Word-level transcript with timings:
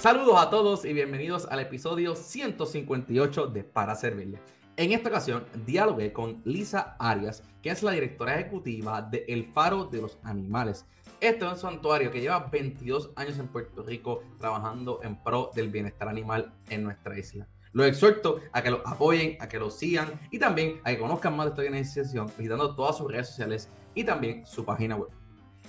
Saludos 0.00 0.36
a 0.38 0.48
todos 0.48 0.84
y 0.84 0.92
bienvenidos 0.92 1.46
al 1.50 1.58
episodio 1.58 2.14
158 2.14 3.48
de 3.48 3.64
Para 3.64 3.96
Servirle. 3.96 4.38
En 4.76 4.92
esta 4.92 5.08
ocasión 5.08 5.44
dialogué 5.66 6.12
con 6.12 6.40
Lisa 6.44 6.94
Arias, 7.00 7.42
que 7.60 7.70
es 7.70 7.82
la 7.82 7.90
directora 7.90 8.38
ejecutiva 8.38 9.02
de 9.02 9.24
El 9.26 9.46
Faro 9.46 9.86
de 9.86 10.00
los 10.00 10.16
Animales. 10.22 10.86
Este 11.20 11.44
es 11.44 11.50
un 11.50 11.58
santuario 11.58 12.12
que 12.12 12.20
lleva 12.20 12.48
22 12.48 13.10
años 13.16 13.40
en 13.40 13.48
Puerto 13.48 13.82
Rico 13.82 14.22
trabajando 14.38 15.00
en 15.02 15.20
pro 15.20 15.50
del 15.52 15.68
bienestar 15.68 16.08
animal 16.08 16.54
en 16.70 16.84
nuestra 16.84 17.18
isla. 17.18 17.48
Los 17.72 17.88
exhorto 17.88 18.38
a 18.52 18.62
que 18.62 18.70
lo 18.70 18.86
apoyen, 18.86 19.36
a 19.40 19.48
que 19.48 19.58
lo 19.58 19.68
sigan 19.68 20.20
y 20.30 20.38
también 20.38 20.80
a 20.84 20.90
que 20.90 20.98
conozcan 21.00 21.36
más 21.36 21.46
de 21.46 21.50
esta 21.50 21.62
organización 21.62 22.30
visitando 22.38 22.76
todas 22.76 22.96
sus 22.96 23.10
redes 23.10 23.30
sociales 23.30 23.68
y 23.96 24.04
también 24.04 24.46
su 24.46 24.64
página 24.64 24.94
web. 24.94 25.17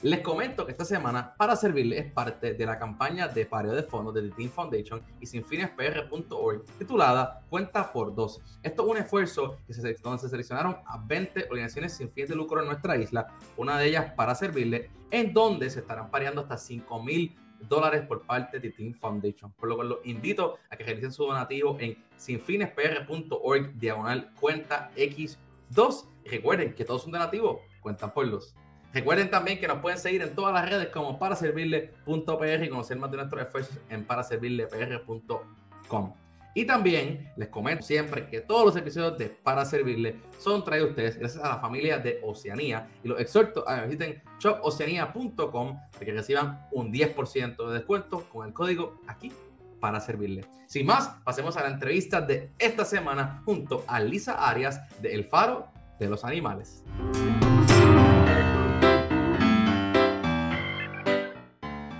Les 0.02 0.21
comento 0.21 0.66
que 0.66 0.71
esta 0.71 0.85
semana 0.85 1.35
para 1.35 1.58
servirles 1.58 2.05
es 2.05 2.13
parte 2.13 2.53
de 2.53 2.66
la 2.66 2.80
campaña 2.80 3.27
de 3.27 3.45
pareo 3.45 3.73
de 3.73 3.84
fondos 3.84 4.13
de 4.13 4.22
The 4.22 4.30
Team 4.30 4.49
Foundation 4.49 5.03
y 5.20 5.25
sinfinespr.org 5.25 6.63
titulada 6.77 7.41
Cuenta 7.49 7.91
por 7.91 8.16
12. 8.16 8.41
Esto 8.63 8.84
es 8.84 8.89
un 8.89 8.95
esfuerzo 8.95 9.58
se, 9.67 9.95
donde 9.95 10.20
se 10.20 10.30
seleccionaron 10.30 10.77
a 10.85 11.03
20 11.05 11.48
organizaciones 11.49 11.98
sin 11.98 12.09
fines 12.09 12.30
de 12.30 12.38
lucro 12.38 12.62
en 12.62 12.67
nuestra 12.67 12.95
isla, 12.95 13.27
una 13.58 13.77
de 13.77 13.88
ellas 13.88 14.13
para 14.13 14.35
servirle, 14.35 14.89
en 15.12 15.34
donde 15.34 15.70
se 15.70 15.81
estarán 15.81 16.09
pareando 16.09 16.44
hasta 16.44 16.58
5 16.58 17.03
mil 17.03 17.36
dólares 17.67 18.03
por 18.08 18.22
parte 18.22 18.61
de 18.61 18.72
Team 18.72 18.94
Foundation. 18.94 19.52
Por 19.52 19.67
lo 19.67 19.75
cual 19.75 19.89
los 19.89 20.05
invito 20.05 20.59
a 20.70 20.77
que 20.77 20.86
realicen 20.86 21.11
su 21.11 21.25
donativo 21.25 21.75
en 21.77 22.02
sinfinespr.org 22.16 23.73
diagonal 23.73 24.31
cuenta 24.39 24.91
X2. 24.95 26.05
Y 26.23 26.30
recuerden 26.30 26.73
que 26.73 26.86
todos 26.86 27.02
son 27.02 27.11
donativos, 27.11 27.58
cuentan 27.81 28.13
por 28.13 28.25
los. 28.25 28.55
Recuerden 28.93 29.29
también 29.29 29.59
que 29.59 29.67
nos 29.67 29.79
pueden 29.79 29.99
seguir 29.99 30.21
en 30.21 30.34
todas 30.34 30.53
las 30.53 30.70
redes 30.70 30.89
como 30.89 31.20
paraservirle.pr 31.20 32.64
y 32.64 32.69
conocer 32.69 32.97
más 32.97 33.11
de 33.11 33.17
nuestros 33.17 33.44
esfuerzos 33.44 33.77
en 33.89 34.03
paraservirlepr.com. 34.03 36.14
Y 36.55 36.66
también 36.66 37.31
les 37.36 37.49
comento 37.49 37.83
siempre 37.83 38.27
que 38.27 38.41
todos 38.41 38.66
los 38.66 38.75
episodios 38.75 39.17
de 39.17 39.30
Para 39.30 39.66
Servirle 39.66 40.16
son 40.39 40.64
traídos 40.64 40.88
a 40.88 40.89
ustedes 40.91 41.17
gracias 41.17 41.44
a 41.44 41.49
la 41.49 41.59
familia 41.59 41.99
de 41.99 42.19
Oceanía 42.23 42.88
y 43.03 43.08
los 43.08 43.19
exhorto 43.19 43.67
a 43.69 43.81
que 43.81 43.86
visiten 43.86 44.23
shopoceanía.com 44.39 45.80
para 45.92 46.05
que 46.05 46.11
reciban 46.11 46.66
un 46.71 46.92
10% 46.92 47.67
de 47.67 47.73
descuento 47.73 48.27
con 48.30 48.47
el 48.47 48.53
código 48.53 48.99
aquí 49.08 49.31
para 49.80 49.99
servirle. 49.99 50.44
Sin 50.66 50.88
más, 50.88 51.09
pasemos 51.23 51.55
a 51.55 51.64
la 51.64 51.69
entrevista 51.69 52.19
de 52.19 52.52
esta 52.58 52.83
semana 52.83 53.42
junto 53.45 53.83
a 53.88 53.99
Lisa 53.99 54.49
Arias 54.49 54.81
de 55.02 55.14
El 55.14 55.25
Faro 55.25 55.67
de 55.99 56.09
los 56.09 56.25
Animales. 56.25 56.83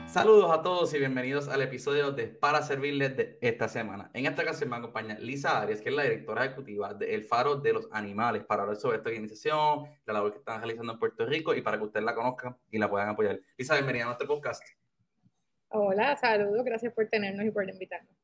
Saludos 0.10 0.50
a 0.50 0.64
todos 0.64 0.92
y 0.96 0.98
bienvenidos 0.98 1.48
al 1.50 1.62
episodio 1.62 2.12
de 2.12 2.26
Para 2.26 2.64
Servirles 2.64 3.16
de 3.16 3.38
esta 3.42 3.68
semana. 3.68 4.10
En 4.16 4.26
esta 4.26 4.42
ocasión 4.42 4.68
me 4.72 4.78
acompaña 4.78 5.20
Lisa 5.20 5.62
Arias, 5.62 5.82
que 5.82 5.90
es 5.90 5.96
la 5.96 6.02
directora 6.02 6.46
ejecutiva 6.46 6.96
de 6.96 7.14
El 7.14 7.26
Faro 7.26 7.58
de 7.58 7.74
los 7.74 7.88
Animales, 7.92 8.44
para 8.44 8.64
hablar 8.64 8.78
sobre 8.78 8.98
esta 8.98 9.10
organización, 9.10 9.84
la 10.08 10.14
labor 10.14 10.32
que 10.32 10.40
están 10.40 10.62
realizando 10.62 10.94
en 10.94 11.00
Puerto 11.00 11.28
Rico 11.28 11.54
y 11.54 11.62
para 11.62 11.78
que 11.78 11.84
ustedes 11.84 12.04
la 12.04 12.16
conozcan 12.16 12.58
y 12.72 12.80
la 12.80 12.90
puedan 12.90 13.10
apoyar. 13.10 13.40
Lisa, 13.56 13.76
bienvenida 13.76 14.06
a 14.06 14.08
nuestro 14.08 14.28
podcast. 14.28 14.64
Hola, 15.68 16.18
saludos, 16.18 16.66
gracias 16.66 16.92
por 16.92 17.06
tenernos 17.08 17.46
y 17.46 17.52
por 17.52 17.70
invitarnos. 17.70 18.16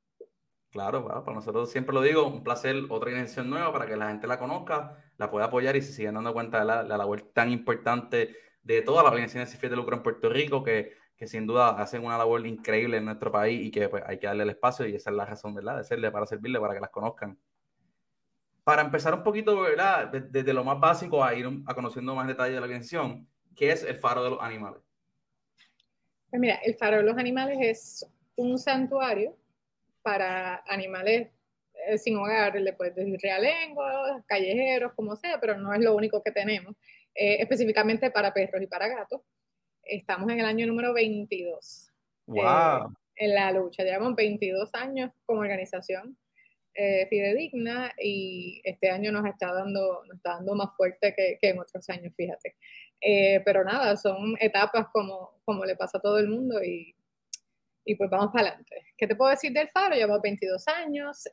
Claro, 0.71 1.05
para 1.05 1.35
nosotros 1.35 1.71
siempre 1.71 1.93
lo 1.93 2.01
digo, 2.01 2.25
un 2.25 2.43
placer, 2.43 2.77
otra 2.89 3.09
organización 3.09 3.47
nueva 3.47 3.71
para 3.71 3.85
que 3.85 3.95
la 3.95 4.07
gente 4.07 4.25
la 4.25 4.39
conozca, 4.39 4.97
la 5.17 5.29
pueda 5.29 5.45
apoyar 5.45 5.75
y 5.75 5.83
se 5.83 5.93
sigan 5.93 6.15
dando 6.15 6.33
cuenta 6.33 6.61
de 6.61 6.65
la, 6.65 6.81
la 6.81 6.97
labor 6.97 7.21
tan 7.31 7.51
importante 7.51 8.35
de 8.63 8.81
todas 8.81 9.03
las 9.03 9.11
organizaciones 9.11 9.51
sin 9.51 9.59
fines 9.59 9.69
de 9.69 9.77
lucro 9.77 9.95
en 9.95 10.01
Puerto 10.01 10.27
Rico, 10.27 10.63
que 10.63 11.04
que 11.17 11.27
sin 11.27 11.47
duda 11.47 11.69
hacen 11.81 12.03
una 12.03 12.17
labor 12.17 12.45
increíble 12.45 12.97
en 12.97 13.05
nuestro 13.05 13.31
país 13.31 13.65
y 13.65 13.71
que 13.71 13.87
pues, 13.87 14.03
hay 14.05 14.19
que 14.19 14.27
darle 14.27 14.43
el 14.43 14.49
espacio 14.49 14.85
y 14.85 14.95
esa 14.95 15.09
es 15.09 15.15
la 15.15 15.25
razón, 15.25 15.55
¿verdad? 15.55 15.77
De 15.77 15.83
serle 15.83 16.11
para 16.11 16.25
servirle, 16.25 16.59
para 16.59 16.73
que 16.73 16.81
las 16.81 16.89
conozcan. 16.89 17.37
Para 18.63 18.81
empezar 18.81 19.13
un 19.13 19.23
poquito, 19.23 19.61
¿verdad? 19.61 20.07
Desde, 20.07 20.53
lo 20.53 20.63
más 20.63 20.79
básico 20.79 21.23
a 21.23 21.33
ir 21.33 21.47
a 21.65 21.73
conociendo 21.73 22.15
más 22.15 22.27
detalles 22.27 22.55
de 22.55 22.59
la 22.59 22.65
organización, 22.65 23.27
¿qué 23.55 23.71
es 23.71 23.83
el 23.83 23.97
Faro 23.97 24.23
de 24.23 24.31
los 24.31 24.41
Animales? 24.41 24.81
Pues 26.29 26.39
mira, 26.39 26.55
el 26.55 26.75
Faro 26.75 26.97
de 26.97 27.03
los 27.03 27.17
Animales 27.17 27.57
es 27.61 28.11
un 28.35 28.57
santuario 28.57 29.37
para 30.01 30.63
animales 30.67 31.29
eh, 31.87 31.97
sin 31.97 32.17
hogar, 32.17 32.55
le 32.55 32.73
puedes 32.73 32.95
decir 32.95 33.19
realengos, 33.21 34.21
callejeros, 34.25 34.93
como 34.93 35.15
sea, 35.15 35.39
pero 35.39 35.57
no 35.57 35.73
es 35.73 35.79
lo 35.79 35.95
único 35.95 36.21
que 36.21 36.31
tenemos, 36.31 36.75
eh, 37.13 37.37
específicamente 37.39 38.11
para 38.11 38.33
perros 38.33 38.61
y 38.61 38.67
para 38.67 38.87
gatos 38.87 39.21
estamos 39.85 40.29
en 40.31 40.39
el 40.39 40.45
año 40.45 40.67
número 40.67 40.93
22. 40.93 41.91
¡Wow! 42.27 42.43
Eh, 42.43 42.93
en 43.17 43.35
la 43.35 43.51
lucha. 43.51 43.83
Llevamos 43.83 44.15
22 44.15 44.69
años 44.73 45.11
como 45.25 45.41
organización 45.41 46.17
eh, 46.73 47.07
fidedigna 47.09 47.93
y 47.97 48.61
este 48.63 48.89
año 48.89 49.11
nos 49.11 49.25
está 49.25 49.53
dando, 49.53 50.03
nos 50.05 50.17
está 50.17 50.31
dando 50.31 50.55
más 50.55 50.75
fuerte 50.75 51.13
que, 51.15 51.37
que 51.39 51.49
en 51.49 51.59
otros 51.59 51.87
años, 51.89 52.13
fíjate. 52.15 52.55
Eh, 52.99 53.41
pero 53.45 53.63
nada, 53.63 53.95
son 53.95 54.35
etapas 54.39 54.87
como, 54.91 55.39
como 55.45 55.63
le 55.63 55.75
pasa 55.75 55.97
a 55.97 56.01
todo 56.01 56.19
el 56.19 56.27
mundo 56.27 56.61
y, 56.63 56.95
y 57.85 57.95
pues 57.95 58.09
vamos 58.09 58.31
para 58.33 58.47
adelante. 58.47 58.87
¿Qué 58.97 59.07
te 59.07 59.15
puedo 59.15 59.31
decir 59.31 59.53
del 59.53 59.69
Faro? 59.69 59.95
Llevamos 59.95 60.21
22 60.21 60.67
años, 60.67 61.29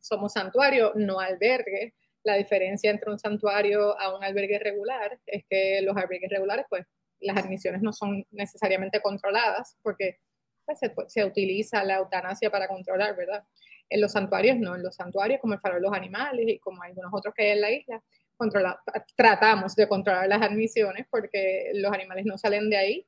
somos 0.00 0.32
santuario, 0.32 0.92
no 0.96 1.20
albergue. 1.20 1.94
La 2.24 2.34
diferencia 2.36 2.90
entre 2.90 3.10
un 3.10 3.18
santuario 3.18 3.98
a 3.98 4.16
un 4.16 4.24
albergue 4.24 4.58
regular 4.58 5.18
es 5.26 5.44
que 5.48 5.80
los 5.82 5.96
albergues 5.96 6.30
regulares 6.30 6.66
pues 6.68 6.86
las 7.24 7.36
admisiones 7.36 7.82
no 7.82 7.92
son 7.92 8.24
necesariamente 8.30 9.00
controladas, 9.00 9.76
porque 9.82 10.18
pues, 10.66 10.78
se, 11.12 11.24
utiliza 11.24 11.84
la 11.84 11.96
eutanasia 11.96 12.50
para 12.50 12.68
controlar, 12.68 13.16
¿verdad? 13.16 13.44
En 13.88 14.00
los 14.00 14.12
santuarios 14.12 14.58
no, 14.58 14.74
en 14.74 14.82
los 14.82 14.94
santuarios 14.96 15.40
como 15.40 15.54
el 15.54 15.60
Faro 15.60 15.76
de 15.76 15.82
los 15.82 15.92
Animales 15.92 16.46
y 16.48 16.58
como 16.58 16.82
algunos 16.82 17.10
otros 17.12 17.34
que 17.34 17.44
hay 17.44 17.50
en 17.50 17.60
la 17.60 17.70
isla, 17.70 18.02
controla, 18.36 18.80
tratamos 19.16 19.76
de 19.76 19.88
controlar 19.88 20.28
las 20.28 20.42
admisiones 20.42 21.06
porque 21.10 21.70
los 21.74 21.92
animales 21.92 22.24
no 22.24 22.38
salen 22.38 22.70
de 22.70 22.76
ahí, 22.76 23.06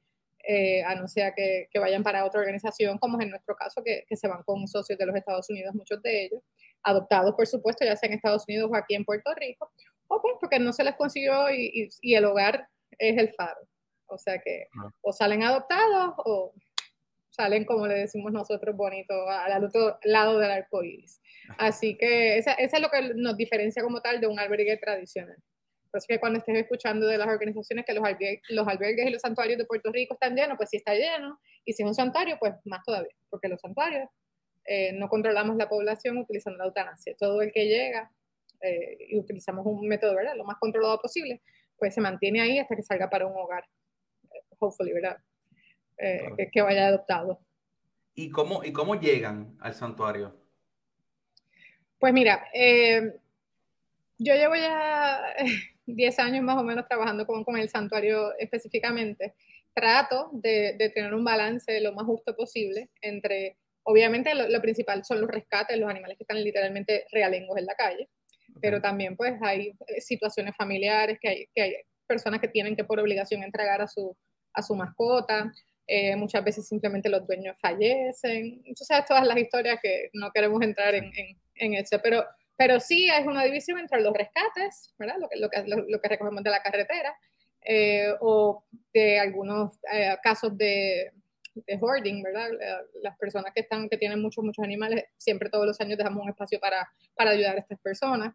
eh, 0.48 0.82
a 0.84 0.94
no 0.94 1.08
ser 1.08 1.34
que, 1.34 1.68
vayan 1.80 2.02
para 2.02 2.24
otra 2.24 2.40
organización, 2.40 2.98
como 2.98 3.18
es 3.18 3.24
en 3.24 3.30
nuestro 3.30 3.56
caso, 3.56 3.82
que, 3.82 4.04
se 4.16 4.28
van 4.28 4.42
con 4.44 4.66
socios 4.68 4.98
de 4.98 5.06
los 5.06 5.16
Estados 5.16 5.48
Unidos, 5.50 5.74
muchos 5.74 6.00
de 6.02 6.26
ellos, 6.26 6.42
adoptados, 6.82 7.34
por 7.34 7.46
supuesto, 7.46 7.84
ya 7.84 7.96
sea 7.96 8.08
en 8.08 8.14
Estados 8.14 8.44
Unidos 8.46 8.70
o 8.72 8.76
aquí 8.76 8.94
en 8.94 9.04
Puerto 9.04 9.34
Rico, 9.34 9.72
o 10.08 10.22
pues 10.22 10.34
porque 10.40 10.58
no 10.58 10.72
se 10.72 10.84
les 10.84 10.94
consiguió 10.94 11.50
y 11.50 12.14
el 12.14 12.24
hogar 12.24 12.68
es 12.98 13.18
el 13.18 13.32
faro. 13.34 13.66
O 14.06 14.18
sea 14.18 14.38
que 14.38 14.68
o 15.02 15.12
salen 15.12 15.42
adoptados 15.42 16.14
o 16.18 16.52
salen, 17.30 17.64
como 17.64 17.86
le 17.86 17.94
decimos 17.94 18.32
nosotros, 18.32 18.74
bonitos 18.74 19.16
al 19.28 19.64
otro 19.64 19.98
lado 20.04 20.38
del 20.38 20.50
arco 20.50 20.82
iris. 20.82 21.20
Así 21.58 21.96
que 21.96 22.38
eso 22.38 22.50
es 22.58 22.80
lo 22.80 22.88
que 22.88 23.14
nos 23.14 23.36
diferencia 23.36 23.82
como 23.82 24.00
tal 24.00 24.20
de 24.20 24.26
un 24.26 24.38
albergue 24.38 24.76
tradicional. 24.78 25.36
Eso 25.92 26.06
que 26.08 26.20
cuando 26.20 26.38
estés 26.38 26.56
escuchando 26.56 27.06
de 27.06 27.16
las 27.16 27.28
organizaciones 27.28 27.84
que 27.86 27.94
los 27.94 28.04
albergues, 28.04 28.40
los 28.50 28.68
albergues 28.68 29.06
y 29.06 29.10
los 29.10 29.22
santuarios 29.22 29.58
de 29.58 29.64
Puerto 29.64 29.90
Rico 29.90 30.14
están 30.14 30.34
llenos, 30.34 30.56
pues 30.56 30.70
si 30.70 30.76
está 30.76 30.94
lleno. 30.94 31.38
Y 31.64 31.72
si 31.72 31.82
es 31.82 31.88
un 31.88 31.94
santuario, 31.94 32.36
pues 32.38 32.54
más 32.64 32.82
todavía, 32.84 33.14
porque 33.30 33.48
los 33.48 33.60
santuarios 33.60 34.08
eh, 34.66 34.92
no 34.92 35.08
controlamos 35.08 35.56
la 35.56 35.68
población 35.68 36.18
utilizando 36.18 36.58
la 36.58 36.66
eutanasia. 36.66 37.14
Todo 37.18 37.40
el 37.40 37.52
que 37.52 37.66
llega 37.66 38.10
eh, 38.60 38.96
y 39.08 39.18
utilizamos 39.18 39.64
un 39.64 39.86
método 39.88 40.14
¿verdad? 40.14 40.36
lo 40.36 40.44
más 40.44 40.56
controlado 40.58 40.98
posible, 41.00 41.42
pues 41.78 41.94
se 41.94 42.00
mantiene 42.00 42.40
ahí 42.40 42.58
hasta 42.58 42.76
que 42.76 42.82
salga 42.82 43.08
para 43.08 43.26
un 43.26 43.36
hogar 43.36 43.64
hopefully, 44.58 44.92
¿verdad? 44.92 45.18
Eh, 45.98 46.50
que, 46.52 46.62
vaya 46.62 46.88
adoptado. 46.88 47.40
¿Y 48.14 48.30
cómo, 48.30 48.64
¿Y 48.64 48.72
cómo 48.72 49.00
llegan 49.00 49.56
al 49.60 49.74
santuario? 49.74 50.36
Pues 51.98 52.12
mira, 52.12 52.46
eh, 52.52 53.14
yo 54.18 54.34
llevo 54.34 54.54
ya 54.56 55.22
10 55.86 56.18
años 56.18 56.44
más 56.44 56.58
o 56.58 56.64
menos 56.64 56.86
trabajando 56.86 57.26
con, 57.26 57.44
con 57.44 57.56
el 57.56 57.68
santuario 57.68 58.36
específicamente. 58.38 59.34
Trato 59.74 60.30
de, 60.32 60.74
de, 60.78 60.90
tener 60.90 61.12
un 61.14 61.24
balance 61.24 61.80
lo 61.80 61.92
más 61.92 62.06
justo 62.06 62.34
posible 62.34 62.88
entre, 63.02 63.58
obviamente 63.82 64.34
lo, 64.34 64.60
principal 64.62 65.04
son 65.04 65.20
los 65.20 65.30
rescates, 65.30 65.78
los 65.78 65.90
animales 65.90 66.16
que 66.16 66.24
están 66.24 66.42
literalmente 66.42 67.06
realengos 67.12 67.58
en 67.58 67.66
la 67.66 67.74
calle, 67.74 68.08
pero 68.60 68.80
también 68.80 69.16
pues 69.16 69.34
hay 69.42 69.74
eh, 69.86 70.00
situaciones 70.00 70.56
familiares 70.56 71.18
que 71.20 71.28
hay, 71.28 71.46
que 71.54 71.62
hay 71.62 71.74
personas 72.06 72.40
que 72.40 72.48
tienen 72.48 72.74
que 72.74 72.84
por 72.84 72.98
obligación 72.98 73.42
entregar 73.42 73.82
a 73.82 73.86
su, 73.86 74.16
a 74.56 74.62
su 74.62 74.74
mascota, 74.74 75.52
eh, 75.86 76.16
muchas 76.16 76.42
veces 76.42 76.66
simplemente 76.66 77.08
los 77.08 77.24
dueños 77.26 77.56
fallecen, 77.60 78.60
entonces 78.64 79.04
todas 79.06 79.24
las 79.24 79.38
historias 79.38 79.78
que 79.80 80.10
no 80.14 80.32
queremos 80.32 80.60
entrar 80.62 80.96
en, 80.96 81.12
en, 81.54 81.74
eso, 81.74 82.00
pero, 82.02 82.24
pero 82.56 82.80
sí 82.80 83.08
es 83.08 83.24
una 83.24 83.44
división 83.44 83.78
entre 83.78 84.00
los 84.00 84.12
rescates, 84.12 84.92
¿verdad? 84.98 85.16
Lo 85.20 85.28
que, 85.28 85.38
lo 85.38 85.48
que, 85.48 85.62
lo, 85.64 86.00
que 86.00 86.08
recogemos 86.08 86.42
de 86.42 86.50
la 86.50 86.60
carretera, 86.60 87.14
eh, 87.64 88.12
o 88.20 88.64
de 88.92 89.20
algunos 89.20 89.78
eh, 89.92 90.16
casos 90.24 90.58
de, 90.58 91.12
de, 91.54 91.78
hoarding, 91.80 92.20
¿verdad? 92.22 92.48
Las 93.02 93.16
personas 93.16 93.52
que, 93.54 93.60
están, 93.60 93.88
que 93.88 93.96
tienen 93.96 94.20
muchos, 94.20 94.44
muchos 94.44 94.64
animales, 94.64 95.04
siempre 95.16 95.50
todos 95.50 95.66
los 95.66 95.80
años 95.80 95.98
dejamos 95.98 96.22
un 96.24 96.30
espacio 96.30 96.58
para, 96.58 96.88
para 97.14 97.30
ayudar 97.30 97.56
a 97.56 97.60
estas 97.60 97.78
personas. 97.78 98.34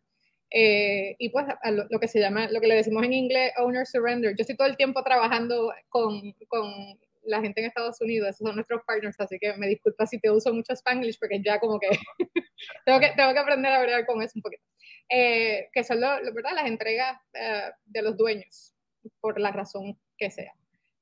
Eh, 0.53 1.15
y 1.18 1.30
pues 1.30 1.45
lo, 1.89 2.00
que 2.00 2.07
se 2.07 2.19
llama, 2.19 2.50
lo 2.50 2.59
que 2.59 2.68
le 2.68 2.75
decimos 2.75 3.03
en 3.03 3.13
inglés, 3.13 3.53
owner 3.57 3.86
surrender. 3.88 4.31
Yo 4.31 4.42
estoy 4.42 4.57
todo 4.57 4.68
el 4.68 4.77
tiempo 4.77 5.01
trabajando 5.03 5.74
con, 5.89 6.33
con 6.48 7.00
la 7.24 7.42
gente 7.42 7.62
en 7.62 7.68
Estados 7.68 8.01
Unidos, 8.01 8.30
esos 8.30 8.45
son 8.45 8.56
nuestros 8.56 8.81
partners, 8.86 9.19
así 9.19 9.38
que 9.39 9.53
me 9.57 9.68
disculpa 9.68 10.06
si 10.06 10.19
te 10.19 10.31
uso 10.31 10.53
mucho 10.53 10.74
Spanglish 10.74 11.19
porque 11.19 11.42
ya 11.44 11.59
como 11.59 11.80
que 11.80 11.88
tengo, 12.86 13.00
que 13.00 13.12
tengo 13.15 13.33
que 13.33 13.39
aprender 13.39 13.71
a 13.71 13.81
hablar 13.81 14.06
con 14.06 14.21
eso 14.21 14.33
un 14.36 14.42
poquito. 14.42 14.63
Eh, 15.09 15.69
que 15.74 15.83
son 15.83 16.00
lo, 16.00 16.07
¿verdad? 16.33 16.53
las 16.56 16.65
entregas 16.65 17.18
eh, 17.33 17.69
de 17.86 18.01
los 18.01 18.18
dueños, 18.18 18.74
por 19.19 19.39
la 19.39 19.51
razón 19.51 20.00
que 20.18 20.31
sea. 20.31 20.53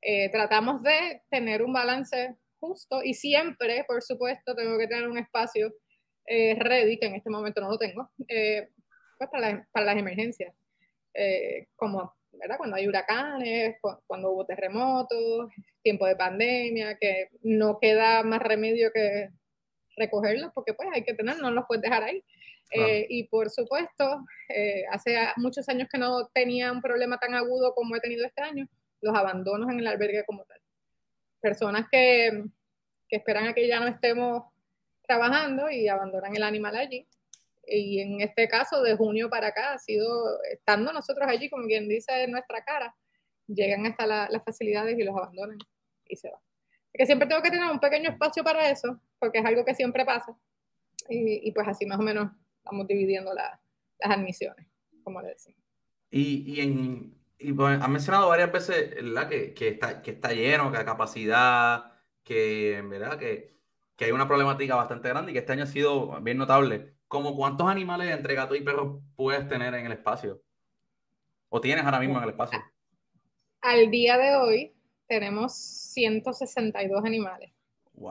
Eh, 0.01 0.29
tratamos 0.31 0.81
de 0.81 1.21
tener 1.29 1.61
un 1.61 1.73
balance 1.73 2.35
justo 2.59 3.03
y 3.03 3.13
siempre, 3.13 3.83
por 3.87 4.01
supuesto, 4.01 4.55
tengo 4.55 4.77
que 4.77 4.87
tener 4.87 5.07
un 5.07 5.17
espacio 5.17 5.73
ready, 6.27 6.99
que 6.99 7.07
en 7.07 7.15
este 7.15 7.29
momento 7.31 7.59
no 7.59 7.69
lo 7.69 7.77
tengo, 7.79 8.07
pues 9.19 9.29
para, 9.29 9.67
para, 9.71 9.85
las 9.85 9.97
emergencias, 9.97 10.55
como 11.75 12.15
¿verdad? 12.31 12.57
cuando 12.57 12.77
hay 12.77 12.87
huracanes, 12.87 13.77
cuando 14.07 14.31
hubo 14.31 14.45
terremotos, 14.45 15.51
tiempo 15.83 16.05
de 16.07 16.15
pandemia, 16.15 16.97
que 16.97 17.29
no 17.43 17.79
queda 17.79 18.23
más 18.23 18.41
remedio 18.41 18.91
que 18.93 19.29
recogerlos, 19.97 20.51
porque 20.53 20.73
pues 20.73 20.89
hay 20.93 21.03
que 21.03 21.13
tener, 21.13 21.37
no 21.37 21.51
los 21.51 21.65
puedes 21.67 21.81
dejar 21.81 22.03
ahí. 22.03 22.23
Eh, 22.71 23.07
y 23.09 23.23
por 23.25 23.49
supuesto, 23.49 24.23
eh, 24.47 24.83
hace 24.91 25.17
muchos 25.37 25.67
años 25.69 25.87
que 25.91 25.97
no 25.97 26.27
tenía 26.27 26.71
un 26.71 26.81
problema 26.81 27.17
tan 27.17 27.33
agudo 27.33 27.73
como 27.73 27.95
he 27.95 27.99
tenido 27.99 28.25
este 28.25 28.41
año, 28.41 28.67
los 29.01 29.15
abandonos 29.15 29.69
en 29.71 29.79
el 29.79 29.87
albergue 29.87 30.23
como 30.25 30.43
tal. 30.45 30.59
Personas 31.41 31.87
que, 31.91 32.43
que 33.07 33.17
esperan 33.17 33.47
a 33.47 33.53
que 33.53 33.67
ya 33.67 33.79
no 33.79 33.87
estemos 33.87 34.43
trabajando 35.07 35.69
y 35.69 35.87
abandonan 35.87 36.35
el 36.35 36.43
animal 36.43 36.75
allí. 36.75 37.07
Y 37.71 38.01
en 38.01 38.21
este 38.21 38.47
caso, 38.47 38.81
de 38.81 38.97
junio 38.97 39.29
para 39.29 39.47
acá, 39.47 39.73
ha 39.73 39.79
sido, 39.79 40.41
estando 40.51 40.91
nosotros 40.91 41.27
allí, 41.29 41.49
como 41.49 41.67
quien 41.67 41.87
dice, 41.87 42.23
en 42.23 42.31
nuestra 42.31 42.63
cara, 42.63 42.95
llegan 43.47 43.85
hasta 43.85 44.05
las 44.07 44.43
facilidades 44.43 44.97
y 44.97 45.03
los 45.03 45.15
abandonan 45.15 45.57
y 46.05 46.15
se 46.15 46.29
van. 46.29 46.41
Que 46.91 47.05
siempre 47.05 47.27
tengo 47.27 47.41
que 47.41 47.51
tener 47.51 47.69
un 47.69 47.79
pequeño 47.79 48.09
espacio 48.09 48.43
para 48.43 48.69
eso, 48.69 48.99
porque 49.19 49.39
es 49.39 49.45
algo 49.45 49.63
que 49.63 49.75
siempre 49.75 50.03
pasa. 50.03 50.35
Y, 51.07 51.47
y 51.47 51.51
pues 51.51 51.67
así 51.67 51.85
más 51.85 51.99
o 51.99 52.03
menos 52.03 52.31
estamos 52.57 52.87
dividiendo 52.87 53.31
las 53.33 53.59
admisiones, 54.01 54.65
como 55.03 55.21
le 55.21 55.29
decimos. 55.29 55.61
Y, 56.09 56.53
y, 56.53 56.61
en, 56.61 57.15
y 57.37 57.53
pues, 57.53 57.79
han 57.79 57.91
mencionado 57.91 58.29
varias 58.29 58.51
veces 58.51 58.95
Que, 59.29 59.53
que, 59.53 59.67
está, 59.69 60.01
que 60.01 60.11
está 60.11 60.33
lleno, 60.33 60.71
que 60.71 60.77
hay 60.79 60.85
capacidad, 60.85 61.93
que, 62.23 62.83
¿verdad? 62.87 63.19
Que, 63.19 63.59
que 63.95 64.05
hay 64.05 64.11
una 64.11 64.27
problemática 64.27 64.75
bastante 64.75 65.09
grande 65.09 65.31
y 65.31 65.33
que 65.33 65.39
este 65.39 65.51
año 65.51 65.63
ha 65.63 65.67
sido 65.67 66.19
bien 66.21 66.37
notable. 66.37 66.98
¿Cómo 67.09 67.35
cuántos 67.35 67.67
animales 67.67 68.11
entre 68.11 68.35
gato 68.35 68.55
y 68.55 68.61
perro 68.61 69.01
puedes 69.15 69.47
tener 69.49 69.73
en 69.73 69.87
el 69.87 69.91
espacio? 69.91 70.41
¿O 71.49 71.59
tienes 71.59 71.83
ahora 71.83 71.99
mismo 71.99 72.17
en 72.17 72.23
el 72.23 72.29
espacio? 72.29 72.63
Al 73.61 73.89
día 73.89 74.17
de 74.17 74.35
hoy 74.35 74.73
tenemos 75.07 75.57
162 75.57 77.03
animales. 77.03 77.51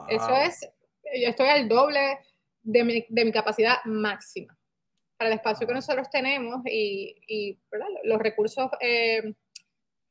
Eso 0.08 0.36
es, 0.36 0.68
yo 1.04 1.28
estoy 1.28 1.46
al 1.48 1.68
doble 1.68 2.18
de 2.62 2.84
mi, 2.84 3.06
de 3.08 3.24
mi 3.24 3.32
capacidad 3.32 3.76
máxima 3.84 4.58
para 5.16 5.30
el 5.30 5.36
espacio 5.36 5.66
que 5.66 5.74
nosotros 5.74 6.10
tenemos 6.10 6.60
y, 6.66 7.14
y 7.28 7.58
los 8.04 8.18
recursos 8.18 8.68
eh, 8.80 9.32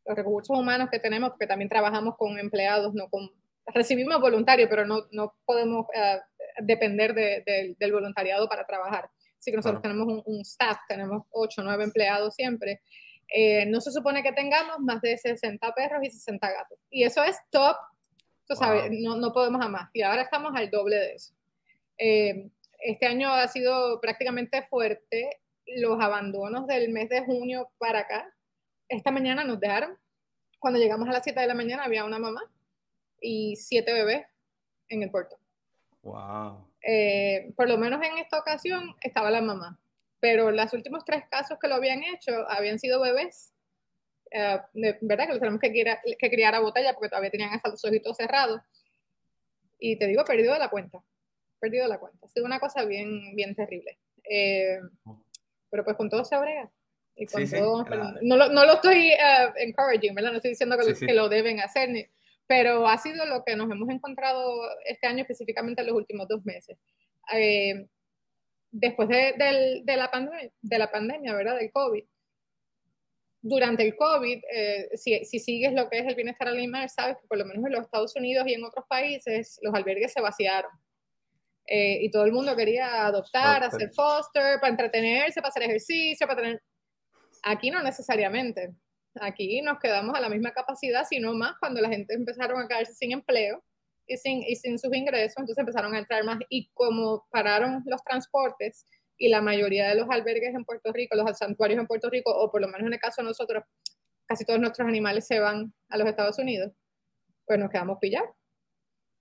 los 0.06 0.16
recursos 0.16 0.57
humanos 0.57 0.90
que 0.90 1.00
tenemos, 1.00 1.31
porque 1.31 1.48
también 1.48 1.69
trabajamos 1.69 2.16
con 2.16 2.40
empleados, 2.40 2.94
no 2.94 3.10
con 3.10 3.30
recibimos 3.66 4.22
voluntarios, 4.22 4.69
pero 4.69 4.86
no, 4.86 5.07
no 5.12 5.36
podemos 5.45 5.86
eh, 5.94 6.19
depender 6.59 7.13
de, 7.13 7.75
del 7.77 7.92
voluntariado 7.92 8.48
para 8.48 8.65
trabajar. 8.65 9.09
Así 9.39 9.51
que 9.51 9.57
nosotros 9.57 9.81
tenemos 9.81 10.07
un, 10.07 10.24
un, 10.25 10.42
staff, 10.42 10.77
tenemos 10.88 11.24
8 11.30 11.62
o 11.62 11.63
9 11.63 11.83
empleados 11.83 12.33
siempre. 12.36 12.81
Eh, 13.33 13.65
no 13.65 13.81
se 13.81 13.92
supone 13.92 14.24
que 14.24 14.31
tengamos 14.31 14.80
más 14.80 15.01
de 15.01 15.18
60 15.18 15.71
perros 15.74 16.00
y 16.04 16.09
60 16.09 16.51
gatos. 16.51 16.80
Y 16.89 17.04
eso 17.04 17.24
es 17.24 17.38
top, 17.50 17.75
tú 18.48 18.56
sabes, 18.56 18.89
no, 18.92 19.18
no 19.18 19.33
podemos 19.33 19.68
más. 19.69 19.89
Y 19.94 20.01
ahora 20.01 20.24
estamos 20.24 20.54
al 20.56 20.69
doble 20.69 20.95
de 20.95 21.13
eso. 21.13 21.33
Eh, 21.98 22.50
este 22.80 23.06
año 23.06 23.30
ha 23.30 23.48
sido 23.48 24.00
prácticamente 24.01 24.63
fuerte. 24.63 25.42
Los 25.65 26.00
abandonos 26.00 26.65
del 26.68 26.89
mes 26.89 27.09
de 27.09 27.25
junio 27.25 27.69
para 27.77 28.00
acá, 28.00 28.33
esta 28.88 29.12
mañana 29.12 29.44
nos 29.44 29.59
dejaron. 29.59 29.98
Cuando 30.59 30.80
llegamos 30.80 31.09
a 31.09 31.12
las 31.12 31.24
7 31.24 31.39
de 31.39 31.48
la 31.48 31.54
mañana 31.54 31.83
había 31.83 32.06
una 32.06 32.19
mamá 32.19 32.42
y 33.19 33.56
siete 33.56 33.94
bebés 33.94 34.25
en 34.89 35.04
el 35.04 35.12
puerto. 35.12 35.38
Wow. 36.02 36.72
Eh, 36.82 37.52
por 37.56 37.68
lo 37.68 37.78
menos 37.78 38.02
en 38.04 38.18
esta 38.18 38.40
ocasión 38.40 38.96
estaba 39.02 39.32
la 39.32 39.42
mamá, 39.42 39.80
pero 40.20 40.52
los 40.52 40.74
últimos 40.74 41.04
tres 41.06 41.24
casos 41.30 41.58
que 41.60 41.68
lo 41.68 41.76
habían 41.76 42.04
hecho 42.04 42.32
habían 42.50 42.80
sido 42.80 43.02
bebés, 43.02 43.54
eh, 44.32 44.60
¿verdad? 45.02 45.26
Que 45.26 45.34
los 45.34 45.40
tenemos 45.40 45.60
que 45.60 45.70
criar, 45.70 46.00
que 46.18 46.30
criar 46.30 46.56
a 46.56 46.60
botella 46.60 46.94
porque 46.94 47.10
todavía 47.10 47.32
tenían 47.32 47.54
hasta 47.54 47.70
los 47.70 47.84
ojitos 47.84 48.16
cerrados. 48.18 48.62
Y 49.80 49.98
te 49.98 50.08
digo, 50.08 50.24
perdido 50.24 50.58
la 50.58 50.70
cuenta 50.70 51.04
perdido 51.60 51.88
la 51.88 52.00
cuenta. 52.00 52.26
Ha 52.26 52.30
sido 52.30 52.46
una 52.46 52.60
cosa 52.60 52.86
bien, 52.86 53.36
bien 53.36 53.56
terrible. 53.56 53.98
Eh, 54.30 54.80
pero 55.70 55.84
pues 55.84 55.96
con 55.98 56.10
todo 56.10 56.24
se 56.24 56.36
abrega. 56.36 56.70
Y 57.16 57.26
con 57.26 57.50
todo, 57.50 57.84
no, 58.22 58.38
lo, 58.38 58.50
no, 58.50 58.64
lo, 58.66 58.74
estoy 58.74 59.12
uh, 59.12 59.52
encouraging, 59.56 60.14
¿verdad? 60.14 60.32
No 60.32 60.38
estoy 60.38 60.52
diciendo 60.52 60.78
que, 60.78 60.94
que 60.94 61.14
lo 61.16 61.30
deben 61.30 61.60
hacer, 61.60 61.90
pero 62.48 62.88
ha 62.88 62.98
sido 62.98 63.26
lo 63.26 63.44
que 63.44 63.56
nos 63.56 63.70
hemos 63.70 63.90
encontrado 63.90 64.62
este 64.86 65.08
año, 65.08 65.22
específicamente 65.22 65.82
en 65.82 65.88
los 65.88 65.98
últimos 65.98 66.28
dos 66.28 66.46
meses. 66.46 66.78
Eh, 67.34 67.88
después 68.72 69.10
de, 69.10 69.34
de, 69.38 69.82
de, 69.84 69.98
la 69.98 70.10
pandemia, 70.10 70.52
de 70.62 70.80
la 70.80 70.90
pandemia, 70.90 71.36
¿verdad? 71.36 71.58
Del 71.58 71.72
COVID. 71.72 72.04
Durante 73.42 73.84
el 73.84 73.96
COVID, 73.96 74.42
eh, 74.52 74.90
si, 74.96 75.24
si, 75.26 75.40
sigues 75.40 75.74
lo 75.74 75.90
que 75.90 76.00
es 76.00 76.08
el 76.08 76.16
bienestar 76.16 76.48
animal, 76.48 76.90
sabes 76.90 77.18
que 77.18 77.28
por 77.28 77.38
lo 77.38 77.46
menos 77.46 77.66
en 77.66 77.72
los 77.72 77.82
Estados 77.82 78.16
Unidos 78.16 78.48
y 78.48 78.54
en 78.54 78.64
otros 78.64 78.86
países 78.88 79.60
los 79.62 79.74
albergues 79.74 80.14
se 80.14 80.22
vaciaron. 80.22 80.72
Eh, 81.68 82.00
y 82.02 82.12
todo 82.12 82.24
el 82.24 82.32
mundo 82.32 82.56
quería 82.56 83.06
adoptar, 83.06 83.64
hacer 83.64 83.92
foster, 83.92 84.60
para 84.62 84.72
entretenerse, 84.72 85.42
para 85.42 85.50
hacer 85.50 85.64
ejercicio, 85.64 86.26
para 86.26 86.42
tener... 86.42 86.64
Aquí 87.44 87.70
no 87.70 87.84
necesariamente. 87.84 88.74
Aquí 89.22 89.62
nos 89.62 89.80
quedamos 89.80 90.16
a 90.16 90.22
la 90.22 90.30
misma 90.30 90.52
capacidad, 90.52 91.06
sino 91.06 91.34
más 91.34 91.56
cuando 91.60 91.81
la 91.81 91.90
gente 91.90 92.14
empezaron 92.14 92.62
a 92.62 92.68
quedarse 92.68 92.94
sin 92.94 93.12
empleo 93.12 93.64
y 94.06 94.18
sin, 94.18 94.44
y 94.44 94.56
sin 94.56 94.80
sus 94.80 94.94
ingresos, 94.96 95.38
entonces 95.38 95.58
empezaron 95.60 95.94
a 95.94 96.00
entrar 96.00 96.24
más. 96.24 96.40
Y 96.50 96.69
como 96.74 97.28
pararon 97.30 97.84
los 97.86 98.04
transportes 98.04 98.86
y 99.18 99.30
la 99.30 99.42
mayoría 99.42 99.90
de 99.90 99.96
los 99.96 100.10
albergues 100.10 100.54
en 100.56 100.66
Puerto 100.66 100.92
Rico, 100.94 101.16
los 101.16 101.38
santuarios 101.38 101.80
en 101.80 101.88
Puerto 101.88 102.10
Rico, 102.10 102.31
o 102.31 102.52
por 102.52 102.62
lo 102.62 102.68
menos 102.68 102.88
en 102.88 102.94
el 102.94 103.00
caso 103.00 103.22
de 103.22 103.28
nosotros, 103.28 103.64
casi 104.25 104.46
todos 104.46 104.60
nuestros 104.60 104.88
animales 104.88 105.25
se 105.25 105.40
van 105.40 105.74
a 105.90 105.98
los 105.98 106.08
Estados 106.08 106.38
Unidos, 106.40 106.71
pues 107.45 107.59
nos 107.59 107.69
quedamos 107.69 107.97
pillados 108.00 108.30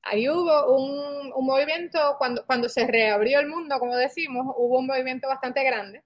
ahí 0.06 0.28
hubo 0.28 0.76
un, 0.76 1.32
un, 1.34 1.46
movimiento, 1.46 1.98
cuando, 2.18 2.46
cuando 2.46 2.68
se 2.68 2.86
reabrió 2.86 3.40
el 3.40 3.48
mundo, 3.48 3.78
como 3.78 3.96
decimos, 3.96 4.46
hubo 4.56 4.78
un 4.78 4.86
movimiento 4.86 5.28
bastante 5.28 5.62
grande 5.64 6.02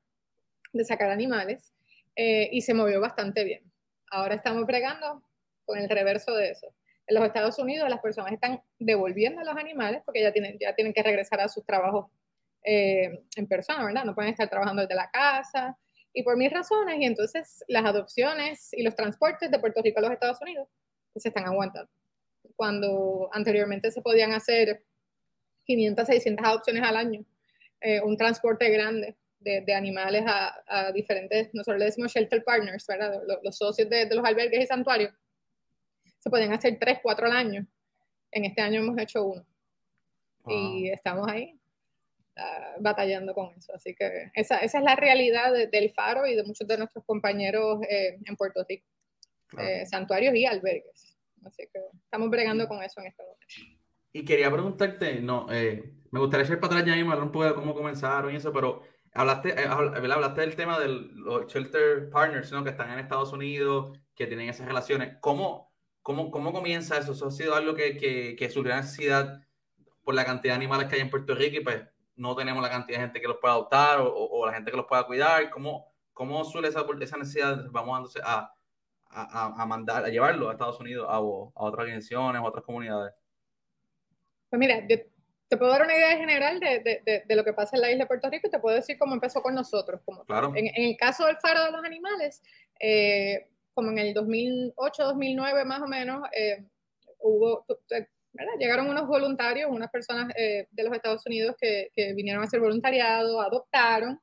de 0.73 0.85
sacar 0.85 1.11
animales 1.11 1.75
eh, 2.17 2.49
y 2.51 2.63
se 2.63 2.75
movió 2.75 3.01
bastante 3.01 3.45
bien. 3.45 3.70
Ahora 4.11 4.35
estamos 4.35 4.67
bregando 4.67 5.23
con 5.65 5.79
el 5.79 5.89
reverso 5.89 6.35
de 6.35 6.51
eso. 6.51 6.75
En 7.07 7.15
los 7.15 7.25
Estados 7.25 7.59
Unidos 7.59 7.89
las 7.89 8.01
personas 8.01 8.33
están 8.33 8.61
devolviendo 8.79 9.41
a 9.41 9.45
los 9.45 9.57
animales 9.57 10.03
porque 10.05 10.23
ya 10.23 10.33
tienen, 10.33 10.59
ya 10.61 10.75
tienen 10.75 10.93
que 10.93 11.03
regresar 11.03 11.41
a 11.41 11.49
sus 11.49 11.65
trabajos 11.65 12.07
eh, 12.63 13.23
en 13.37 13.47
persona, 13.47 13.85
¿verdad? 13.85 14.05
No 14.05 14.15
pueden 14.15 14.33
estar 14.33 14.49
trabajando 14.49 14.83
desde 14.83 14.95
la 14.95 15.11
casa 15.11 15.79
y 16.13 16.23
por 16.23 16.37
mis 16.37 16.53
razones 16.53 17.01
y 17.01 17.05
entonces 17.05 17.65
las 17.69 17.85
adopciones 17.85 18.73
y 18.73 18.83
los 18.83 18.95
transportes 18.95 19.51
de 19.51 19.59
Puerto 19.59 19.81
Rico 19.83 20.01
a 20.01 20.03
los 20.03 20.13
Estados 20.13 20.41
Unidos 20.43 20.69
se 21.17 21.29
están 21.29 21.47
aguantando 21.47 21.91
cuando 22.57 23.31
anteriormente 23.33 23.91
se 23.91 24.03
podían 24.03 24.33
hacer 24.33 24.85
500, 25.65 26.07
600 26.07 26.47
adopciones 26.47 26.83
al 26.83 26.97
año, 26.97 27.25
eh, 27.81 28.01
un 28.01 28.17
transporte 28.17 28.69
grande 28.71 29.17
de, 29.41 29.63
de 29.63 29.75
animales 29.75 30.25
a, 30.27 30.55
a, 30.67 30.93
diferentes, 30.93 31.51
nosotros 31.53 31.79
le 31.79 31.87
decimos 31.87 32.13
shelter 32.13 32.45
partners, 32.45 32.87
¿verdad? 32.87 33.21
Los, 33.43 33.57
socios 33.57 33.89
de, 33.89 34.07
de, 34.07 34.15
los 34.15 34.25
albergues 34.25 34.65
y 34.65 34.67
santuarios, 34.67 35.13
se 36.19 36.31
podían 36.31 36.53
hacer 36.53 36.79
3, 36.79 36.99
4 37.03 37.27
al 37.27 37.33
año. 37.33 37.67
En 38.31 38.45
este 38.45 38.61
año 38.61 38.81
hemos 38.81 38.99
hecho 38.99 39.25
uno. 39.25 39.45
Y 40.47 40.91
estamos 40.91 41.29
ahí 41.29 41.59
uh, 42.37 42.83
batallando 42.83 43.35
con 43.35 43.55
eso. 43.55 43.75
Así 43.75 43.95
que 43.95 44.31
esa, 44.35 44.59
esa 44.59 44.79
es 44.79 44.85
la 44.85 44.97
realidad 44.97 45.53
del 45.71 45.91
Faro 45.91 46.27
y 46.27 46.35
de 46.35 46.45
muchos 46.45 46.67
de 46.67 46.79
nuestros 46.79 47.05
compañeros 47.05 47.81
eh, 47.89 48.19
en 48.25 48.37
Puerto 48.37 48.65
Rico. 48.69 48.87
Eh, 49.59 49.85
santuarios 49.87 50.35
y 50.35 50.47
albergues. 50.47 51.17
Así 51.45 51.67
que 51.73 51.81
estamos 52.05 52.31
bregando 52.31 52.69
con 52.69 52.83
eso 52.83 53.01
en 53.01 53.07
este 53.07 53.23
momento. 53.23 53.47
Y 54.13 54.25
quería 54.25 54.51
preguntarte, 54.51 55.21
no, 55.21 55.47
eh, 55.51 55.93
me 56.11 56.21
gustaría 56.21 56.45
echar 56.45 56.61
para 56.61 56.75
atrás 56.75 56.89
ya 56.89 56.97
mismo, 56.97 57.13
hablar 57.13 57.27
un 57.27 57.33
poco 57.33 57.45
de 57.47 57.55
cómo 57.55 57.75
comenzaron 57.75 58.33
y 58.33 58.37
eso, 58.37 58.53
pero 58.53 58.83
hablaste, 59.13 59.51
eh, 59.61 59.67
hablaste 59.67 60.41
del 60.41 60.57
tema 60.57 60.79
de 60.79 60.89
los 60.89 61.47
shelter 61.53 62.11
partners, 62.11 62.53
¿no? 62.53 62.65
Que 62.65 62.71
están 62.71 62.91
en 62.91 62.99
Estados 62.99 63.33
Unidos, 63.33 63.99
que 64.15 64.27
tienen 64.27 64.49
esas 64.49 64.67
relaciones. 64.67 65.17
¿Cómo, 65.21 65.73
cómo, 66.03 66.31
cómo 66.31 66.53
comienza 66.53 66.99
eso? 66.99 67.13
¿Eso 67.13 67.29
ha 67.29 67.31
sido 67.31 67.55
algo 67.55 67.75
que, 67.75 67.97
que, 67.97 68.37
que 68.37 68.51
surgió 68.51 68.75
necesidad 68.75 69.43
por 70.03 70.15
la 70.15 70.25
cantidad 70.25 70.55
de 70.55 70.57
animales 70.57 70.89
que 70.89 70.97
hay 70.97 71.03
en 71.03 71.11
Puerto 71.11 71.35
Rico 71.35 71.57
y 71.57 71.65
pues 71.65 71.83
no 72.17 72.37
tenemos 72.37 72.63
la 72.63 72.71
cantidad 72.71 72.99
de 72.99 73.05
gente 73.05 73.21
que 73.21 73.29
los 73.29 73.39
pueda 73.39 73.55
adoptar 73.55 74.01
o, 74.01 74.13
o 74.13 74.47
la 74.47 74.53
gente 74.53 74.71
que 74.71 74.77
los 74.77 74.87
pueda 74.87 75.07
cuidar? 75.07 75.51
¿Cómo, 75.51 75.93
cómo 76.13 76.45
suele 76.45 76.69
esa, 76.69 76.85
esa 77.01 77.17
necesidad? 77.17 77.67
Vamos 77.71 78.17
a, 78.23 78.55
a, 79.11 79.67
mandar, 79.67 80.05
a 80.05 80.09
llevarlo 80.09 80.49
a 80.49 80.53
Estados 80.53 80.81
Unidos, 80.81 81.07
a, 81.09 81.17
a 81.17 81.21
otras 81.21 81.81
organizaciones, 81.81 82.41
a 82.41 82.45
otras 82.45 82.65
comunidades? 82.65 83.15
Pues 84.49 84.59
mira, 84.59 84.87
yo 84.89 84.97
te 85.51 85.57
puedo 85.57 85.73
dar 85.73 85.83
una 85.83 85.97
idea 85.97 86.17
general 86.17 86.61
de, 86.61 86.79
de, 87.05 87.25
de, 87.27 87.37
lo 87.37 87.43
que 87.43 87.53
pasa 87.53 87.75
en 87.75 87.83
la 87.83 87.91
isla 87.91 88.05
de 88.05 88.09
Puerto 88.09 88.31
Rico 88.31 88.47
y 88.47 88.51
te 88.53 88.61
puedo 88.61 88.77
decir 88.77 88.97
cómo 88.97 89.15
empezó 89.15 89.43
con 89.43 89.53
nosotros. 89.53 90.01
Como 90.05 90.25
claro. 90.25 90.53
en, 90.55 90.69
en, 90.69 90.91
el 90.91 90.97
caso 90.97 91.27
del 91.27 91.39
Faro 91.39 91.65
de 91.65 91.73
los 91.73 91.85
Animales, 91.85 92.41
eh, 92.79 93.49
como 93.75 93.91
en 93.91 93.99
el 93.99 94.15
2008, 94.15 95.03
2009 95.03 95.65
más 95.65 95.83
o 95.83 95.89
menos, 95.89 96.23
eh, 96.33 96.65
hubo, 97.19 97.67
¿verdad? 98.33 98.53
llegaron 98.61 98.89
unos 98.89 99.09
voluntarios, 99.09 99.69
unas 99.73 99.91
personas 99.91 100.33
eh, 100.37 100.69
de 100.71 100.85
los 100.85 100.95
Estados 100.95 101.27
Unidos 101.27 101.57
que, 101.61 101.91
que, 101.97 102.13
vinieron 102.13 102.45
a 102.45 102.47
hacer 102.47 102.61
voluntariado, 102.61 103.41
adoptaron, 103.41 104.21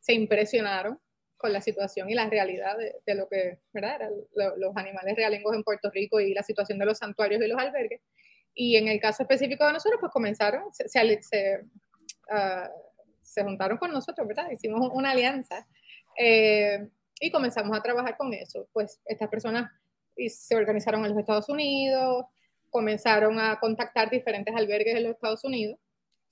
se 0.00 0.14
impresionaron 0.14 0.98
con 1.36 1.52
la 1.52 1.60
situación 1.60 2.08
y 2.08 2.14
la 2.14 2.30
realidad 2.30 2.78
de, 2.78 2.94
de 3.04 3.14
lo 3.14 3.28
que 3.28 3.58
¿verdad? 3.74 3.96
eran 3.96 4.12
los 4.56 4.74
animales 4.74 5.16
realengos 5.16 5.54
en 5.54 5.64
Puerto 5.64 5.90
Rico 5.90 6.18
y 6.18 6.32
la 6.32 6.42
situación 6.42 6.78
de 6.78 6.86
los 6.86 6.96
santuarios 6.96 7.42
y 7.42 7.48
los 7.48 7.58
albergues. 7.58 8.00
Y 8.54 8.76
en 8.76 8.88
el 8.88 9.00
caso 9.00 9.22
específico 9.22 9.66
de 9.66 9.72
nosotros, 9.72 9.98
pues 10.00 10.12
comenzaron, 10.12 10.72
se, 10.72 10.88
se, 10.88 11.60
uh, 12.30 12.68
se 13.22 13.42
juntaron 13.42 13.78
con 13.78 13.90
nosotros, 13.90 14.26
¿verdad? 14.26 14.50
Hicimos 14.50 14.90
una 14.92 15.12
alianza 15.12 15.66
eh, 16.18 16.88
y 17.18 17.30
comenzamos 17.30 17.76
a 17.76 17.82
trabajar 17.82 18.16
con 18.16 18.32
eso. 18.34 18.68
Pues 18.72 19.00
estas 19.06 19.28
personas 19.28 19.70
se 20.28 20.54
organizaron 20.54 21.04
en 21.04 21.10
los 21.10 21.18
Estados 21.18 21.48
Unidos, 21.48 22.26
comenzaron 22.70 23.38
a 23.38 23.58
contactar 23.58 24.10
diferentes 24.10 24.54
albergues 24.54 24.96
en 24.96 25.04
los 25.04 25.14
Estados 25.14 25.44
Unidos, 25.44 25.78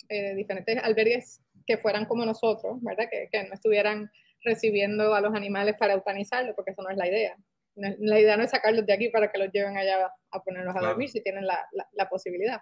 eh, 0.08 0.34
diferentes 0.34 0.78
albergues 0.82 1.40
que 1.66 1.78
fueran 1.78 2.04
como 2.04 2.26
nosotros, 2.26 2.78
¿verdad? 2.82 3.08
Que, 3.10 3.28
que 3.30 3.44
no 3.44 3.54
estuvieran 3.54 4.10
recibiendo 4.42 5.14
a 5.14 5.20
los 5.20 5.34
animales 5.34 5.76
para 5.78 5.94
eutanizarlos, 5.94 6.54
porque 6.54 6.72
eso 6.72 6.82
no 6.82 6.90
es 6.90 6.96
la 6.96 7.08
idea. 7.08 7.36
La 7.80 8.20
idea 8.20 8.36
no 8.36 8.44
es 8.44 8.50
sacarlos 8.50 8.84
de 8.84 8.92
aquí 8.92 9.08
para 9.08 9.30
que 9.30 9.38
los 9.38 9.50
lleven 9.52 9.76
allá 9.76 10.12
a 10.30 10.42
ponerlos 10.42 10.76
a 10.76 10.80
dormir 10.80 11.08
si 11.08 11.22
tienen 11.22 11.46
la, 11.46 11.66
la, 11.92 12.08
posibilidad. 12.08 12.58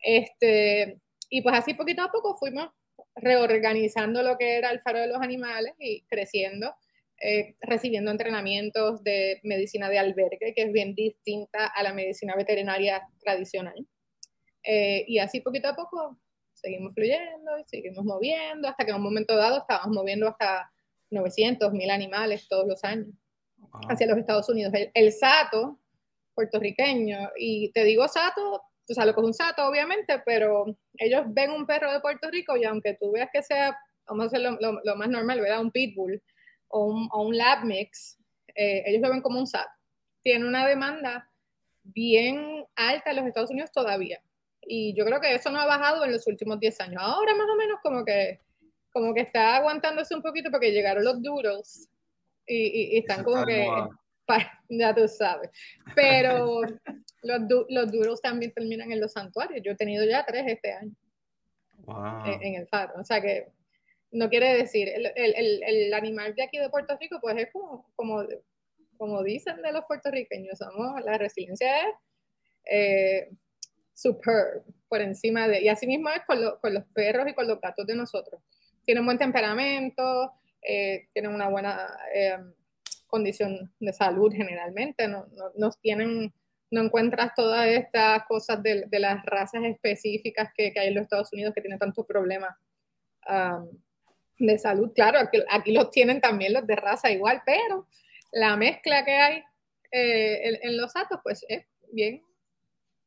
Este, 0.00 0.98
y 1.28 1.42
pues 1.42 1.54
así 1.56 1.74
poquito 1.74 2.02
a 2.02 2.10
poco 2.10 2.36
fuimos 2.36 2.70
reorganizando 3.14 4.22
lo 4.22 4.38
que 4.38 4.56
era 4.56 4.70
el 4.70 4.80
faro 4.80 5.00
de 5.00 5.08
los 5.08 5.20
animales 5.20 5.74
y 5.78 6.04
creciendo, 6.06 6.74
eh, 7.20 7.56
recibiendo 7.60 8.10
entrenamientos 8.10 9.02
de 9.02 9.40
medicina 9.42 9.90
de 9.90 9.98
albergue, 9.98 10.54
que 10.54 10.62
es 10.62 10.72
bien 10.72 10.94
distinta 10.94 11.66
a 11.66 11.82
la 11.82 11.92
medicina 11.92 12.34
veterinaria 12.34 13.06
tradicional. 13.20 13.86
Eh, 14.62 15.04
y 15.06 15.18
así 15.18 15.40
poquito 15.40 15.68
a 15.68 15.76
poco 15.76 16.18
seguimos 16.54 16.94
fluyendo 16.94 17.58
y 17.58 17.64
seguimos 17.66 18.04
moviendo, 18.04 18.68
hasta 18.68 18.84
que 18.84 18.90
en 18.90 18.96
un 18.96 19.02
momento 19.02 19.36
dado 19.36 19.58
estábamos 19.58 19.94
moviendo 19.94 20.28
hasta 20.28 20.70
900, 21.10 21.72
1000 21.72 21.90
animales 21.90 22.48
todos 22.48 22.66
los 22.66 22.82
años 22.82 23.08
hacia 23.88 24.06
los 24.06 24.18
Estados 24.18 24.48
Unidos. 24.48 24.72
El, 24.94 25.12
sato 25.12 25.78
puertorriqueño, 26.34 27.30
y 27.38 27.70
te 27.72 27.84
digo 27.84 28.06
sato, 28.08 28.62
o 28.88 28.94
sea, 28.94 29.06
lo 29.06 29.14
que 29.14 29.20
es 29.20 29.26
un 29.26 29.34
sato, 29.34 29.66
obviamente, 29.66 30.22
pero 30.24 30.66
ellos 30.98 31.22
ven 31.28 31.50
un 31.50 31.66
perro 31.66 31.92
de 31.92 32.00
Puerto 32.00 32.30
Rico 32.30 32.56
y 32.56 32.64
aunque 32.64 32.94
tú 33.00 33.12
veas 33.12 33.30
que 33.32 33.42
sea, 33.42 33.76
vamos 34.06 34.24
a 34.24 34.26
hacer 34.26 34.40
lo, 34.40 34.96
más 34.96 35.08
normal, 35.08 35.40
¿verdad? 35.40 35.60
Un 35.60 35.70
pitbull 35.70 36.22
o 36.68 36.84
un, 36.84 37.08
un 37.12 37.36
lab 37.36 37.64
mix, 37.64 38.18
eh, 38.54 38.82
ellos 38.86 39.02
lo 39.02 39.10
ven 39.10 39.22
como 39.22 39.38
un 39.38 39.46
sato. 39.46 39.70
Tiene 40.22 40.46
una 40.46 40.66
demanda 40.66 41.30
bien 41.82 42.64
alta 42.74 43.10
en 43.10 43.16
los 43.16 43.26
Estados 43.26 43.50
Unidos 43.50 43.70
todavía. 43.72 44.20
Y 44.62 44.94
yo 44.94 45.04
creo 45.04 45.20
que 45.20 45.34
eso 45.34 45.50
no 45.50 45.60
ha 45.60 45.66
bajado 45.66 46.04
en 46.04 46.12
los 46.12 46.26
últimos 46.26 46.58
10 46.58 46.80
años. 46.80 47.02
Ahora 47.02 47.34
más 47.34 47.48
o 47.48 47.56
menos 47.56 47.78
como 47.82 48.04
que, 48.04 48.40
como 48.90 49.14
que 49.14 49.20
está 49.20 49.56
aguantándose 49.56 50.14
un 50.14 50.22
poquito 50.22 50.50
porque 50.50 50.72
llegaron 50.72 51.04
los 51.04 51.22
doodles 51.22 51.88
y, 52.46 52.98
están 52.98 53.24
como 53.24 53.44
que, 53.44 53.66
ya 54.68 54.94
tú 54.94 55.08
sabes. 55.08 55.50
Pero 55.94 56.62
los, 57.22 57.40
los 57.68 57.92
duros 57.92 58.20
también 58.20 58.52
terminan 58.52 58.92
en 58.92 59.00
los 59.00 59.12
santuarios. 59.12 59.62
Yo 59.64 59.72
he 59.72 59.76
tenido 59.76 60.04
ya 60.04 60.24
tres 60.24 60.44
este 60.46 60.72
año 60.72 60.94
en, 62.40 62.54
el 62.54 62.66
faro. 62.68 62.94
O 63.00 63.04
sea 63.04 63.20
que 63.20 63.48
no 64.12 64.28
quiere 64.28 64.56
decir, 64.56 64.88
el, 64.88 65.12
el, 65.14 65.62
el, 65.62 65.94
animal 65.94 66.34
de 66.34 66.44
aquí 66.44 66.58
de 66.58 66.70
Puerto 66.70 66.96
Rico, 67.00 67.18
pues 67.20 67.36
es 67.36 67.48
como, 67.52 67.90
como, 67.96 68.24
como 68.96 69.22
dicen 69.22 69.60
de 69.62 69.72
los 69.72 69.84
puertorriqueños, 69.84 70.58
somos, 70.58 71.02
la 71.04 71.18
resiliencia 71.18 71.80
es 71.80 71.94
eh, 72.70 73.30
superb, 73.92 74.64
por 74.88 75.00
encima 75.00 75.48
de, 75.48 75.62
y 75.62 75.68
así 75.68 75.86
mismo 75.86 76.08
es 76.10 76.22
con, 76.26 76.38
con, 76.60 76.74
los 76.74 76.84
perros 76.94 77.26
y 77.28 77.34
con 77.34 77.46
los 77.48 77.60
gatos 77.60 77.86
de 77.86 77.94
nosotros. 77.94 78.40
Tienen 78.84 79.04
buen 79.04 79.18
temperamento, 79.18 80.32
eh, 80.66 81.08
tienen 81.12 81.32
una 81.32 81.48
buena 81.48 81.86
eh, 82.12 82.38
condición 83.06 83.72
de 83.78 83.92
salud 83.92 84.32
generalmente, 84.32 85.06
no, 85.06 85.26
no, 85.56 85.70
tienen, 85.80 86.32
no 86.70 86.82
encuentras 86.82 87.32
todas 87.34 87.66
estas 87.68 88.24
cosas 88.26 88.62
de, 88.62 88.86
las 88.90 89.24
razas 89.24 89.62
específicas 89.64 90.50
que, 90.56 90.72
hay 90.76 90.88
en 90.88 90.94
los 90.94 91.04
Estados 91.04 91.32
Unidos 91.32 91.54
que 91.54 91.60
tienen 91.60 91.78
tantos 91.78 92.04
problemas 92.06 92.54
de 94.38 94.58
salud. 94.58 94.92
Claro, 94.94 95.18
aquí, 95.50 95.72
los 95.72 95.90
tienen 95.90 96.20
también 96.20 96.52
los 96.52 96.66
de 96.66 96.76
raza 96.76 97.10
igual, 97.10 97.42
pero 97.46 97.86
la 98.32 98.56
mezcla 98.56 99.04
que 99.04 99.12
hay 99.12 99.42
eh, 99.92 100.48
en, 100.48 100.58
en, 100.70 100.76
los 100.76 100.92
datos 100.92 101.20
pues 101.22 101.44
es 101.48 101.64
bien, 101.92 102.22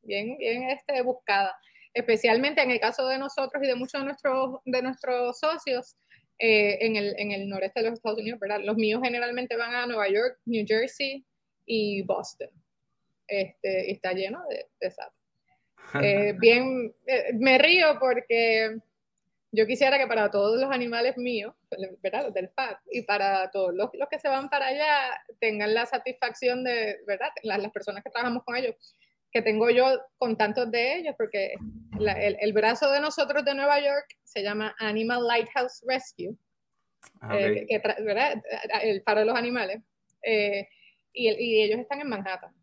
bien, 0.01 0.37
bien 0.37 0.63
este, 0.69 1.01
buscada 1.01 1.55
especialmente 1.93 2.61
en 2.61 2.71
el 2.71 2.79
caso 2.79 3.07
de 3.07 3.17
nosotros 3.17 3.63
y 3.63 3.67
de 3.67 3.75
muchos 3.75 4.01
de 4.01 4.05
nuestros, 4.05 4.59
de 4.65 4.81
nuestros 4.81 5.39
socios, 5.39 5.95
eh, 6.39 6.77
en, 6.85 6.95
el, 6.95 7.15
en, 7.17 7.31
el, 7.31 7.49
noreste 7.49 7.81
de 7.81 7.89
los 7.89 7.97
Estados 7.97 8.19
Unidos, 8.19 8.39
¿verdad? 8.39 8.61
Los 8.63 8.77
míos 8.77 9.01
generalmente 9.03 9.57
van 9.57 9.75
a 9.75 9.85
Nueva 9.85 10.07
York, 10.07 10.39
New 10.45 10.65
Jersey 10.65 11.25
y 11.65 12.01
Boston. 12.03 12.49
Este, 13.27 13.89
y 13.89 13.91
está 13.91 14.13
lleno 14.13 14.41
de, 14.47 14.67
de 14.79 14.93
eh, 16.01 16.33
bien, 16.39 16.95
eh, 17.05 17.33
me 17.33 17.57
río 17.57 17.97
porque 17.99 18.77
yo 19.51 19.65
quisiera 19.65 19.97
que 19.97 20.07
para 20.07 20.31
todos 20.31 20.59
los 20.61 20.71
animales 20.71 21.17
míos, 21.17 21.53
¿verdad? 22.01 22.23
Los 22.23 22.33
del 22.33 22.49
FAP, 22.49 22.79
y 22.91 23.01
para 23.01 23.51
todos 23.51 23.73
los, 23.73 23.89
los, 23.93 24.07
que 24.07 24.19
se 24.19 24.29
van 24.29 24.49
para 24.49 24.67
allá, 24.67 25.21
tengan 25.39 25.73
la 25.73 25.85
satisfacción 25.85 26.63
de, 26.63 26.99
¿verdad? 27.05 27.29
Las, 27.43 27.61
las 27.61 27.71
personas 27.71 28.03
que 28.03 28.11
trabajamos 28.11 28.43
con 28.45 28.55
ellos, 28.55 28.75
que 29.31 29.41
tengo 29.41 29.69
yo 29.69 29.85
con 30.17 30.37
tantos 30.37 30.71
de 30.71 30.97
ellos, 30.97 31.15
porque 31.17 31.53
el, 31.99 32.37
el, 32.39 32.53
brazo 32.53 32.91
de 32.91 32.99
nosotros 32.99 33.45
de 33.45 33.53
Nueva 33.53 33.79
York 33.79 34.17
se 34.23 34.41
llama 34.41 34.75
Animal 34.79 35.25
Lighthouse 35.27 35.83
Rescue, 35.87 36.35
ah, 37.21 37.37
eh, 37.37 37.65
que, 37.67 37.79
¿verdad? 37.79 38.41
el 38.81 39.03
de 39.05 39.25
los 39.25 39.35
animales, 39.35 39.81
eh, 40.23 40.67
y, 41.13 41.29
y, 41.29 41.61
ellos 41.61 41.79
están 41.79 42.01
en 42.01 42.09
Manhattan. 42.09 42.53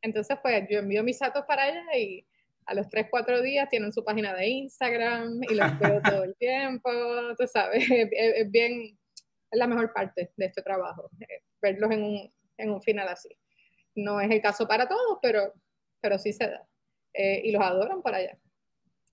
Entonces, 0.00 0.36
pues 0.42 0.66
yo 0.68 0.80
envío 0.80 1.04
mis 1.04 1.18
datos 1.18 1.44
para 1.46 1.64
allá 1.64 1.96
y 1.96 2.26
a 2.66 2.74
los 2.74 2.88
3, 2.88 3.06
4 3.10 3.40
días 3.42 3.68
tienen 3.68 3.92
su 3.92 4.04
página 4.04 4.34
de 4.34 4.48
Instagram 4.48 5.40
y 5.48 5.54
los 5.54 5.78
veo 5.78 6.00
todo 6.02 6.24
el 6.24 6.34
tiempo, 6.38 6.90
tú 7.38 7.46
sabes, 7.46 7.84
es, 7.88 8.50
bien, 8.50 8.98
es 9.50 9.58
la 9.58 9.68
mejor 9.68 9.92
parte 9.92 10.32
de 10.36 10.46
este 10.46 10.62
trabajo, 10.62 11.10
eh, 11.20 11.42
verlos 11.60 11.90
en 11.92 12.02
un, 12.02 12.34
en 12.56 12.70
un 12.70 12.82
final 12.82 13.08
así. 13.08 13.28
No 13.94 14.20
es 14.20 14.30
el 14.30 14.40
caso 14.40 14.66
para 14.66 14.88
todos, 14.88 15.18
pero 15.20 15.52
pero 16.02 16.18
sí 16.18 16.32
se 16.32 16.48
da. 16.48 16.68
Eh, 17.14 17.40
y 17.44 17.52
los 17.52 17.62
adoran 17.62 18.02
para 18.02 18.18
allá. 18.18 18.38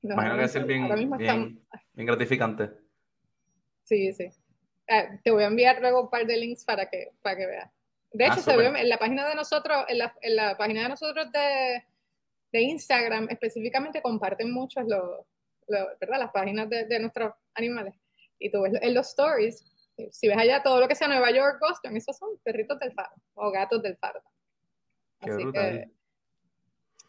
Imagino 0.02 0.38
que 0.38 0.44
es 0.44 0.66
bien, 0.66 1.18
bien, 1.18 1.66
bien, 1.94 2.08
gratificante. 2.08 2.72
Sí, 3.84 4.12
sí. 4.14 4.30
Eh, 4.88 5.20
te 5.24 5.32
voy 5.32 5.44
a 5.44 5.48
enviar 5.48 5.80
luego 5.80 6.04
un 6.04 6.10
par 6.10 6.26
de 6.26 6.36
links 6.38 6.66
para 6.66 6.90
que, 6.90 7.12
para 7.22 7.38
que 7.38 7.46
veas. 7.46 7.72
De 8.12 8.26
hecho, 8.26 8.36
ah, 8.38 8.42
se 8.42 8.58
ve 8.58 8.68
en 8.68 8.90
la 8.90 8.98
página 8.98 9.28
de 9.28 9.36
nosotros, 9.36 9.86
en 9.88 10.00
la, 10.00 10.16
en 10.22 10.36
la 10.36 10.58
página 10.58 10.84
de 10.84 10.90
nosotros 10.90 11.32
de, 11.32 11.84
de, 12.52 12.62
Instagram, 12.62 13.28
específicamente 13.30 14.02
comparten 14.02 14.52
muchos 14.52 14.84
los, 14.88 15.26
¿verdad? 15.68 16.20
las 16.20 16.32
páginas 16.32 16.68
de, 16.70 16.86
de, 16.86 17.00
nuestros 17.00 17.34
animales. 17.54 17.94
Y 18.40 18.50
tú 18.50 18.64
ves 18.64 18.74
en 18.82 18.94
los 18.96 19.10
stories, 19.10 19.64
si 20.12 20.28
ves 20.28 20.38
allá 20.38 20.64
todo 20.64 20.80
lo 20.80 20.88
que 20.88 20.96
sea 20.96 21.08
Nueva 21.08 21.30
York, 21.30 21.60
Boston, 21.60 21.98
esos 21.98 22.18
son 22.18 22.30
perritos 22.44 22.80
del 22.80 22.94
faro 22.94 23.12
o 23.36 23.52
gatos 23.52 23.84
del 23.84 23.98
faro. 23.98 24.24
Así 25.20 25.52
que 25.52 25.92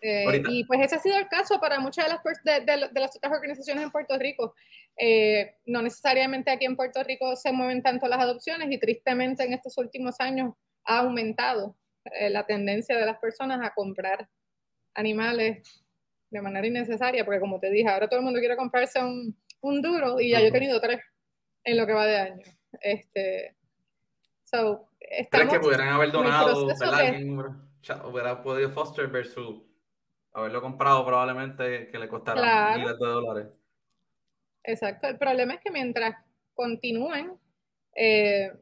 eh, 0.01 0.43
y 0.49 0.65
pues 0.65 0.81
ese 0.81 0.97
ha 0.97 0.99
sido 0.99 1.19
el 1.19 1.29
caso 1.29 1.61
para 1.61 1.79
muchas 1.79 2.07
de 2.07 2.11
las, 2.67 2.93
de, 2.93 3.01
las 3.01 3.17
otras 3.17 3.33
organizaciones 3.33 3.85
en 3.85 3.91
Puerto 3.91 4.19
Rico. 4.19 4.55
Eh, 4.97 5.57
no 5.67 5.83
necesariamente 5.83 6.51
aquí 6.51 6.65
en 6.65 6.77
Puerto 6.77 7.03
Rico 7.03 7.37
se 7.37 7.53
mueven 7.53 7.83
tanto 7.83 8.09
las 8.09 8.21
adopciones 8.21 8.71
y 8.71 8.79
tristemente 8.79 9.45
en 9.45 9.53
estos 9.53 9.77
últimos 9.79 10.21
años 10.21 10.55
ha 10.85 10.99
aumentado 11.01 11.77
eh, 12.05 12.31
la 12.31 12.47
tendencia 12.47 12.97
de 12.97 13.07
las 13.07 13.19
personas 13.19 13.61
a 13.63 13.75
comprar 13.75 14.29
animales 14.95 15.85
de 16.31 16.41
manera 16.41 16.67
innecesaria, 16.67 17.25
porque 17.25 17.41
como 17.41 17.61
te 17.61 17.71
dije, 17.71 17.89
ahora 17.89 18.09
todo 18.09 18.21
el 18.21 18.25
mundo 18.25 18.41
quiere 18.41 18.57
comprarse 18.57 19.03
un, 19.03 19.37
un 19.61 19.83
duro 19.83 20.21
y 20.21 20.31
ya 20.31 20.41
yo 20.41 20.47
he 20.47 20.53
tenido 20.53 20.81
tres 20.81 21.01
en 21.65 21.77
lo 21.77 21.87
que 21.87 21.93
va 21.93 22.07
de 22.07 22.17
año. 22.19 22.45
Este, 22.81 23.57
so, 24.45 24.89
¿Crees 25.31 25.49
que 25.51 25.61
pudieran 25.61 25.89
haber 25.89 26.13
donado, 26.13 26.69
hubiera 28.05 28.43
podido 28.43 28.71
Foster 28.71 29.09
versus 29.09 29.70
haberlo 30.33 30.61
comprado 30.61 31.05
probablemente 31.05 31.89
que 31.91 31.99
le 31.99 32.09
costará 32.09 32.77
miles 32.77 32.99
de 32.99 33.07
dólares. 33.07 33.49
Exacto, 34.63 35.09
el 35.09 35.19
problema 35.19 35.55
es 35.55 35.61
que 35.61 35.71
mientras 35.71 36.15
continúen 36.55 37.39
eh, 37.95 38.53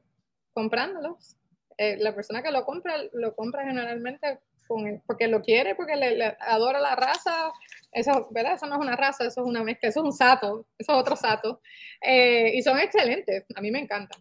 comprándolos, 0.52 1.34
Eh, 1.80 1.96
la 1.98 2.12
persona 2.12 2.42
que 2.42 2.50
lo 2.50 2.64
compra, 2.64 2.96
lo 3.12 3.37
compra 3.37 3.62
generalmente 3.64 4.40
con 4.66 5.00
porque 5.06 5.28
lo 5.28 5.40
quiere, 5.40 5.76
porque 5.76 5.94
le, 5.94 6.37
adora 6.40 6.80
la 6.80 6.96
raza. 6.96 7.52
Eso, 7.92 8.26
¿verdad? 8.32 8.54
Eso 8.54 8.66
no 8.66 8.75
es 8.75 8.80
una 8.80 8.96
raza, 8.96 9.25
eso 9.25 9.42
es 9.42 9.46
una 9.46 9.62
mezcla, 9.62 9.88
eso 9.88 10.00
es 10.00 10.06
un 10.06 10.12
sato, 10.12 10.66
eso 10.76 10.92
es 10.92 10.98
otro 10.98 11.14
sato. 11.14 11.60
Eh, 12.02 12.50
y 12.54 12.62
son 12.62 12.78
excelentes, 12.78 13.44
a 13.54 13.60
mí 13.60 13.70
me 13.70 13.78
encantan. 13.78 14.20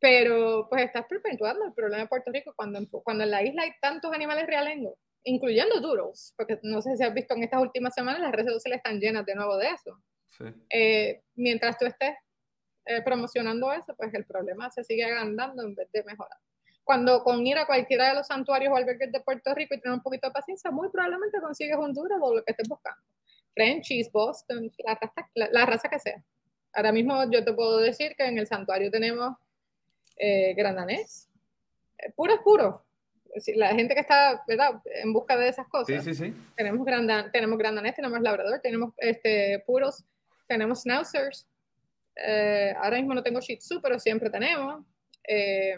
Pero 0.00 0.66
pues 0.68 0.84
estás 0.86 1.04
perpetuando 1.06 1.66
el 1.66 1.74
problema 1.74 2.02
de 2.02 2.08
Puerto 2.08 2.32
Rico 2.32 2.52
cuando, 2.56 2.80
cuando 3.04 3.24
en 3.24 3.30
la 3.30 3.42
isla 3.42 3.62
hay 3.62 3.72
tantos 3.80 4.10
animales 4.12 4.46
realengos, 4.46 4.94
incluyendo 5.24 5.80
doodles, 5.80 6.34
porque 6.36 6.58
no 6.62 6.82
sé 6.82 6.96
si 6.96 7.04
has 7.04 7.14
visto 7.14 7.34
en 7.34 7.44
estas 7.44 7.60
últimas 7.60 7.94
semanas 7.94 8.20
las 8.20 8.32
redes 8.32 8.52
sociales 8.52 8.78
están 8.78 9.00
llenas 9.00 9.24
de 9.26 9.34
nuevo 9.34 9.56
de 9.56 9.68
eso. 9.68 9.98
Eh, 10.70 11.22
mientras 11.34 11.78
tú 11.78 11.86
estés 11.86 12.14
eh, 12.86 13.02
promocionando 13.02 13.72
eso, 13.72 13.94
pues 13.96 14.12
el 14.14 14.24
problema 14.24 14.70
se 14.70 14.82
sigue 14.82 15.04
agrandando 15.04 15.62
en 15.62 15.74
vez 15.74 15.90
de 15.92 16.02
mejorar. 16.04 16.38
Cuando 16.84 17.22
con 17.22 17.46
ir 17.46 17.56
a 17.58 17.66
cualquiera 17.66 18.08
de 18.08 18.14
los 18.14 18.26
santuarios 18.26 18.72
o 18.72 18.76
albergues 18.76 19.12
de 19.12 19.20
Puerto 19.20 19.54
Rico 19.54 19.74
y 19.74 19.80
tener 19.80 19.94
un 19.94 20.02
poquito 20.02 20.26
de 20.26 20.32
paciencia, 20.32 20.70
muy 20.70 20.88
probablemente 20.90 21.40
consigues 21.40 21.76
un 21.76 21.92
duro 21.92 22.16
o 22.20 22.36
lo 22.36 22.44
que 22.44 22.50
estés 22.50 22.68
buscando. 22.68 23.00
Frenchies, 23.54 24.10
Boston, 24.10 24.72
la 24.78 24.94
raza, 24.94 25.30
la 25.34 25.66
raza 25.66 25.88
que 25.88 25.98
sea. 26.00 26.24
Ahora 26.72 26.90
mismo 26.90 27.30
yo 27.30 27.44
te 27.44 27.52
puedo 27.52 27.78
decir 27.78 28.14
que 28.16 28.24
en 28.24 28.38
el 28.38 28.46
santuario 28.46 28.90
tenemos 28.90 29.36
eh, 30.16 30.54
grandanés, 30.54 31.28
eh, 31.98 32.12
puro 32.16 32.34
es 32.34 32.40
puro. 32.40 32.84
La 33.54 33.74
gente 33.74 33.94
que 33.94 34.00
está 34.00 34.42
¿verdad? 34.46 34.80
en 34.84 35.12
busca 35.12 35.36
de 35.36 35.48
esas 35.48 35.66
cosas. 35.68 36.04
Sí, 36.04 36.14
sí, 36.14 36.26
sí. 36.26 36.34
Tenemos, 36.56 36.84
grandan, 36.84 37.32
tenemos 37.32 37.58
grandanés, 37.58 37.94
tenemos 37.94 38.20
labrador, 38.20 38.60
tenemos 38.60 38.92
este, 38.98 39.62
puros, 39.66 40.04
tenemos 40.46 40.82
schnauzers. 40.82 41.48
Eh, 42.16 42.74
ahora 42.78 42.98
mismo 42.98 43.14
no 43.14 43.22
tengo 43.22 43.40
shih 43.40 43.56
tzu, 43.56 43.80
pero 43.80 43.98
siempre 43.98 44.28
tenemos. 44.28 44.84
Eh, 45.26 45.76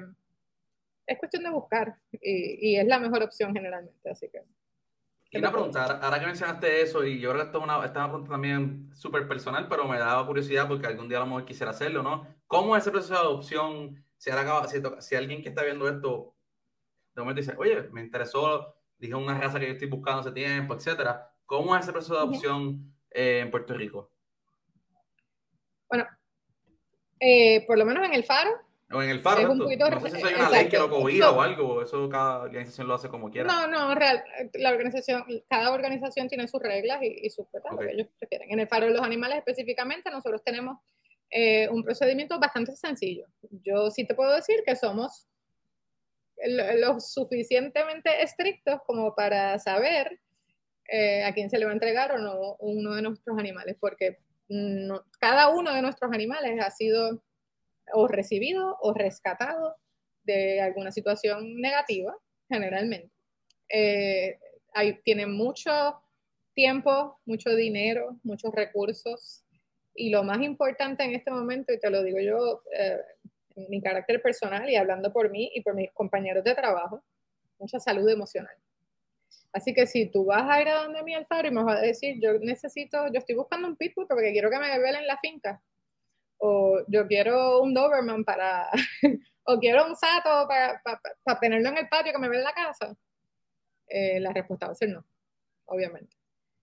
es 1.06 1.18
cuestión 1.18 1.44
de 1.44 1.50
buscar 1.50 1.94
y, 2.12 2.70
y, 2.70 2.76
es 2.76 2.86
la 2.86 2.98
mejor 2.98 3.22
opción 3.22 3.54
generalmente, 3.54 4.10
así 4.10 4.28
que. 4.28 4.42
Y 5.30 5.38
una 5.38 5.50
pregunta, 5.50 5.98
ahora 5.98 6.18
que 6.18 6.26
mencionaste 6.26 6.82
eso, 6.82 7.04
y 7.04 7.20
yo 7.20 7.34
que 7.34 7.42
esto 7.42 7.58
es 7.58 7.64
una, 7.64 7.84
esta 7.84 8.04
pregunta 8.04 8.30
también 8.30 8.90
súper 8.94 9.28
personal, 9.28 9.68
pero 9.68 9.86
me 9.86 9.98
daba 9.98 10.26
curiosidad 10.26 10.66
porque 10.66 10.86
algún 10.86 11.08
día 11.08 11.18
a 11.18 11.20
lo 11.20 11.26
mejor 11.26 11.44
quisiera 11.44 11.72
hacerlo, 11.72 12.02
¿no? 12.02 12.26
¿Cómo 12.46 12.76
es 12.76 12.82
ese 12.82 12.92
proceso 12.92 13.14
de 13.14 13.20
adopción? 13.20 14.04
si, 14.24 14.30
ahora 14.30 14.68
si, 15.00 15.14
alguien 15.14 15.42
que 15.42 15.50
está 15.50 15.62
viendo 15.62 15.86
esto 15.88 16.33
de 17.14 17.22
momento 17.22 17.40
dice, 17.40 17.54
oye, 17.58 17.82
me 17.92 18.00
interesó, 18.00 18.74
dije 18.98 19.14
una 19.14 19.38
raza 19.38 19.60
que 19.60 19.66
yo 19.66 19.72
estoy 19.72 19.88
buscando 19.88 20.20
hace 20.20 20.32
tiempo, 20.32 20.74
etcétera, 20.74 21.30
¿cómo 21.46 21.76
es 21.76 21.82
ese 21.82 21.92
proceso 21.92 22.14
de 22.14 22.20
adopción 22.20 22.94
eh, 23.10 23.40
en 23.40 23.50
Puerto 23.50 23.74
Rico? 23.74 24.10
Bueno, 25.88 26.06
eh, 27.20 27.64
por 27.66 27.78
lo 27.78 27.84
menos 27.84 28.04
en 28.04 28.14
el 28.14 28.24
Faro. 28.24 28.50
O 28.92 29.02
en 29.02 29.10
el 29.10 29.20
Faro, 29.20 29.54
no 29.54 29.66
sé 29.66 30.10
si 30.10 30.22
hay 30.22 30.34
una 30.34 30.50
ley 30.50 30.68
que 30.68 30.78
lo 30.78 30.90
cobija 30.90 31.30
o 31.30 31.40
algo, 31.40 31.82
eso 31.82 32.08
cada 32.08 32.42
organización 32.42 32.86
lo 32.86 32.94
hace 32.94 33.08
como 33.08 33.30
quiera. 33.30 33.48
No, 33.48 33.66
no, 33.66 33.94
real, 33.94 34.22
la 34.54 34.70
organización, 34.70 35.24
cada 35.48 35.72
organización 35.72 36.28
tiene 36.28 36.46
sus 36.46 36.60
reglas 36.60 37.02
y, 37.02 37.26
y 37.26 37.30
sus 37.30 37.46
lo 37.52 37.78
que 37.78 37.92
ellos 37.92 38.08
prefieren. 38.18 38.52
En 38.52 38.60
el 38.60 38.68
Faro 38.68 38.86
de 38.86 38.92
los 38.92 39.02
Animales 39.02 39.38
específicamente, 39.38 40.10
nosotros 40.10 40.42
tenemos 40.44 40.78
eh, 41.30 41.68
un 41.70 41.82
procedimiento 41.82 42.38
bastante 42.38 42.76
sencillo. 42.76 43.26
Yo 43.62 43.90
sí 43.90 44.06
te 44.06 44.14
puedo 44.14 44.34
decir 44.34 44.62
que 44.64 44.76
somos 44.76 45.26
lo, 46.46 47.00
suficientemente 47.00 48.22
estrictos 48.22 48.80
como 48.86 49.14
para 49.14 49.58
saber 49.58 50.20
eh, 50.88 51.24
a 51.24 51.32
quién 51.32 51.48
se 51.50 51.58
le 51.58 51.64
va 51.64 51.70
a 51.70 51.74
entregar 51.74 52.12
o 52.12 52.18
no 52.18 52.56
uno 52.60 52.94
de 52.94 53.02
nuestros 53.02 53.38
animales, 53.38 53.76
porque 53.80 54.18
cada 55.18 55.48
uno 55.48 55.72
de 55.72 55.82
nuestros 55.82 56.12
animales 56.12 56.60
ha 56.60 56.70
sido 56.70 57.22
o 57.92 58.08
recibido 58.08 58.76
o 58.80 58.92
rescatado 58.92 59.76
de 60.22 60.60
alguna 60.60 60.90
situación 60.90 61.60
negativa, 61.60 62.14
generalmente. 62.48 63.10
Eh, 63.68 64.38
tienen 65.04 65.32
mucho 65.32 66.00
tiempo, 66.54 67.20
mucho 67.24 67.54
dinero, 67.54 68.18
muchos 68.22 68.52
recursos 68.52 69.44
y 69.94 70.10
lo 70.10 70.24
más 70.24 70.42
importante 70.42 71.04
en 71.04 71.14
este 71.14 71.30
momento, 71.30 71.72
y 71.72 71.78
te 71.78 71.90
lo 71.90 72.02
digo 72.02 72.18
yo 72.20 72.62
eh, 72.76 72.98
mi 73.54 73.80
carácter 73.80 74.20
personal 74.20 74.68
y 74.68 74.76
hablando 74.76 75.12
por 75.12 75.30
mí 75.30 75.50
y 75.54 75.62
por 75.62 75.74
mis 75.74 75.92
compañeros 75.92 76.44
de 76.44 76.54
trabajo, 76.54 77.02
mucha 77.58 77.78
salud 77.78 78.08
emocional. 78.08 78.54
Así 79.52 79.72
que 79.72 79.86
si 79.86 80.06
tú 80.06 80.24
vas 80.24 80.48
a 80.48 80.60
ir 80.60 80.68
a 80.68 80.82
donde 80.82 81.02
mi 81.02 81.14
Alfaro 81.14 81.46
y 81.48 81.50
me 81.52 81.62
vas 81.62 81.78
a 81.78 81.80
decir, 81.80 82.16
yo 82.20 82.38
necesito, 82.40 83.06
yo 83.12 83.20
estoy 83.20 83.36
buscando 83.36 83.68
un 83.68 83.76
pitbull 83.76 84.06
porque 84.08 84.32
quiero 84.32 84.50
que 84.50 84.58
me 84.58 84.78
velen 84.78 85.06
la 85.06 85.16
finca, 85.18 85.62
o 86.38 86.80
yo 86.88 87.06
quiero 87.06 87.60
un 87.62 87.72
Doberman 87.72 88.24
para, 88.24 88.68
o 89.44 89.58
quiero 89.60 89.86
un 89.86 89.94
Sato 89.94 90.48
para, 90.48 90.82
para, 90.82 91.40
tenerlo 91.40 91.68
en 91.68 91.78
el 91.78 91.88
patio 91.88 92.12
que 92.12 92.18
me 92.18 92.28
ve 92.28 92.38
en 92.38 92.44
la 92.44 92.52
casa, 92.52 92.96
eh, 93.86 94.18
la 94.18 94.32
respuesta 94.32 94.66
va 94.66 94.72
a 94.72 94.76
ser 94.76 94.88
no, 94.88 95.04
obviamente. 95.66 96.16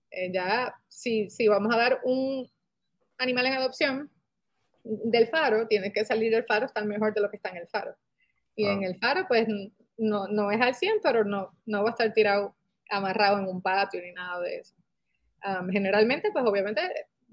Eh, 0.09 0.29
ya, 0.33 0.75
si, 0.89 1.29
si 1.29 1.47
vamos 1.47 1.73
a 1.73 1.77
dar 1.77 2.01
un, 2.03 2.51
animal 3.21 3.45
en 3.45 3.53
adopción 3.53 4.11
del 4.83 5.27
faro, 5.27 5.67
tiene 5.67 5.91
que 5.91 6.05
salir 6.05 6.31
del 6.31 6.43
faro, 6.43 6.65
está 6.65 6.83
mejor 6.83 7.13
de 7.13 7.21
lo 7.21 7.29
que 7.29 7.37
está 7.37 7.49
en 7.49 7.57
el 7.57 7.67
faro. 7.67 7.95
Y 8.55 8.65
en 8.65 8.83
ah. 8.83 8.87
el 8.87 8.97
faro, 8.97 9.25
pues 9.27 9.47
no, 9.97 10.27
no 10.27 10.51
es 10.51 10.61
al 10.61 10.75
100, 10.75 10.99
pero 11.03 11.23
no, 11.23 11.51
no 11.65 11.83
va 11.83 11.89
a 11.89 11.91
estar 11.91 12.13
tirado, 12.13 12.55
amarrado 12.89 13.39
en 13.39 13.47
un 13.47 13.61
patio 13.61 14.01
ni 14.01 14.11
nada 14.11 14.41
de 14.41 14.57
eso. 14.57 14.75
generalmente, 15.71 16.31
pues 16.31 16.45
obviamente, 16.45 16.81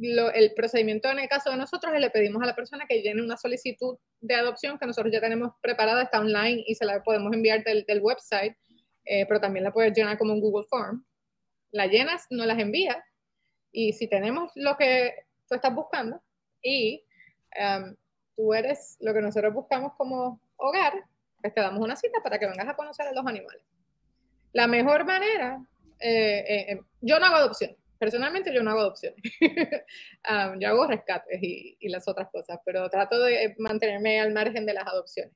el 0.00 0.54
procedimiento 0.54 1.10
en 1.10 1.18
el 1.18 1.28
caso 1.28 1.50
de 1.50 1.56
nosotros 1.56 1.92
es 1.92 2.00
le 2.00 2.10
pedimos 2.10 2.42
a 2.42 2.46
la 2.46 2.54
persona 2.54 2.86
que 2.88 3.02
llene 3.02 3.22
una 3.22 3.36
solicitud 3.36 3.98
de 4.20 4.34
adopción 4.34 4.78
que 4.78 4.86
nosotros 4.86 5.12
ya 5.12 5.20
tenemos 5.20 5.52
preparada, 5.60 6.02
está 6.02 6.20
online 6.20 6.62
y 6.66 6.74
se 6.76 6.84
la 6.84 7.02
podemos 7.02 7.32
enviar 7.32 7.64
del, 7.64 7.84
del 7.84 8.00
website, 8.00 8.56
eh, 9.04 9.26
pero 9.26 9.40
también 9.40 9.64
la 9.64 9.72
puedes 9.72 9.92
llenar 9.92 10.16
como 10.18 10.32
un 10.32 10.40
Google 10.40 10.66
Form. 10.68 11.04
La 11.72 11.86
llenas, 11.86 12.26
no 12.30 12.46
las 12.46 12.58
envías 12.58 12.98
y 13.72 13.92
si 13.92 14.08
tenemos 14.08 14.52
lo 14.54 14.76
que 14.76 15.14
tú 15.48 15.54
estás 15.54 15.74
buscando 15.74 16.22
y 16.62 17.04
um, 17.56 17.94
tú 18.36 18.54
eres 18.54 18.96
lo 19.00 19.12
que 19.12 19.20
nosotros 19.20 19.52
buscamos 19.52 19.92
como 19.96 20.40
hogar, 20.56 20.92
pues 21.40 21.54
te 21.54 21.60
damos 21.60 21.82
una 21.82 21.96
cita 21.96 22.20
para 22.22 22.38
que 22.38 22.46
vengas 22.46 22.68
a 22.68 22.76
conocer 22.76 23.06
a 23.06 23.12
los 23.12 23.26
animales. 23.26 23.62
La 24.52 24.66
mejor 24.66 25.04
manera, 25.04 25.60
eh, 26.00 26.44
eh, 26.46 26.72
eh, 26.72 26.80
yo 27.00 27.18
no 27.18 27.26
hago 27.26 27.36
adopción, 27.36 27.76
personalmente 27.98 28.54
yo 28.54 28.62
no 28.62 28.70
hago 28.70 28.80
adopciones, 28.80 29.20
um, 30.30 30.58
yo 30.58 30.68
hago 30.68 30.86
rescates 30.86 31.42
y, 31.42 31.76
y, 31.80 31.88
las 31.88 32.06
otras 32.08 32.28
cosas, 32.30 32.58
pero 32.64 32.88
trato 32.88 33.18
de 33.20 33.54
mantenerme 33.58 34.20
al 34.20 34.32
margen 34.32 34.64
de 34.64 34.74
las 34.74 34.86
adopciones, 34.86 35.34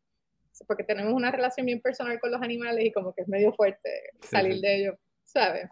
porque 0.66 0.84
tenemos 0.84 1.12
una 1.12 1.30
relación 1.30 1.66
bien 1.66 1.80
personal 1.80 2.18
con 2.20 2.30
los 2.30 2.40
animales 2.40 2.84
y 2.84 2.92
como 2.92 3.12
que 3.14 3.22
es 3.22 3.28
medio 3.28 3.52
fuerte 3.52 3.90
salir 4.20 4.60
de 4.60 4.76
ellos, 4.76 4.94
¿sabes? 5.24 5.68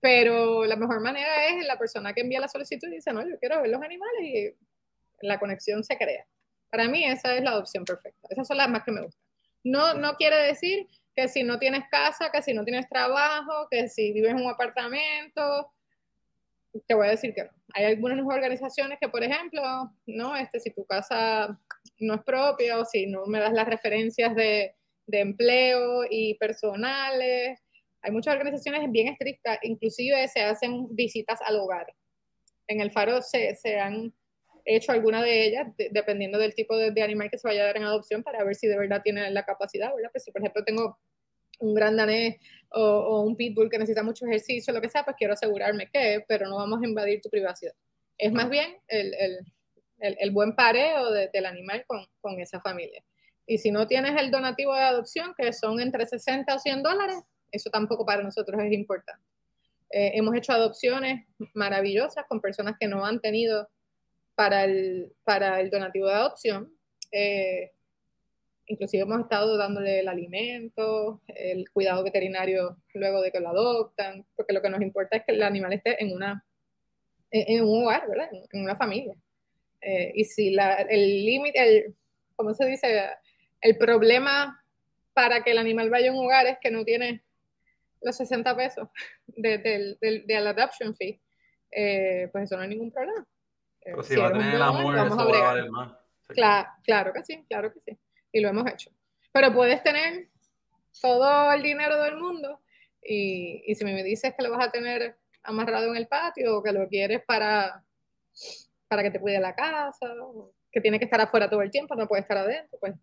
Pero 0.00 0.64
la 0.64 0.74
mejor 0.74 1.00
manera 1.00 1.46
es 1.46 1.64
la 1.64 1.78
persona 1.78 2.12
que 2.12 2.22
envía 2.22 2.40
la 2.40 2.48
solicitud 2.48 2.88
y 2.88 2.96
dice, 2.96 3.12
no, 3.12 3.22
yo 3.22 3.38
quiero 3.38 3.62
ver 3.62 3.70
los 3.70 3.80
animales 3.80 4.20
y 4.20 4.52
la 5.22 5.38
conexión 5.38 5.82
se 5.82 5.96
crea. 5.96 6.26
Para 6.70 6.88
mí 6.88 7.04
esa 7.04 7.34
es 7.34 7.42
la 7.42 7.50
adopción 7.50 7.84
perfecta. 7.84 8.28
Esas 8.30 8.46
son 8.46 8.56
las 8.56 8.68
más 8.68 8.84
que 8.84 8.92
me 8.92 9.02
gustan. 9.02 9.22
No, 9.64 9.94
no 9.94 10.14
quiere 10.14 10.36
decir 10.36 10.86
que 11.14 11.28
si 11.28 11.42
no 11.42 11.58
tienes 11.58 11.84
casa, 11.90 12.30
que 12.32 12.42
si 12.42 12.54
no 12.54 12.64
tienes 12.64 12.88
trabajo, 12.88 13.68
que 13.70 13.88
si 13.88 14.12
vives 14.12 14.30
en 14.30 14.38
un 14.38 14.50
apartamento, 14.50 15.72
te 16.86 16.94
voy 16.94 17.06
a 17.06 17.10
decir 17.10 17.34
que 17.34 17.44
no. 17.44 17.50
Hay 17.74 17.84
algunas 17.84 18.18
organizaciones 18.24 18.98
que, 19.00 19.08
por 19.08 19.22
ejemplo, 19.22 19.62
no, 20.06 20.36
este, 20.36 20.60
si 20.60 20.70
tu 20.70 20.84
casa 20.86 21.58
no 21.98 22.14
es 22.14 22.22
propia 22.22 22.78
o 22.78 22.84
si 22.84 23.06
no 23.06 23.26
me 23.26 23.38
das 23.38 23.52
las 23.52 23.66
referencias 23.66 24.34
de, 24.34 24.74
de 25.06 25.20
empleo 25.20 26.04
y 26.08 26.34
personales, 26.34 27.60
hay 28.02 28.10
muchas 28.10 28.34
organizaciones 28.34 28.90
bien 28.90 29.08
estrictas, 29.08 29.58
inclusive 29.62 30.26
se 30.28 30.42
hacen 30.42 30.88
visitas 30.90 31.40
al 31.42 31.56
hogar. 31.56 31.86
En 32.66 32.80
el 32.80 32.90
Faro 32.90 33.22
se, 33.22 33.54
se 33.54 33.78
han 33.78 34.12
hecho 34.64 34.92
algunas 34.92 35.22
de 35.22 35.46
ellas, 35.46 35.68
dependiendo 35.90 36.38
del 36.38 36.54
tipo 36.54 36.76
de, 36.76 37.02
animal 37.02 37.30
que 37.30 37.38
se 37.38 37.48
vaya 37.48 37.62
a 37.62 37.66
dar 37.66 37.76
en 37.76 37.84
adopción, 37.84 38.22
para 38.22 38.44
ver 38.44 38.54
si 38.54 38.66
de 38.66 38.78
verdad 38.78 39.02
tiene 39.02 39.30
la 39.30 39.44
capacidad, 39.44 39.94
¿verdad? 39.94 40.10
Pues 40.12 40.24
si, 40.24 40.32
por 40.32 40.40
ejemplo, 40.40 40.64
tengo 40.64 40.98
un 41.60 41.74
gran 41.74 41.96
danés 41.96 42.36
o, 42.70 43.22
un 43.22 43.36
pitbull 43.36 43.70
que 43.70 43.78
necesita 43.78 44.02
mucho 44.02 44.26
ejercicio, 44.26 44.72
lo 44.72 44.80
que 44.80 44.88
sea, 44.88 45.04
pues 45.04 45.16
quiero 45.16 45.34
asegurarme 45.34 45.88
que, 45.92 46.24
pero 46.26 46.48
no 46.48 46.56
vamos 46.56 46.80
a 46.82 46.86
invadir 46.86 47.20
tu 47.20 47.30
privacidad. 47.30 47.72
Es 48.18 48.32
más 48.32 48.48
bien 48.50 48.76
el, 48.88 49.14
el, 49.14 49.38
el, 49.98 50.30
buen 50.30 50.54
pareo 50.54 51.10
del 51.10 51.46
animal 51.46 51.84
con, 51.86 52.04
con 52.20 52.40
esa 52.40 52.60
familia. 52.60 53.02
Y 53.46 53.58
si 53.58 53.70
no 53.70 53.86
tienes 53.86 54.20
el 54.20 54.30
donativo 54.30 54.74
de 54.74 54.80
adopción, 54.80 55.34
que 55.36 55.52
son 55.52 55.80
entre 55.80 56.06
60 56.06 56.54
o 56.54 56.58
100 56.58 56.82
dólares, 56.82 57.16
eso 57.50 57.70
tampoco 57.70 58.06
para 58.06 58.22
nosotros 58.22 58.60
es 58.62 58.72
importante. 58.72 59.24
Eh, 59.90 60.12
hemos 60.14 60.34
hecho 60.34 60.52
adopciones 60.52 61.26
maravillosas 61.52 62.24
con 62.26 62.40
personas 62.40 62.76
que 62.80 62.88
no 62.88 63.04
han 63.04 63.20
tenido 63.20 63.68
para 64.34 64.64
el, 64.64 65.12
para 65.24 65.60
el 65.60 65.70
donativo 65.70 66.08
de 66.08 66.14
adopción. 66.14 66.72
Eh, 67.10 67.72
inclusive 68.66 69.02
hemos 69.02 69.20
estado 69.20 69.56
dándole 69.56 70.00
el 70.00 70.08
alimento, 70.08 71.20
el 71.28 71.68
cuidado 71.70 72.02
veterinario 72.04 72.78
luego 72.94 73.20
de 73.20 73.30
que 73.30 73.40
lo 73.40 73.50
adoptan, 73.50 74.24
porque 74.34 74.52
lo 74.52 74.62
que 74.62 74.70
nos 74.70 74.80
importa 74.80 75.16
es 75.16 75.24
que 75.24 75.32
el 75.32 75.42
animal 75.42 75.72
esté 75.72 76.02
en, 76.02 76.14
una, 76.14 76.44
en, 77.30 77.64
un 77.64 77.84
hogar, 77.84 78.08
¿verdad? 78.08 78.28
En, 78.52 78.62
una 78.62 78.76
familia. 78.76 79.14
Eh, 79.80 80.12
y 80.14 80.24
si 80.24 80.50
la, 80.52 80.74
el 80.74 81.24
límite, 81.24 81.60
el, 81.60 81.94
¿cómo 82.36 82.54
se 82.54 82.66
dice? 82.66 83.10
El 83.60 83.76
problema 83.76 84.64
para 85.12 85.42
que 85.42 85.50
el 85.50 85.58
animal 85.58 85.90
vaya 85.90 86.10
a 86.10 86.14
un 86.14 86.24
hogar 86.24 86.46
es 86.46 86.58
que 86.60 86.70
no 86.70 86.84
tiene 86.84 87.22
los 88.00 88.16
60 88.16 88.56
pesos 88.56 88.88
de, 89.26 89.96
la 90.28 90.50
adoption 90.50 90.94
fee, 90.94 91.20
eh, 91.70 92.28
pues 92.32 92.44
eso 92.44 92.56
no 92.56 92.62
hay 92.62 92.68
ningún 92.68 92.90
problema. 92.90 93.26
Pero 93.84 94.00
eh, 94.00 94.04
si, 94.04 94.16
va 94.16 94.28
a 94.28 94.32
tener 94.32 94.54
el 94.54 94.62
amor, 94.62 94.94
vamos 94.94 95.18
a 95.18 95.24
valer 95.24 95.70
más. 95.70 95.92
Claro, 96.28 96.68
claro 96.84 97.12
que 97.12 97.22
sí, 97.22 97.44
claro 97.48 97.72
que 97.72 97.80
sí. 97.80 97.98
Y 98.32 98.40
lo 98.40 98.48
hemos 98.48 98.70
hecho. 98.70 98.90
Pero 99.32 99.52
puedes 99.52 99.82
tener 99.82 100.28
todo 101.00 101.52
el 101.52 101.62
dinero 101.62 102.00
del 102.02 102.16
mundo 102.16 102.60
y, 103.02 103.62
y 103.66 103.74
si 103.74 103.84
me 103.84 104.02
dices 104.02 104.34
que 104.36 104.44
lo 104.44 104.50
vas 104.50 104.66
a 104.66 104.70
tener 104.70 105.16
amarrado 105.42 105.88
en 105.88 105.96
el 105.96 106.06
patio 106.06 106.58
o 106.58 106.62
que 106.62 106.72
lo 106.72 106.88
quieres 106.88 107.22
para, 107.26 107.82
para 108.88 109.02
que 109.02 109.10
te 109.10 109.20
cuide 109.20 109.40
la 109.40 109.54
casa, 109.54 110.14
que 110.70 110.80
tiene 110.80 110.98
que 110.98 111.04
estar 111.04 111.20
afuera 111.20 111.50
todo 111.50 111.62
el 111.62 111.70
tiempo, 111.70 111.94
no 111.94 112.06
puede 112.06 112.22
estar 112.22 112.38
adentro, 112.38 112.78
pues 112.80 112.94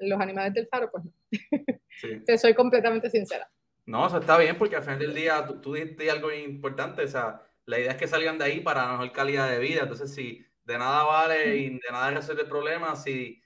los 0.00 0.20
animales 0.20 0.54
del 0.54 0.68
faro, 0.68 0.90
pues 0.90 1.04
Te 2.26 2.38
soy 2.38 2.54
completamente 2.54 3.10
sincera. 3.10 3.50
No, 3.86 4.06
eso 4.06 4.18
está 4.18 4.38
bien 4.38 4.56
porque 4.56 4.76
al 4.76 4.82
final 4.82 4.98
del 4.98 5.14
día 5.14 5.44
tú, 5.46 5.60
tú 5.60 5.74
dijiste 5.74 6.10
algo 6.10 6.32
importante, 6.32 7.02
o 7.02 7.08
sea, 7.08 7.42
la 7.68 7.78
idea 7.78 7.90
es 7.92 7.96
que 7.98 8.08
salgan 8.08 8.38
de 8.38 8.46
ahí 8.46 8.60
para 8.60 8.90
mejor 8.92 9.12
calidad 9.12 9.50
de 9.50 9.58
vida, 9.58 9.82
entonces 9.82 10.14
si 10.14 10.42
de 10.64 10.78
nada 10.78 11.04
vale 11.04 11.56
y 11.56 11.68
de 11.68 11.90
nada 11.92 12.10
resuelve 12.10 12.42
el 12.42 12.48
problema, 12.48 12.96
si 12.96 13.42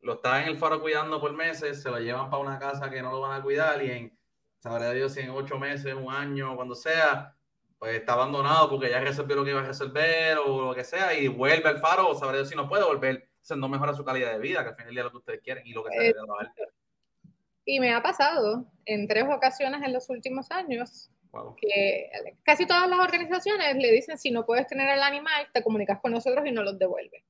lo 0.00 0.14
están 0.14 0.42
en 0.42 0.48
el 0.48 0.58
faro 0.58 0.82
cuidando 0.82 1.18
por 1.18 1.32
meses, 1.32 1.80
se 1.80 1.88
lo 1.88 1.98
llevan 1.98 2.28
para 2.28 2.42
una 2.42 2.58
casa 2.58 2.90
que 2.90 3.00
no 3.00 3.10
lo 3.10 3.20
van 3.20 3.40
a 3.40 3.42
cuidar 3.42 3.82
y 3.82 3.90
en, 3.90 4.18
sabrá 4.58 4.90
Dios 4.90 5.14
si 5.14 5.20
en 5.20 5.30
ocho 5.30 5.58
meses, 5.58 5.94
un 5.94 6.12
año, 6.12 6.54
cuando 6.54 6.74
sea, 6.74 7.34
pues 7.78 7.94
está 7.94 8.12
abandonado 8.12 8.68
porque 8.68 8.90
ya 8.90 9.00
resolvió 9.00 9.36
lo 9.36 9.44
que 9.44 9.52
iba 9.52 9.60
a 9.60 9.66
resolver 9.66 10.36
o 10.44 10.66
lo 10.66 10.74
que 10.74 10.84
sea 10.84 11.14
y 11.14 11.28
vuelve 11.28 11.70
al 11.70 11.78
faro 11.78 12.10
o 12.10 12.14
sabrá 12.14 12.36
Dios 12.36 12.50
si 12.50 12.54
no 12.54 12.68
puede 12.68 12.84
volver, 12.84 13.30
se 13.40 13.56
no 13.56 13.70
mejora 13.70 13.94
su 13.94 14.04
calidad 14.04 14.32
de 14.32 14.38
vida, 14.38 14.62
que 14.62 14.68
al 14.68 14.74
final 14.74 14.88
del 14.88 14.94
día 14.96 15.00
es 15.00 15.04
lo 15.06 15.10
que 15.12 15.16
ustedes 15.16 15.40
quieren 15.40 15.66
y 15.66 15.72
lo 15.72 15.82
que 15.82 15.92
se 15.92 15.98
debe 15.98 16.12
trabajar. 16.12 16.52
Y 17.64 17.80
me 17.80 17.94
ha 17.94 18.02
pasado 18.02 18.66
en 18.84 19.08
tres 19.08 19.24
ocasiones 19.34 19.80
en 19.82 19.94
los 19.94 20.10
últimos 20.10 20.50
años 20.50 21.10
que 21.56 22.10
casi 22.42 22.66
todas 22.66 22.88
las 22.88 22.98
organizaciones 22.98 23.76
le 23.76 23.90
dicen 23.90 24.18
si 24.18 24.30
no 24.30 24.44
puedes 24.44 24.66
tener 24.66 24.88
al 24.88 25.02
animal, 25.02 25.48
te 25.52 25.62
comunicas 25.62 26.00
con 26.00 26.12
nosotros 26.12 26.46
y 26.46 26.52
no 26.52 26.62
los 26.62 26.78
devuelves. 26.78 27.22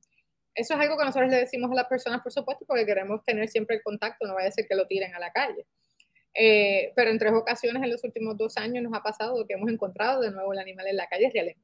Eso 0.55 0.75
es 0.75 0.81
algo 0.81 0.99
que 0.99 1.05
nosotros 1.05 1.31
le 1.31 1.38
decimos 1.38 1.71
a 1.71 1.75
las 1.75 1.87
personas, 1.87 2.21
por 2.21 2.33
supuesto, 2.33 2.65
porque 2.67 2.85
queremos 2.85 3.25
tener 3.25 3.49
siempre 3.49 3.77
el 3.77 3.83
contacto, 3.83 4.27
no 4.27 4.35
vaya 4.35 4.49
a 4.49 4.53
ser 4.53 4.67
que 4.67 4.75
lo 4.75 4.87
tiren 4.87 5.15
a 5.15 5.19
la 5.19 5.33
calle. 5.33 5.67
Eh, 6.35 6.93
pero 6.97 7.11
en 7.11 7.19
tres 7.19 7.33
ocasiones 7.33 7.83
en 7.83 7.91
los 7.91 8.03
últimos 8.05 8.37
dos 8.37 8.57
años 8.57 8.83
nos 8.83 8.95
ha 8.95 9.03
pasado 9.03 9.47
que 9.47 9.55
hemos 9.55 9.71
encontrado 9.71 10.21
de 10.21 10.31
nuevo 10.31 10.53
el 10.53 10.59
animal 10.59 10.87
en 10.87 10.97
la 10.97 11.07
calle 11.07 11.31
realmente. 11.33 11.62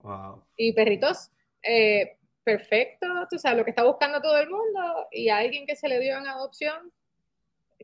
Wow. 0.00 0.44
Y 0.56 0.72
perritos, 0.72 1.30
eh, 1.62 2.16
perfecto, 2.42 3.06
tú 3.30 3.38
sabes, 3.38 3.58
lo 3.58 3.64
que 3.64 3.70
está 3.70 3.84
buscando 3.84 4.20
todo 4.20 4.38
el 4.38 4.48
mundo 4.48 5.08
y 5.10 5.28
a 5.28 5.38
alguien 5.38 5.66
que 5.66 5.76
se 5.76 5.88
le 5.88 6.00
dio 6.00 6.16
en 6.16 6.26
adopción, 6.26 6.92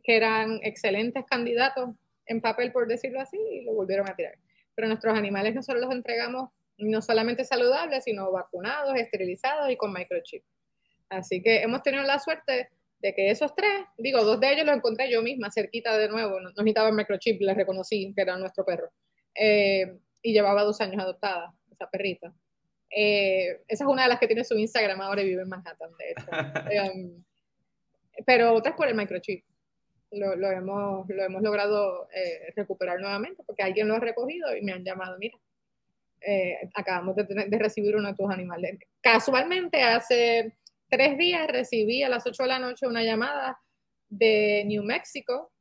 que 0.02 0.16
eran 0.16 0.60
excelentes 0.62 1.24
candidatos 1.26 1.90
en 2.26 2.40
papel, 2.40 2.72
por 2.72 2.86
decirlo 2.86 3.20
así, 3.20 3.38
y 3.38 3.64
lo 3.64 3.74
volvieron 3.74 4.08
a 4.08 4.16
tirar. 4.16 4.34
Pero 4.74 4.88
nuestros 4.88 5.16
animales 5.16 5.54
nosotros 5.54 5.82
los 5.82 5.92
entregamos 5.92 6.50
no 6.78 7.02
solamente 7.02 7.44
saludables, 7.44 8.04
sino 8.04 8.32
vacunados, 8.32 8.96
esterilizados 8.96 9.70
y 9.70 9.76
con 9.76 9.92
microchip. 9.92 10.42
Así 11.08 11.42
que 11.42 11.62
hemos 11.62 11.82
tenido 11.82 12.02
la 12.02 12.18
suerte 12.18 12.68
de 12.98 13.14
que 13.14 13.30
esos 13.30 13.54
tres, 13.54 13.70
digo, 13.98 14.24
dos 14.24 14.40
de 14.40 14.52
ellos 14.52 14.66
los 14.66 14.76
encontré 14.76 15.10
yo 15.10 15.22
misma, 15.22 15.50
cerquita 15.50 15.96
de 15.98 16.08
nuevo, 16.08 16.40
no, 16.40 16.50
necesitaba 16.50 16.88
el 16.88 16.94
microchip, 16.94 17.40
les 17.40 17.56
reconocí 17.56 18.12
que 18.14 18.22
era 18.22 18.36
nuestro 18.36 18.64
perro. 18.64 18.90
Eh, 19.34 19.98
y 20.22 20.32
llevaba 20.32 20.62
dos 20.62 20.80
años 20.80 21.02
adoptada, 21.02 21.52
esa 21.70 21.88
perrita. 21.90 22.32
Eh, 22.90 23.60
esa 23.68 23.84
es 23.84 23.90
una 23.90 24.04
de 24.04 24.08
las 24.08 24.18
que 24.18 24.26
tiene 24.26 24.44
su 24.44 24.56
Instagram 24.56 25.00
ahora 25.00 25.22
y 25.22 25.28
vive 25.28 25.42
en 25.42 25.48
Manhattan, 25.48 25.90
de 25.98 26.10
hecho. 26.10 26.26
Em, 26.70 27.24
pero 28.24 28.54
otras 28.54 28.74
por 28.74 28.88
el 28.88 28.94
microchip 28.94 29.44
lo, 30.14 30.50
hemos, 30.50 31.08
lo 31.08 31.22
hemos 31.22 31.42
logrado 31.42 32.08
eh, 32.14 32.52
recuperar 32.56 33.00
nuevamente 33.00 33.42
porque 33.44 33.62
alguien 33.62 33.88
lo 33.88 33.94
ha 33.94 34.00
recogido 34.00 34.56
y 34.56 34.62
me 34.62 34.72
han 34.72 34.84
llamado, 34.84 35.16
mira, 35.18 35.38
eh, 36.20 36.70
acabamos 36.74 37.16
de, 37.16 37.24
de, 37.24 37.58
recibir 37.58 37.96
uno 37.96 38.08
de 38.08 38.14
tus 38.14 38.30
animales. 38.30 38.78
Casualmente, 39.02 39.82
hace 39.82 40.56
tres 40.88 41.18
días 41.18 41.46
recibí 41.48 42.02
a 42.02 42.08
las 42.08 42.26
8 42.26 42.42
de 42.44 42.48
la 42.48 42.58
noche 42.58 42.86
una 42.86 43.02
llamada 43.02 43.58
de 44.08 44.64
New 44.66 44.84
Mexico 44.84 45.52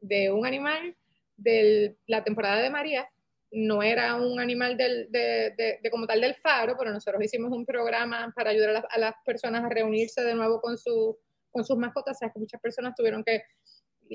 de 0.00 0.32
un 0.32 0.46
animal 0.46 0.96
de 1.36 1.96
la 2.06 2.24
temporada 2.24 2.60
de 2.62 2.70
María. 2.70 3.08
No 3.52 3.82
era 3.82 4.14
un 4.16 4.40
animal 4.40 4.76
del, 4.76 5.10
de, 5.10 5.54
de, 5.82 5.90
como 5.90 6.06
tal 6.06 6.20
del 6.20 6.34
faro, 6.36 6.76
pero 6.78 6.92
nosotros 6.92 7.22
hicimos 7.22 7.50
un 7.50 7.66
programa 7.66 8.32
para 8.34 8.50
ayudar 8.50 8.76
a, 8.76 8.88
a 8.90 8.98
las 8.98 9.14
personas 9.24 9.64
a 9.64 9.68
reunirse 9.68 10.22
de 10.22 10.34
nuevo 10.34 10.60
con, 10.60 10.78
su, 10.78 11.18
con 11.50 11.64
sus 11.64 11.76
mascotas. 11.76 12.16
O 12.16 12.18
sea, 12.18 12.30
que 12.30 12.38
muchas 12.38 12.60
personas 12.60 12.94
tuvieron 12.96 13.24
que 13.24 13.42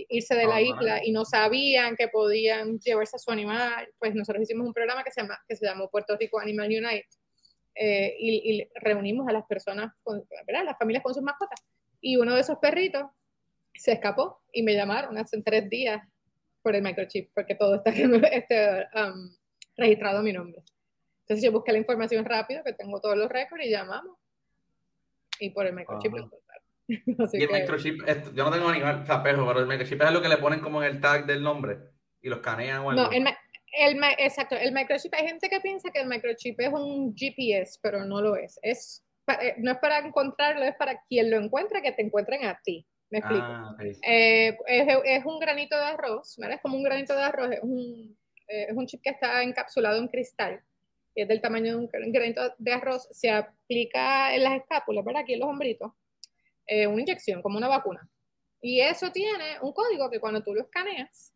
irse 0.09 0.35
de 0.35 0.45
la 0.45 0.61
isla 0.61 1.01
y 1.03 1.11
no 1.11 1.23
sabían 1.25 1.95
que 1.95 2.09
podían 2.09 2.79
llevarse 2.79 3.15
a 3.15 3.19
su 3.19 3.31
animal, 3.31 3.87
pues 3.97 4.13
nosotros 4.13 4.43
hicimos 4.43 4.67
un 4.67 4.73
programa 4.73 5.03
que 5.03 5.11
se, 5.11 5.21
llama, 5.21 5.39
que 5.47 5.55
se 5.55 5.65
llamó 5.65 5.89
Puerto 5.89 6.17
Rico 6.17 6.39
Animal 6.39 6.67
Unite 6.67 7.07
eh, 7.75 8.15
y, 8.19 8.67
reunimos 8.75 9.27
a 9.27 9.31
las 9.31 9.45
personas, 9.45 9.93
con, 10.03 10.23
¿verdad? 10.45 10.65
las 10.65 10.77
familias 10.77 11.03
con 11.03 11.13
sus 11.13 11.23
mascotas. 11.23 11.59
Y 12.01 12.17
uno 12.17 12.35
de 12.35 12.41
esos 12.41 12.57
perritos 12.59 13.03
se 13.73 13.93
escapó 13.93 14.41
y 14.51 14.63
me 14.63 14.73
llamaron 14.73 15.17
hace 15.17 15.41
tres 15.41 15.69
días 15.69 16.01
por 16.61 16.75
el 16.75 16.81
microchip, 16.81 17.31
porque 17.33 17.55
todo 17.55 17.75
está 17.75 17.91
este, 18.31 18.87
um, 18.95 19.35
registrado 19.77 20.19
a 20.19 20.23
mi 20.23 20.33
nombre. 20.33 20.63
Entonces 21.21 21.43
yo 21.43 21.51
busqué 21.51 21.71
la 21.71 21.79
información 21.79 22.23
rápido, 22.25 22.63
que 22.63 22.73
tengo 22.73 22.99
todos 23.01 23.17
los 23.17 23.29
récords 23.29 23.65
y 23.65 23.69
llamamos. 23.69 24.17
Y 25.39 25.49
por 25.49 25.65
el 25.65 25.73
microchip 25.73 26.13
y 27.33 27.43
el 27.43 27.49
microchip, 27.51 28.01
yo 28.33 28.43
no 28.43 28.51
tengo 28.51 28.69
animal, 28.69 29.05
o 29.09 29.23
pero 29.23 29.59
el 29.59 29.67
microchip 29.67 30.01
es 30.01 30.11
lo 30.11 30.21
que 30.21 30.29
le 30.29 30.37
ponen 30.37 30.59
como 30.59 30.83
en 30.83 30.95
el 30.95 31.01
tag 31.01 31.25
del 31.25 31.41
nombre 31.41 31.79
y 32.21 32.29
lo 32.29 32.37
escanean 32.37 32.81
o 32.81 32.91
algo. 32.91 33.03
No, 33.03 33.11
el, 33.11 33.25
el, 33.73 34.03
exacto, 34.19 34.55
el 34.55 34.71
microchip, 34.71 35.13
hay 35.13 35.27
gente 35.27 35.49
que 35.49 35.59
piensa 35.61 35.91
que 35.91 36.01
el 36.01 36.07
microchip 36.07 36.59
es 36.59 36.69
un 36.69 37.15
GPS, 37.15 37.79
pero 37.81 38.05
no 38.05 38.21
lo 38.21 38.35
es. 38.35 38.59
es 38.61 39.03
eh, 39.27 39.55
no 39.57 39.71
es 39.71 39.77
para 39.79 39.99
encontrarlo, 39.99 40.63
es 40.63 40.75
para 40.75 41.01
quien 41.07 41.31
lo 41.31 41.37
encuentre, 41.37 41.81
que 41.81 41.91
te 41.91 42.03
encuentren 42.03 42.45
a 42.45 42.59
ti. 42.63 42.85
Me 43.09 43.19
explico. 43.19 43.45
Ah, 43.45 43.75
eh, 43.79 44.57
es, 44.67 44.97
es, 45.05 45.25
un 45.25 45.39
granito 45.39 45.77
de 45.77 45.83
arroz, 45.83 46.35
¿verdad? 46.37 46.57
Es 46.57 46.61
como 46.61 46.77
un 46.77 46.83
granito 46.83 47.15
de 47.15 47.23
arroz, 47.23 47.51
es 47.51 47.59
un, 47.61 48.17
eh, 48.47 48.67
es 48.69 48.75
un 48.75 48.85
chip 48.87 49.01
que 49.01 49.11
está 49.11 49.41
encapsulado 49.43 49.97
en 49.99 50.07
cristal, 50.07 50.61
y 51.13 51.21
es 51.21 51.27
del 51.27 51.41
tamaño 51.41 51.71
de 51.71 51.75
un 51.77 52.11
granito 52.11 52.53
de 52.57 52.73
arroz, 52.73 53.07
se 53.11 53.29
aplica 53.29 54.35
en 54.35 54.43
las 54.43 54.55
escápulas, 54.57 55.05
¿verdad? 55.05 55.21
Aquí 55.21 55.33
en 55.33 55.39
los 55.39 55.49
hombritos 55.49 55.91
eh, 56.67 56.87
una 56.87 57.01
inyección, 57.01 57.41
como 57.41 57.57
una 57.57 57.67
vacuna. 57.67 58.07
Y 58.61 58.81
eso 58.81 59.11
tiene 59.11 59.59
un 59.61 59.73
código 59.73 60.09
que 60.09 60.19
cuando 60.19 60.41
tú 60.41 60.53
lo 60.53 60.61
escaneas, 60.61 61.33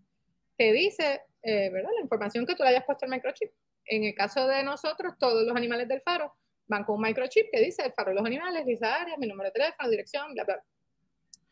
te 0.57 0.71
dice, 0.73 1.21
eh, 1.43 1.69
¿verdad? 1.71 1.91
La 1.95 2.01
información 2.01 2.45
que 2.45 2.55
tú 2.55 2.63
le 2.63 2.69
hayas 2.69 2.85
puesto 2.85 3.05
al 3.05 3.11
microchip. 3.11 3.51
En 3.85 4.03
el 4.03 4.15
caso 4.15 4.47
de 4.47 4.63
nosotros, 4.63 5.13
todos 5.19 5.45
los 5.45 5.55
animales 5.55 5.87
del 5.87 6.01
faro 6.01 6.33
van 6.67 6.83
con 6.83 6.95
un 6.95 7.01
microchip 7.03 7.47
que 7.51 7.59
dice 7.59 7.83
el 7.85 7.93
faro 7.93 8.09
de 8.09 8.15
los 8.15 8.25
animales, 8.25 8.65
Lisa 8.65 8.95
Arias, 9.01 9.17
mi 9.17 9.27
número 9.27 9.49
de 9.49 9.53
teléfono, 9.53 9.89
dirección, 9.89 10.33
bla, 10.33 10.43
bla. 10.43 10.63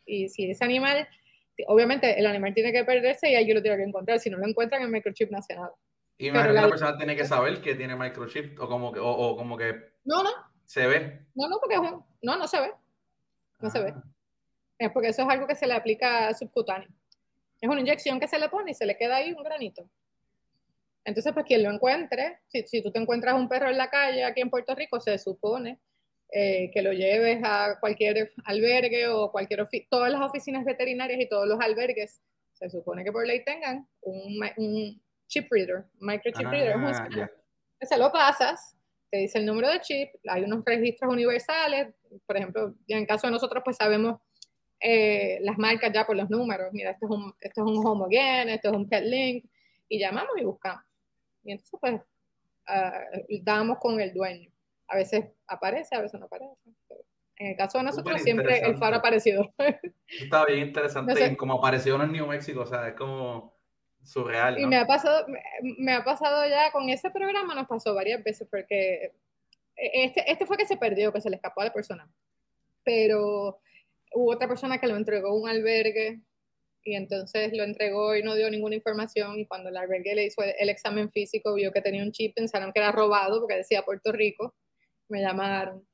Y 0.05 0.29
si 0.29 0.49
ese 0.49 0.63
animal, 0.63 1.07
obviamente 1.67 2.19
el 2.19 2.25
animal 2.25 2.53
tiene 2.53 2.71
que 2.71 2.83
perderse 2.83 3.29
y 3.29 3.35
ahí 3.35 3.47
yo 3.47 3.53
lo 3.53 3.61
tengo 3.61 3.77
que 3.77 3.83
encontrar, 3.83 4.19
si 4.19 4.29
no 4.29 4.37
lo 4.37 4.47
encuentran 4.47 4.81
en 4.81 4.87
el 4.87 4.91
microchip 4.91 5.31
nacional. 5.31 5.71
Y 6.17 6.31
más 6.31 6.51
la, 6.51 6.67
persona 6.67 6.97
tiene 6.97 7.15
que 7.15 7.25
saber 7.25 7.61
que 7.61 7.75
tiene 7.75 7.95
microchip 7.95 8.59
o 8.59 8.67
como 8.67 8.91
que, 8.91 8.99
o, 8.99 9.35
como 9.37 9.57
que 9.57 9.73
no, 10.05 10.23
no. 10.23 10.29
se 10.65 10.87
ve. 10.87 11.21
No, 11.35 11.47
no, 11.47 11.59
porque 11.59 11.75
es 11.75 11.81
un, 11.81 12.03
no, 12.23 12.37
no 12.37 12.47
se 12.47 12.59
ve 12.59 12.71
no 13.59 13.69
se 13.69 13.79
ve. 13.79 13.93
Ah. 13.95 14.03
Es 14.79 14.91
porque 14.91 15.09
eso 15.09 15.23
es 15.23 15.29
algo 15.29 15.47
que 15.47 15.55
se 15.55 15.67
le 15.67 15.73
aplica 15.73 16.33
subcutáneo. 16.33 16.89
Es 17.59 17.69
una 17.69 17.81
inyección 17.81 18.19
que 18.19 18.27
se 18.27 18.37
le 18.37 18.49
pone 18.49 18.71
y 18.71 18.73
se 18.75 18.85
le 18.85 18.95
queda 18.97 19.15
ahí 19.15 19.33
un 19.33 19.43
granito. 19.43 19.89
Entonces, 21.03 21.33
pues 21.33 21.45
quien 21.45 21.63
lo 21.63 21.71
encuentre, 21.71 22.39
si, 22.47 22.63
si 22.67 22.83
tú 22.83 22.91
te 22.91 22.99
encuentras 22.99 23.35
un 23.35 23.47
perro 23.47 23.69
en 23.69 23.77
la 23.77 23.89
calle 23.89 24.23
aquí 24.23 24.41
en 24.41 24.49
Puerto 24.49 24.75
Rico, 24.75 24.99
se 24.99 25.17
supone 25.17 25.79
eh, 26.29 26.69
que 26.73 26.81
lo 26.81 26.91
lleves 26.91 27.41
a 27.41 27.77
cualquier 27.79 28.33
albergue 28.43 29.07
o 29.07 29.31
cualquier 29.31 29.65
todas 29.89 30.11
las 30.11 30.19
oficinas 30.21 30.65
veterinarias 30.65 31.21
y 31.21 31.29
todos 31.29 31.47
los 31.47 31.57
albergues, 31.61 32.21
se 32.51 32.69
supone 32.69 33.05
que 33.05 33.13
por 33.13 33.25
ley 33.25 33.45
tengan 33.45 33.87
un, 34.01 34.37
un 34.57 35.01
chip 35.27 35.47
reader, 35.49 35.85
microchip 36.01 36.45
ah, 36.45 36.51
reader. 36.51 37.31
Se 37.81 37.97
lo 37.97 38.11
pasas, 38.11 38.76
te 39.09 39.17
dice 39.17 39.39
el 39.39 39.45
número 39.45 39.69
de 39.69 39.81
chip, 39.81 40.09
hay 40.27 40.43
unos 40.43 40.63
registros 40.65 41.11
universales, 41.11 41.93
por 42.25 42.37
ejemplo, 42.37 42.75
en 42.87 43.05
caso 43.05 43.27
de 43.27 43.31
nosotros, 43.31 43.61
pues 43.63 43.77
sabemos 43.77 44.19
eh, 44.79 45.39
las 45.41 45.57
marcas 45.57 45.91
ya 45.93 46.05
por 46.05 46.15
los 46.15 46.29
números. 46.29 46.69
Mira, 46.73 46.91
esto 46.91 47.05
es 47.05 47.11
un, 47.11 47.33
esto 47.39 47.61
es 47.61 47.67
un 47.67 47.85
Home 47.85 48.05
Again, 48.05 48.49
esto 48.49 48.69
es 48.69 48.75
un 48.75 48.87
Pet 48.87 49.03
Link, 49.03 49.45
y 49.89 49.99
llamamos 49.99 50.31
y 50.37 50.43
buscamos. 50.43 50.83
Y 51.43 51.51
entonces, 51.51 51.79
pues, 51.79 51.95
uh, 51.95 53.43
damos 53.43 53.77
con 53.79 53.99
el 53.99 54.13
dueño. 54.13 54.51
A 54.87 54.95
veces 54.97 55.25
aparece, 55.47 55.95
a 55.95 56.01
veces 56.01 56.19
no 56.19 56.25
aparece. 56.25 56.53
En 57.37 57.47
el 57.47 57.55
caso 57.55 57.77
de 57.77 57.85
nosotros, 57.85 58.21
siempre 58.21 58.59
el 58.59 58.77
faro 58.77 58.95
ha 58.95 58.99
aparecido. 58.99 59.53
Está 60.07 60.45
bien 60.45 60.67
interesante. 60.67 61.37
como 61.37 61.53
apareció 61.53 62.01
en 62.01 62.11
New 62.11 62.27
México, 62.27 62.61
o 62.61 62.65
sea, 62.65 62.87
es 62.87 62.95
como 62.95 63.56
surreal. 64.07 64.59
Y 64.59 64.65
me 64.65 64.77
ha 64.77 64.87
pasado, 64.87 65.25
me, 65.61 65.93
ha 65.93 66.03
pasado 66.03 66.47
ya 66.47 66.71
con 66.71 66.89
ese 66.89 67.11
programa, 67.11 67.53
nos 67.53 67.67
pasó 67.67 67.93
varias 67.93 68.23
veces, 68.23 68.47
porque 68.49 69.13
este, 69.75 70.31
este 70.31 70.45
fue 70.45 70.57
que 70.57 70.65
se 70.65 70.77
perdió, 70.77 71.11
que 71.11 71.21
se 71.21 71.29
le 71.29 71.35
escapó 71.35 71.61
a 71.61 71.65
la 71.65 71.73
persona. 71.73 72.09
Pero 72.83 73.59
hubo 74.13 74.31
otra 74.31 74.47
persona 74.47 74.79
que 74.79 74.87
lo 74.87 74.95
entregó 74.95 75.29
a 75.29 75.39
un 75.39 75.49
albergue 75.49 76.21
y 76.83 76.95
entonces 76.95 77.51
lo 77.53 77.63
entregó 77.63 78.15
y 78.15 78.23
no 78.23 78.35
dio 78.35 78.49
ninguna 78.49 78.75
información 78.75 79.37
y 79.39 79.45
cuando 79.45 79.69
el 79.69 79.77
albergue 79.77 80.15
le 80.15 80.25
hizo 80.25 80.41
el, 80.41 80.69
examen 80.69 81.11
físico 81.11 81.53
vio 81.53 81.73
que 81.73 81.81
tenía 81.81 82.01
un 82.01 82.13
chip, 82.13 82.33
pensaron 82.33 82.71
que 82.71 82.79
era 82.79 82.93
robado 82.93 83.41
porque 83.41 83.57
decía 83.57 83.83
Puerto 83.83 84.13
Rico, 84.13 84.55
me 85.09 85.21
llamaron. 85.21 85.85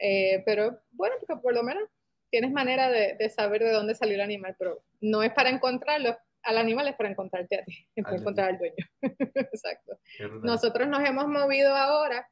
Eh, 0.00 0.42
pero 0.44 0.80
bueno, 0.90 1.14
porque 1.20 1.40
por 1.40 1.54
lo 1.54 1.62
menos 1.62 1.84
tienes 2.28 2.50
manera 2.50 2.90
de, 2.90 3.14
de, 3.14 3.30
saber 3.30 3.62
de 3.62 3.70
dónde 3.70 3.94
salió 3.94 4.16
el 4.16 4.20
animal, 4.20 4.56
pero 4.58 4.82
no 5.00 5.22
es 5.22 5.32
para 5.32 5.50
encontrarlo 5.50 6.16
al 6.42 6.58
animal, 6.58 6.88
es 6.88 6.96
para 6.96 7.10
encontrarte 7.10 7.60
a 7.60 7.64
ti, 7.64 7.86
es 7.94 8.04
para 8.04 8.16
encontrar 8.16 8.50
al 8.50 8.58
dueño. 8.58 8.86
Exacto. 9.34 9.98
Nosotros 10.42 10.88
nos 10.88 11.08
hemos 11.08 11.26
movido 11.26 11.74
ahora 11.74 12.26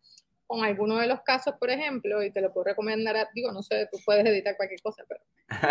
con 0.46 0.64
alguno 0.64 0.98
de 0.98 1.06
los 1.06 1.20
casos, 1.22 1.54
por 1.60 1.70
ejemplo, 1.70 2.22
y 2.22 2.32
te 2.32 2.40
lo 2.40 2.52
puedo 2.52 2.64
recomendar, 2.64 3.28
digo, 3.34 3.52
no 3.52 3.62
sé, 3.62 3.88
tú 3.92 3.98
puedes 4.04 4.26
editar 4.26 4.56
cualquier 4.56 4.80
cosa, 4.82 5.04
pero... 5.08 5.20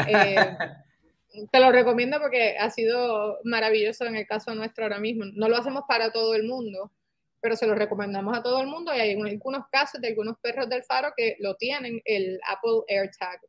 Eh, 0.07 0.35
te 1.51 1.59
lo 1.59 1.71
recomiendo 1.71 2.19
porque 2.19 2.57
ha 2.57 2.69
sido 2.69 3.39
maravilloso 3.43 4.05
en 4.05 4.15
el 4.15 4.25
caso 4.25 4.55
nuestro 4.55 4.85
ahora 4.85 4.99
mismo. 4.99 5.25
No 5.33 5.49
lo 5.49 5.57
hacemos 5.57 5.83
para 5.87 6.11
todo 6.11 6.33
el 6.33 6.43
mundo, 6.43 6.91
pero 7.41 7.55
se 7.55 7.67
lo 7.67 7.75
recomendamos 7.75 8.37
a 8.37 8.41
todo 8.41 8.61
el 8.61 8.67
mundo 8.67 8.93
y 8.95 8.99
hay 8.99 9.19
algunos 9.19 9.65
casos 9.71 10.01
de 10.01 10.09
algunos 10.09 10.37
perros 10.39 10.69
del 10.69 10.83
faro 10.83 11.13
que 11.15 11.35
lo 11.39 11.55
tienen, 11.55 12.01
el 12.05 12.39
Apple 12.47 12.83
AirTag. 12.87 13.41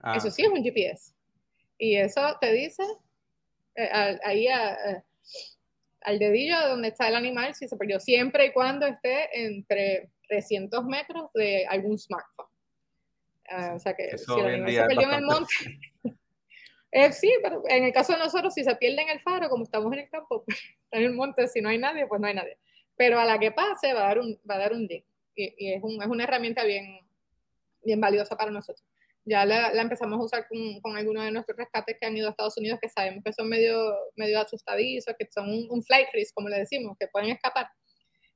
Ah, 0.00 0.16
eso 0.16 0.30
sí 0.30 0.42
es 0.42 0.48
un 0.48 0.62
GPS. 0.62 1.14
Y 1.78 1.96
eso 1.96 2.36
te 2.40 2.52
dice 2.52 2.82
eh, 3.82 4.18
ahí 4.24 4.48
al 4.48 6.18
dedillo 6.18 6.58
de 6.60 6.68
donde 6.68 6.88
está 6.88 7.08
el 7.08 7.16
animal 7.16 7.54
si 7.54 7.68
se 7.68 7.76
perdió, 7.76 8.00
siempre 8.00 8.46
y 8.46 8.52
cuando 8.52 8.86
esté 8.86 9.28
entre 9.46 10.10
300 10.28 10.84
metros 10.84 11.30
de 11.34 11.66
algún 11.66 11.98
smartphone. 11.98 12.46
Ah, 13.50 13.72
o 13.76 13.78
sea 13.78 13.94
que 13.94 14.16
si 14.18 14.32
el 14.32 14.46
animal 14.46 14.72
se 14.72 14.84
perdió 14.84 15.08
en 15.08 15.14
el 15.14 15.22
monte, 15.22 15.54
Eh, 16.90 17.12
sí, 17.12 17.30
pero 17.42 17.62
en 17.68 17.84
el 17.84 17.92
caso 17.92 18.14
de 18.14 18.18
nosotros, 18.18 18.54
si 18.54 18.64
se 18.64 18.74
pierde 18.76 19.02
en 19.02 19.10
el 19.10 19.20
faro, 19.20 19.48
como 19.48 19.64
estamos 19.64 19.92
en 19.92 20.00
el 20.00 20.08
campo, 20.08 20.44
pues, 20.44 20.58
en 20.90 21.02
el 21.02 21.12
monte, 21.12 21.46
si 21.48 21.60
no 21.60 21.68
hay 21.68 21.78
nadie, 21.78 22.06
pues 22.06 22.20
no 22.20 22.26
hay 22.26 22.34
nadie. 22.34 22.58
Pero 22.96 23.20
a 23.20 23.24
la 23.24 23.38
que 23.38 23.52
pase 23.52 23.92
va 23.92 24.04
a 24.04 24.08
dar 24.08 24.18
un, 24.18 24.38
va 24.48 24.54
a 24.56 24.58
dar 24.58 24.72
un 24.72 24.86
ding. 24.86 25.02
Y, 25.34 25.72
es, 25.72 25.82
un, 25.82 26.02
es, 26.02 26.08
una 26.08 26.24
herramienta 26.24 26.64
bien, 26.64 27.00
bien 27.84 28.00
valiosa 28.00 28.36
para 28.36 28.50
nosotros. 28.50 28.84
Ya 29.28 29.44
la, 29.44 29.72
la 29.72 29.82
empezamos 29.82 30.18
a 30.18 30.24
usar 30.24 30.48
con, 30.48 30.80
con, 30.80 30.96
algunos 30.96 31.24
de 31.24 31.32
nuestros 31.32 31.56
rescates 31.56 31.96
que 32.00 32.06
han 32.06 32.16
ido 32.16 32.28
a 32.28 32.30
Estados 32.30 32.56
Unidos, 32.56 32.78
que 32.80 32.88
sabemos 32.88 33.22
que 33.24 33.32
son 33.32 33.48
medio, 33.48 33.76
medio 34.16 34.40
asustadizos, 34.40 35.14
que 35.18 35.28
son 35.30 35.48
un, 35.68 35.82
flight 35.82 36.08
risk, 36.12 36.34
como 36.34 36.48
le 36.48 36.58
decimos, 36.58 36.96
que 36.98 37.08
pueden 37.08 37.30
escapar. 37.30 37.68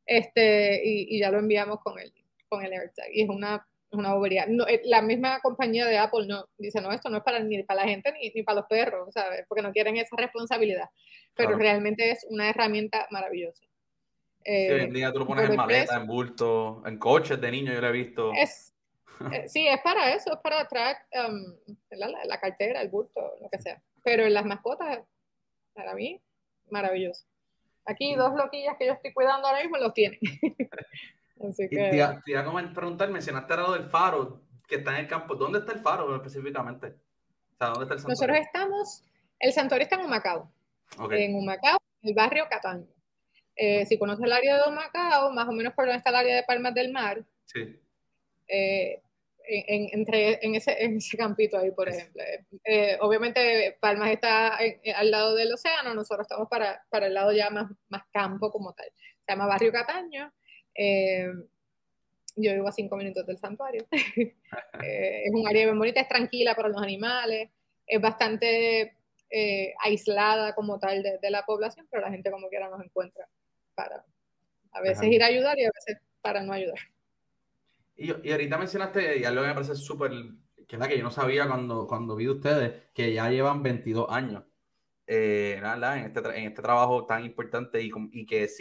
Este, 0.04 0.82
y, 0.84 1.16
y 1.16 1.20
ya 1.20 1.30
lo 1.30 1.38
enviamos 1.38 1.78
con 1.80 1.98
el, 1.98 2.12
con 2.48 2.64
el 2.64 2.72
AirTag. 2.72 3.08
Y 3.12 3.22
es 3.22 3.28
una 3.28 3.66
una 3.92 4.14
bobería. 4.14 4.46
No, 4.48 4.66
eh, 4.66 4.80
la 4.84 5.02
misma 5.02 5.40
compañía 5.40 5.86
de 5.86 5.98
Apple 5.98 6.26
no 6.26 6.46
dice, 6.58 6.80
no, 6.80 6.90
esto 6.92 7.10
no 7.10 7.18
es 7.18 7.22
para 7.22 7.38
ni 7.40 7.62
para 7.62 7.82
la 7.82 7.88
gente 7.88 8.12
ni, 8.12 8.30
ni 8.30 8.42
para 8.42 8.60
los 8.60 8.66
perros, 8.66 9.12
¿sabes? 9.12 9.44
Porque 9.48 9.62
no 9.62 9.72
quieren 9.72 9.96
esa 9.96 10.16
responsabilidad. 10.16 10.88
Pero 11.34 11.56
realmente 11.56 12.10
es 12.10 12.26
una 12.28 12.50
herramienta 12.50 13.06
maravillosa. 13.10 13.64
Eh, 14.44 14.72
hoy 14.72 14.80
en 14.80 14.92
día 14.92 15.12
tú 15.12 15.20
lo 15.20 15.26
pones 15.26 15.48
en 15.48 15.56
maleta, 15.56 15.96
en 15.96 16.06
bulto, 16.06 16.82
en 16.84 16.98
coches 16.98 17.40
de 17.40 17.50
niños, 17.50 17.74
yo 17.74 17.80
lo 17.80 17.88
he 17.88 17.92
visto. 17.92 18.32
Es, 18.34 18.71
eh, 19.32 19.48
sí, 19.48 19.66
es 19.66 19.80
para 19.82 20.14
eso, 20.14 20.32
es 20.32 20.40
para 20.40 20.66
traer 20.66 20.96
um, 21.28 21.76
la, 21.90 22.08
la, 22.24 22.40
cartera, 22.40 22.80
el 22.80 22.88
bulto, 22.88 23.34
lo 23.40 23.48
que 23.48 23.58
sea. 23.58 23.82
Pero 24.04 24.24
en 24.24 24.34
las 24.34 24.44
mascotas, 24.44 25.00
para 25.74 25.94
mí, 25.94 26.20
maravilloso. 26.70 27.24
Aquí 27.84 28.14
dos 28.14 28.34
loquillas 28.34 28.76
que 28.78 28.86
yo 28.86 28.92
estoy 28.92 29.12
cuidando 29.12 29.48
ahora 29.48 29.62
mismo 29.62 29.76
los 29.78 29.92
tienen. 29.92 30.18
Así 31.48 31.68
que... 31.68 31.76
te, 31.76 31.96
iba, 31.96 32.40
a 32.40 32.72
preguntar, 32.74 33.10
mencionaste 33.10 33.54
algo 33.54 33.72
del 33.72 33.84
faro 33.84 34.42
que 34.68 34.76
está 34.76 34.92
en 34.92 34.98
el 34.98 35.08
campo. 35.08 35.34
¿Dónde 35.34 35.58
está 35.58 35.72
el 35.72 35.80
faro 35.80 36.14
específicamente? 36.14 36.86
O 36.86 37.56
sea, 37.58 37.68
¿dónde 37.68 37.82
está 37.84 37.94
el 37.94 38.00
santuario? 38.00 38.08
Nosotros 38.08 38.38
estamos, 38.38 39.04
el 39.40 39.52
santuario 39.52 39.84
está 39.84 39.96
en 39.96 40.06
Humacao. 40.06 40.52
En 41.10 41.34
Humacao, 41.34 41.78
el 42.02 42.14
barrio 42.14 42.46
Cataño. 42.48 42.86
Eh, 43.56 43.84
si 43.86 43.98
conoces 43.98 44.24
el 44.24 44.32
área 44.32 44.56
de 44.56 44.68
Humacao, 44.68 45.32
más 45.32 45.48
o 45.48 45.52
menos 45.52 45.74
por 45.74 45.84
donde 45.84 45.98
está 45.98 46.10
el 46.10 46.16
área 46.16 46.36
de 46.36 46.42
Palmas 46.44 46.74
del 46.74 46.92
Mar. 46.92 47.24
Sí. 47.46 47.80
Eh, 48.48 49.02
en, 49.46 49.88
entre, 49.98 50.44
en, 50.44 50.54
ese, 50.54 50.82
en 50.82 50.96
ese 50.96 51.16
campito 51.16 51.58
ahí, 51.58 51.70
por 51.70 51.88
ejemplo. 51.88 52.22
Eh, 52.64 52.96
obviamente 53.00 53.76
Palmas 53.80 54.10
está 54.10 54.58
al 54.96 55.10
lado 55.10 55.34
del 55.34 55.52
océano, 55.52 55.94
nosotros 55.94 56.24
estamos 56.24 56.48
para, 56.48 56.84
para 56.90 57.06
el 57.06 57.14
lado 57.14 57.32
ya 57.32 57.50
más, 57.50 57.70
más 57.88 58.02
campo 58.12 58.50
como 58.50 58.72
tal. 58.72 58.86
Se 59.26 59.32
llama 59.32 59.46
Barrio 59.46 59.72
Cataño 59.72 60.32
eh, 60.74 61.28
yo 62.36 62.54
vivo 62.54 62.68
a 62.68 62.72
cinco 62.72 62.96
minutos 62.96 63.26
del 63.26 63.38
santuario. 63.38 63.86
Eh, 64.82 65.22
es 65.26 65.32
un 65.32 65.46
área 65.46 65.66
bien 65.66 65.78
bonita, 65.78 66.00
es 66.00 66.08
tranquila 66.08 66.54
para 66.54 66.68
los 66.68 66.82
animales, 66.82 67.50
es 67.86 68.00
bastante 68.00 68.96
eh, 69.30 69.74
aislada 69.78 70.54
como 70.54 70.78
tal 70.78 71.02
de, 71.02 71.30
la 71.30 71.44
población, 71.44 71.86
pero 71.90 72.02
la 72.02 72.10
gente 72.10 72.30
como 72.30 72.48
quiera 72.48 72.68
nos 72.68 72.84
encuentra 72.84 73.28
para 73.74 74.04
a 74.72 74.80
veces 74.80 75.04
ir 75.04 75.22
a 75.22 75.26
ayudar 75.26 75.58
y 75.58 75.64
a 75.64 75.70
veces 75.72 76.02
para 76.20 76.42
no 76.42 76.52
ayudar. 76.52 76.78
Y, 77.96 78.28
y 78.28 78.32
ahorita 78.32 78.58
mencionaste, 78.58 79.18
y 79.18 79.24
algo 79.24 79.42
que 79.42 79.48
me 79.48 79.54
parece 79.54 79.74
súper, 79.76 80.12
que 80.66 80.76
es 80.76 80.80
la 80.80 80.88
que 80.88 80.98
yo 80.98 81.04
no 81.04 81.10
sabía 81.10 81.46
cuando, 81.46 81.86
cuando 81.86 82.16
vi 82.16 82.24
de 82.24 82.30
ustedes, 82.30 82.82
que 82.94 83.12
ya 83.12 83.30
llevan 83.30 83.62
22 83.62 84.06
años 84.10 84.44
en, 85.06 85.64
este, 86.04 86.20
en 86.38 86.48
este 86.48 86.62
trabajo 86.62 87.04
tan 87.06 87.24
importante 87.24 87.82
y, 87.82 87.90
y 88.12 88.26
que 88.26 88.44
es 88.44 88.58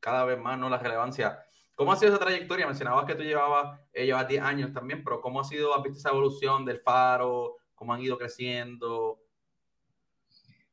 cada 0.00 0.24
vez 0.24 0.38
más, 0.38 0.58
¿no? 0.58 0.68
La 0.68 0.78
relevancia. 0.78 1.38
¿Cómo 1.74 1.92
ha 1.92 1.96
sido 1.96 2.12
esa 2.14 2.22
trayectoria? 2.22 2.66
Mencionabas 2.66 3.06
que 3.06 3.14
tú 3.14 3.22
llevabas, 3.22 3.80
eh, 3.92 4.04
llevas 4.04 4.28
10 4.28 4.42
años 4.42 4.72
también, 4.72 5.02
pero 5.02 5.20
¿cómo 5.20 5.40
ha 5.40 5.44
sido, 5.44 5.74
has 5.74 5.82
visto 5.82 5.98
esa 5.98 6.10
evolución 6.10 6.64
del 6.64 6.78
faro? 6.78 7.56
¿Cómo 7.74 7.94
han 7.94 8.02
ido 8.02 8.18
creciendo? 8.18 9.21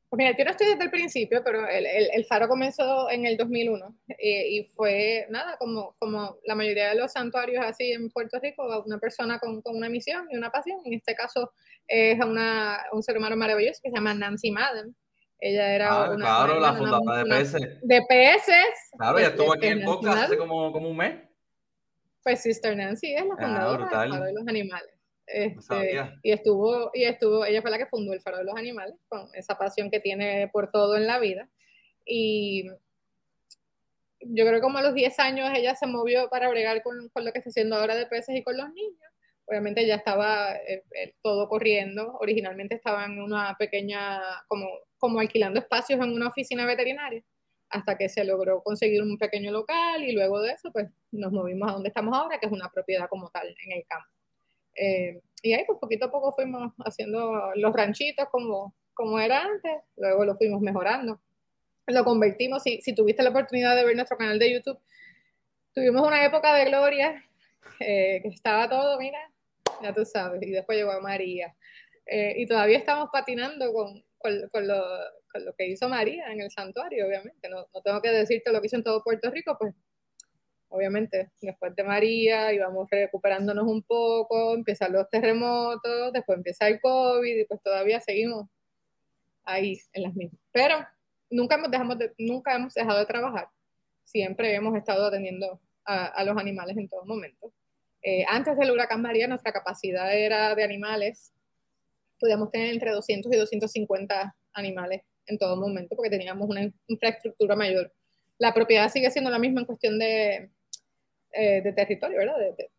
Pues 0.10 0.18
mira, 0.18 0.36
yo 0.36 0.44
no 0.44 0.52
estoy 0.52 0.68
desde 0.68 0.84
el 0.84 0.90
principio, 0.90 1.44
pero 1.44 1.68
el, 1.68 1.86
el, 1.86 2.26
faro 2.26 2.48
comenzó 2.48 3.12
en 3.12 3.28
el 3.28 3.38
2001 3.38 3.96
eh, 4.08 4.50
y 4.50 4.64
fue, 4.76 5.28
nada, 5.30 5.56
como, 5.58 5.96
como 6.00 6.38
la 6.46 6.56
mayoría 6.56 6.90
de 6.90 6.96
los 6.96 7.12
santuarios 7.12 7.64
así 7.64 7.92
en 7.92 8.10
Puerto 8.10 8.40
Rico, 8.42 8.84
una 8.86 8.98
persona 8.98 9.38
con, 9.38 9.62
con 9.62 9.76
una 9.76 9.88
misión 9.88 10.28
y 10.32 10.36
una 10.36 10.50
pasión. 10.50 10.80
En 10.84 10.96
este 10.96 11.14
caso 11.14 11.52
es 11.88 12.20
una, 12.26 12.80
un 12.92 13.04
ser 13.04 13.18
humano 13.18 13.36
maravilloso 13.36 13.82
que 13.84 13.92
se 13.92 13.96
llama 13.96 14.16
Nancy 14.16 14.50
Madden, 14.50 14.96
ella 15.40 15.74
era 15.74 15.90
ah, 15.90 16.12
una. 16.12 16.26
Claro, 16.26 16.60
la 16.60 16.74
fundadora 16.74 17.24
de 17.24 17.44
PS. 17.44 17.54
De 17.82 18.02
PS. 18.02 18.52
Claro, 18.98 19.20
ella 19.20 19.28
estuvo 19.30 19.54
aquí 19.54 19.68
en 19.68 19.84
podcast 19.84 20.24
hace 20.24 20.38
como, 20.38 20.72
como, 20.72 20.90
un 20.90 20.98
mes. 20.98 21.16
Pues 22.24 22.42
Sister 22.42 22.76
Nancy 22.76 23.14
es 23.14 23.26
la 23.26 23.36
ah, 23.36 23.42
fundadora 23.42 23.84
del 23.86 24.12
Faro 24.12 24.26
de 24.26 24.34
los 24.34 24.48
Animales. 24.48 24.99
Este, 25.32 26.00
y 26.24 26.32
estuvo, 26.32 26.92
y 26.94 27.04
estuvo, 27.04 27.46
ella 27.46 27.62
fue 27.62 27.72
la 27.72 27.78
que 27.78 27.86
fundó 27.86 28.14
el 28.14 28.22
Faro 28.22 28.38
de 28.38 28.46
los 28.46 28.56
Animales, 28.56 28.96
con 29.08 29.30
esa 29.34 29.58
pasión 29.58 29.92
que 29.92 30.00
tiene 30.00 30.50
por 30.52 30.72
todo 30.72 30.98
en 30.98 31.06
la 31.06 31.20
vida. 31.20 31.50
Y 32.06 32.68
yo 34.22 34.46
creo 34.46 34.56
que 34.56 34.62
como 34.62 34.80
a 34.80 34.82
los 34.82 34.94
10 34.94 35.20
años 35.20 35.50
ella 35.56 35.76
se 35.76 35.88
movió 35.88 36.30
para 36.30 36.50
bregar 36.50 36.82
con, 36.84 37.10
con 37.10 37.26
lo 37.26 37.32
que 37.32 37.40
está 37.40 37.50
haciendo 37.50 37.76
ahora 37.76 37.96
de 37.96 38.08
peces 38.08 38.36
y 38.36 38.44
con 38.44 38.58
los 38.58 38.74
niños 38.74 39.10
obviamente 39.50 39.86
ya 39.86 39.96
estaba 39.96 40.56
eh, 40.56 40.84
eh, 40.92 41.16
todo 41.22 41.50
corriendo. 41.50 42.16
Originalmente 42.20 42.76
estaba 42.76 43.06
en 43.06 43.20
una 43.20 43.56
pequeña, 43.58 44.22
como, 44.48 44.68
como 44.98 45.20
alquilando 45.20 45.60
espacios 45.60 46.00
en 46.00 46.12
una 46.12 46.28
oficina 46.28 46.66
veterinaria, 46.66 47.24
hasta 47.70 47.98
que 47.98 48.10
se 48.10 48.24
logró 48.24 48.62
conseguir 48.62 49.02
un 49.02 49.18
pequeño 49.18 49.52
local 49.52 50.04
y 50.04 50.12
luego 50.12 50.40
de 50.42 50.52
eso, 50.52 50.72
pues 50.72 50.88
nos 51.12 51.32
movimos 51.32 51.70
a 51.70 51.74
donde 51.74 51.90
estamos 51.90 52.16
ahora, 52.16 52.40
que 52.40 52.46
es 52.46 52.52
una 52.52 52.70
propiedad 52.70 53.10
como 53.10 53.30
tal 53.30 53.48
en 53.48 53.72
el 53.72 53.86
campo. 53.88 54.08
Eh, 54.80 55.22
y 55.42 55.54
ahí, 55.54 55.64
pues 55.66 55.80
poquito 55.80 56.06
a 56.06 56.12
poco 56.12 56.32
fuimos 56.32 56.74
haciendo 56.86 57.52
los 57.56 57.74
ranchitos 57.74 58.28
como, 58.30 58.76
como 58.94 59.20
era 59.20 59.44
antes, 59.44 59.74
luego 59.98 60.26
lo 60.26 60.36
fuimos 60.36 60.62
mejorando. 60.62 61.22
Lo 61.88 62.04
convertimos, 62.04 62.64
si, 62.64 62.82
si 62.82 62.94
tuviste 62.94 63.24
la 63.24 63.32
oportunidad 63.32 63.76
de 63.76 63.86
ver 63.86 63.96
nuestro 63.96 64.18
canal 64.18 64.38
de 64.38 64.54
YouTube, 64.54 64.80
tuvimos 65.74 66.06
una 66.06 66.24
época 66.24 66.54
de 66.56 66.66
gloria, 66.66 67.24
que 67.80 68.22
estaba 68.26 68.70
todo, 68.70 69.00
mira, 69.00 69.20
ya 69.82 69.94
tú 69.94 70.06
sabes, 70.06 70.42
y 70.44 70.52
después 70.52 70.78
llegó 70.78 71.00
María. 71.02 71.56
Eh, 72.06 72.34
y 72.38 72.48
todavía 72.48 72.78
estamos 72.78 73.10
patinando 73.12 73.72
con, 73.72 74.04
con, 74.18 74.42
lo, 74.42 74.50
con, 74.50 75.46
lo, 75.46 75.54
que 75.56 75.68
hizo 75.68 75.88
María 75.88 76.32
en 76.32 76.42
el 76.42 76.50
santuario, 76.50 77.06
obviamente. 77.06 77.48
No, 77.50 77.68
no, 77.74 77.82
tengo 77.82 78.02
que 78.02 78.10
decirte 78.10 78.52
lo 78.52 78.60
que 78.60 78.68
hizo 78.68 78.78
en 78.78 78.84
todo 78.84 79.04
Puerto 79.04 79.30
Rico, 79.30 79.56
pues 79.60 79.74
obviamente 80.70 81.32
después 81.42 81.76
de 81.76 81.84
María 81.84 82.54
íbamos 82.54 82.90
recuperándonos 82.90 83.66
un 83.68 83.84
poco, 83.84 84.54
empiezan 84.56 84.94
los 84.94 85.10
terremotos, 85.10 86.14
después 86.14 86.38
empieza 86.38 86.68
el 86.68 86.80
COVID 86.80 87.40
y 87.40 87.46
pues 87.46 87.62
todavía 87.62 88.00
seguimos 88.00 88.48
ahí 89.44 89.80
en 89.94 90.04
las 90.04 90.16
mismas. 90.16 90.42
Pero 90.52 90.78
nunca 91.30 91.56
hemos, 91.56 91.72
dejamos 91.72 91.98
de, 91.98 92.14
nunca 92.18 92.56
hemos 92.56 92.74
dejado 92.74 93.00
de 93.00 93.06
trabajar, 93.06 93.50
siempre 94.04 94.54
hemos 94.56 94.76
estado 94.76 95.08
atendiendo 95.08 95.60
a, 95.86 96.06
a 96.06 96.24
los 96.24 96.38
animales 96.38 96.78
en 96.78 96.88
todo 96.88 97.06
momento. 97.06 97.52
Eh, 98.02 98.24
antes 98.30 98.58
del 98.58 98.72
huracán 98.72 99.02
María, 99.02 99.28
nuestra 99.28 99.52
capacidad 99.52 100.16
era 100.16 100.56
de 100.56 100.64
animales, 100.64 101.34
podíamos 102.20 102.52
tener 102.52 102.70
entre 102.74 102.92
200 102.92 103.32
y 103.32 103.38
250 103.38 104.36
animales 104.54 105.02
en 105.26 105.38
todo 105.38 105.58
momento 105.58 105.96
porque 105.96 106.10
teníamos 106.10 106.50
una 106.50 106.70
infraestructura 106.88 107.56
mayor. 107.56 107.94
La 108.38 108.54
propiedad 108.54 108.90
sigue 108.90 109.12
siendo 109.12 109.30
la 109.30 109.40
misma 109.40 109.62
en 109.62 109.66
cuestión 109.66 110.00
de, 110.00 110.50
eh, 111.34 111.62
de 111.62 111.74
territorio, 111.74 112.18
¿verdad? 112.18 112.38
De, 112.40 112.70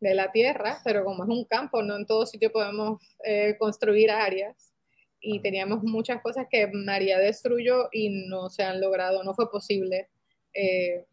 de, 0.00 0.14
la 0.14 0.30
tierra, 0.30 0.80
pero 0.84 1.04
como 1.04 1.24
es 1.24 1.30
un 1.30 1.44
campo, 1.44 1.82
no 1.82 1.96
en 1.96 2.06
todo 2.06 2.26
sitio 2.26 2.52
podemos 2.52 3.02
eh, 3.24 3.56
construir 3.58 4.10
áreas. 4.10 4.72
y 5.20 5.40
teníamos 5.40 5.82
muchas 5.82 6.22
cosas 6.22 6.46
que 6.50 6.68
María 6.68 7.18
destruyó 7.18 7.88
y 7.90 8.28
no 8.28 8.48
se 8.50 8.62
han 8.62 8.80
logrado, 8.80 9.24
no 9.24 9.34
fue 9.34 9.50
posible 9.50 10.08
eh, 10.54 11.06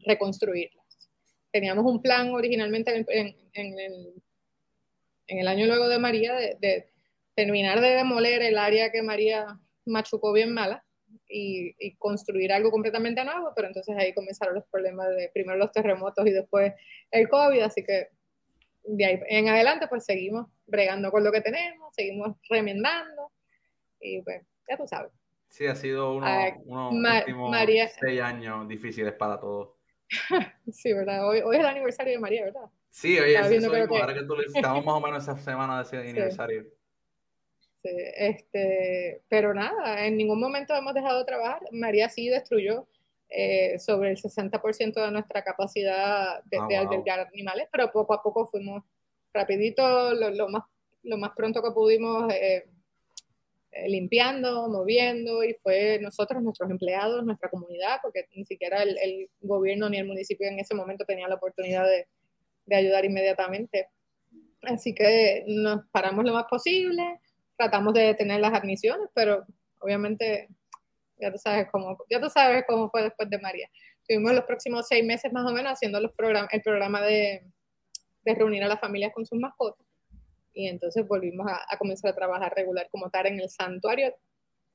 reconstruirlas. 0.00 0.84
Teníamos 1.50 1.84
un 1.86 2.00
plan 2.02 2.32
originalmente 2.32 2.94
en, 2.94 3.06
el, 3.54 4.14
en, 5.26 5.38
el, 5.38 5.48
año 5.48 5.66
luego 5.66 5.88
de 5.88 5.98
María 5.98 6.34
de, 6.34 6.88
terminar 7.34 7.80
de 7.80 7.94
demoler 7.96 8.42
el 8.42 8.58
área 8.58 8.92
que 8.92 9.02
María 9.02 9.58
machucó 9.84 10.32
bien 10.32 10.52
mala 10.52 10.85
y, 11.36 11.96
construir 11.96 12.52
algo 12.52 12.70
completamente 12.70 13.24
nuevo, 13.24 13.52
pero 13.54 13.68
entonces 13.68 13.96
ahí 13.96 14.14
comenzaron 14.14 14.54
los 14.54 14.64
problemas 14.64 15.08
de 15.10 15.30
primero 15.32 15.58
los 15.58 15.72
terremotos 15.72 16.26
y 16.26 16.30
después 16.30 16.72
el 17.10 17.28
COVID, 17.28 17.60
así 17.60 17.84
que 17.84 18.08
de 18.84 19.04
ahí 19.04 19.20
en 19.28 19.48
adelante 19.48 19.88
pues 19.88 20.04
seguimos 20.04 20.46
bregando 20.66 21.10
con 21.10 21.24
lo 21.24 21.32
que 21.32 21.40
tenemos, 21.40 21.94
seguimos 21.94 22.36
remendando 22.48 23.32
y 24.00 24.22
pues 24.22 24.42
ya 24.68 24.76
tú 24.76 24.86
sabes. 24.86 25.12
Sí, 25.48 25.66
ha 25.66 25.74
sido 25.74 26.14
uno, 26.14 26.26
unos 26.64 27.18
últimos 27.20 27.56
seis 28.00 28.20
años 28.20 28.68
difíciles 28.68 29.12
para 29.14 29.38
todos. 29.38 29.70
sí, 30.70 30.92
¿verdad? 30.92 31.28
Hoy, 31.28 31.40
hoy, 31.40 31.56
es 31.56 31.60
el 31.60 31.66
aniversario 31.66 32.12
de 32.14 32.18
María, 32.18 32.44
¿verdad? 32.44 32.68
Sí, 32.90 33.18
hoy 33.18 33.34
es 33.34 33.50
eso 33.50 33.70
que... 33.70 33.80
ahora 33.80 34.14
que 34.14 34.24
tú 34.24 34.36
le 34.36 34.44
estamos 34.44 34.84
más 34.84 34.94
o 34.94 35.00
menos 35.00 35.22
esa 35.22 35.36
semana 35.38 35.78
de 35.78 35.82
ese 35.82 35.96
aniversario. 36.10 36.66
Sí, 37.82 37.90
este, 38.16 39.22
pero 39.28 39.54
nada, 39.54 40.06
en 40.06 40.16
ningún 40.16 40.40
momento 40.40 40.74
hemos 40.74 40.94
dejado 40.94 41.20
de 41.20 41.24
trabajar. 41.24 41.60
María 41.72 42.08
sí 42.08 42.28
destruyó 42.28 42.86
eh, 43.28 43.78
sobre 43.78 44.10
el 44.10 44.16
60% 44.16 45.04
de 45.04 45.10
nuestra 45.10 45.42
capacidad 45.42 46.42
de, 46.44 46.58
ah, 46.58 46.80
albergar 46.80 47.20
animales, 47.20 47.68
pero 47.72 47.90
poco 47.90 48.14
a 48.14 48.22
poco 48.22 48.46
fuimos 48.46 48.84
rapidito, 49.32 50.14
lo, 50.14 50.48
más, 50.48 50.62
lo 51.02 51.18
más 51.18 51.32
pronto 51.36 51.62
que 51.62 51.72
pudimos, 51.72 52.32
eh, 52.32 52.64
eh, 53.72 53.88
limpiando, 53.88 54.68
moviendo, 54.68 55.44
y 55.44 55.54
fue 55.54 55.98
nosotros, 56.00 56.42
nuestros 56.42 56.70
empleados, 56.70 57.24
nuestra 57.24 57.50
comunidad, 57.50 57.98
porque 58.00 58.26
ni 58.34 58.44
siquiera 58.46 58.82
el, 58.82 59.28
gobierno 59.40 59.90
ni 59.90 59.98
el 59.98 60.06
municipio 60.06 60.48
en 60.48 60.60
ese 60.60 60.74
momento 60.74 61.04
tenía 61.04 61.28
la 61.28 61.34
oportunidad 61.34 61.84
de, 61.84 62.06
de 62.64 62.76
ayudar 62.76 63.04
inmediatamente. 63.04 63.88
Así 64.62 64.94
que 64.94 65.44
nos 65.46 65.84
paramos 65.90 66.24
lo 66.24 66.32
más 66.32 66.46
posible, 66.48 67.20
tratamos 67.56 67.94
de 67.94 68.02
detener 68.02 68.40
las 68.40 68.52
admisiones, 68.52 69.08
pero 69.14 69.44
obviamente 69.80 70.48
ya 71.18 71.32
tú 71.32 71.38
sabes 71.38 71.68
cómo, 71.70 71.96
ya 72.10 72.20
tú 72.20 72.28
sabes 72.28 72.64
cómo 72.68 72.90
fue 72.90 73.02
después 73.02 73.28
de 73.30 73.38
María. 73.38 73.68
Tuvimos 74.06 74.32
los 74.32 74.44
próximos 74.44 74.86
seis 74.86 75.04
meses 75.04 75.32
más 75.32 75.50
o 75.50 75.52
menos 75.52 75.72
haciendo 75.72 76.00
los 76.00 76.12
el 76.52 76.62
programa 76.62 77.02
de, 77.02 77.44
de, 78.22 78.34
reunir 78.34 78.62
a 78.62 78.68
las 78.68 78.80
familias 78.80 79.12
con 79.12 79.26
sus 79.26 79.38
mascotas. 79.38 79.86
Y 80.52 80.68
entonces 80.68 81.06
volvimos 81.06 81.46
a, 81.50 81.76
comenzar 81.76 82.12
a 82.12 82.14
trabajar 82.14 82.52
regular 82.54 82.88
como 82.90 83.10
tal 83.10 83.26
en 83.26 83.40
el 83.40 83.50
santuario, 83.50 84.14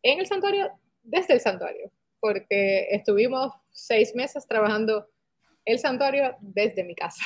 en 0.03 0.19
el 0.19 0.27
santuario, 0.27 0.71
desde 1.01 1.35
el 1.35 1.39
santuario, 1.39 1.91
porque 2.19 2.87
estuvimos 2.91 3.53
seis 3.71 4.13
meses 4.15 4.45
trabajando 4.47 5.07
el 5.65 5.79
santuario 5.79 6.35
desde 6.39 6.83
mi 6.83 6.95
casa. 6.95 7.23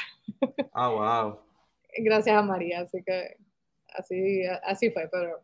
Ah, 0.74 0.89
wow. 0.89 1.39
Gracias 1.98 2.36
a 2.36 2.41
María, 2.41 2.82
así 2.82 3.02
que 3.04 3.38
así, 3.98 4.44
así 4.64 4.92
fue, 4.92 5.08
pero 5.12 5.42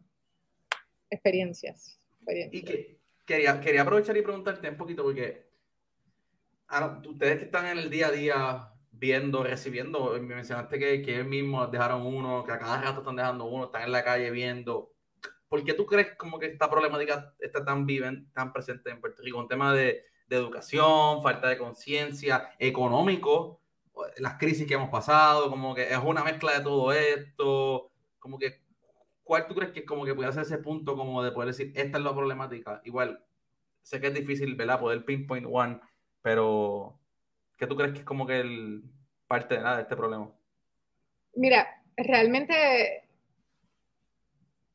experiencias. 1.10 2.00
experiencias. 2.20 2.64
¿Y 2.64 2.66
qué, 2.66 3.02
quería, 3.26 3.82
aprovechar 3.82 4.18
y 4.18 4.22
preguntarte 4.22 4.70
un 4.70 4.78
poquito, 4.78 5.04
porque 5.04 5.50
ustedes 7.06 7.40
que 7.40 7.46
están 7.46 7.68
en 7.68 7.78
el 7.78 7.90
día 7.90 8.08
a 8.08 8.12
día 8.12 8.68
viendo, 8.92 9.44
recibiendo, 9.44 10.12
me 10.14 10.36
mencionaste 10.36 10.80
que, 10.80 11.02
que 11.02 11.16
ellos 11.16 11.28
mismos 11.28 11.72
dejaron 11.72 12.06
uno, 12.06 12.44
que 12.44 12.52
a 12.52 12.60
cada 12.60 12.82
rato 12.82 13.00
están 13.00 13.16
dejando 13.16 13.46
uno, 13.46 13.66
están 13.66 13.84
en 13.84 13.92
la 13.92 14.04
calle 14.04 14.32
viendo. 14.32 14.94
¿Por 15.50 15.64
qué 15.66 15.74
tú 15.74 15.86
crees 15.86 16.16
como 16.16 16.40
que 16.40 16.46
esta 16.46 16.70
problemática 16.70 17.34
está 17.40 17.66
tan 17.66 17.86
viva, 17.86 18.12
tan 18.34 18.54
presente 18.54 18.90
en 18.90 19.02
Puerto 19.02 19.22
Rico? 19.22 19.40
Un 19.40 19.50
tema 19.50 19.74
de, 19.74 20.06
de 20.28 20.36
educación, 20.36 21.22
falta 21.22 21.50
de 21.50 21.58
conciencia, 21.58 22.52
económico, 22.58 23.62
las 24.18 24.38
crisis 24.38 24.68
que 24.68 24.76
hemos 24.76 24.90
pasado, 24.90 25.50
como 25.50 25.76
que 25.76 25.84
es 25.84 25.98
una 25.98 26.24
mezcla 26.24 26.58
de 26.58 26.64
todo 26.64 26.92
esto, 26.94 27.91
como 28.22 28.40
que 28.40 28.62
¿cuál 29.24 29.48
tú 29.48 29.56
crees 29.56 29.72
que 29.72 29.86
como 29.86 30.06
que 30.06 30.16
puede 30.16 30.32
ser 30.32 30.44
ese 30.44 30.58
punto 30.58 30.96
como 30.96 31.24
de 31.24 31.32
poder 31.32 31.48
decir, 31.48 31.72
esta 31.76 31.98
es 31.98 32.04
la 32.04 32.14
problemática? 32.14 32.82
Igual, 32.86 33.24
sé 33.82 34.00
que 34.00 34.08
es 34.08 34.14
difícil, 34.14 34.56
¿verdad? 34.56 34.80
Poder 34.80 35.04
pinpoint 35.04 35.48
one, 35.50 35.80
pero 36.22 37.00
¿qué 37.58 37.68
tú 37.68 37.76
crees 37.76 37.94
que 37.94 38.00
es 38.00 38.06
como 38.06 38.28
que 38.28 38.40
el 38.40 38.84
parte 39.28 39.56
de, 39.56 39.62
nada 39.62 39.78
de 39.78 39.84
este 39.84 39.96
problema? 39.96 40.32
Mira, 41.36 41.82
realmente 41.96 43.08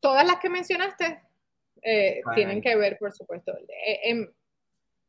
todas 0.01 0.27
las 0.27 0.39
que 0.39 0.49
mencionaste 0.49 1.21
eh, 1.83 2.23
tienen 2.35 2.61
que 2.63 2.77
ver, 2.77 2.97
por 2.99 3.13
supuesto. 3.13 3.53
Eh, 3.59 4.01
em, 4.11 4.33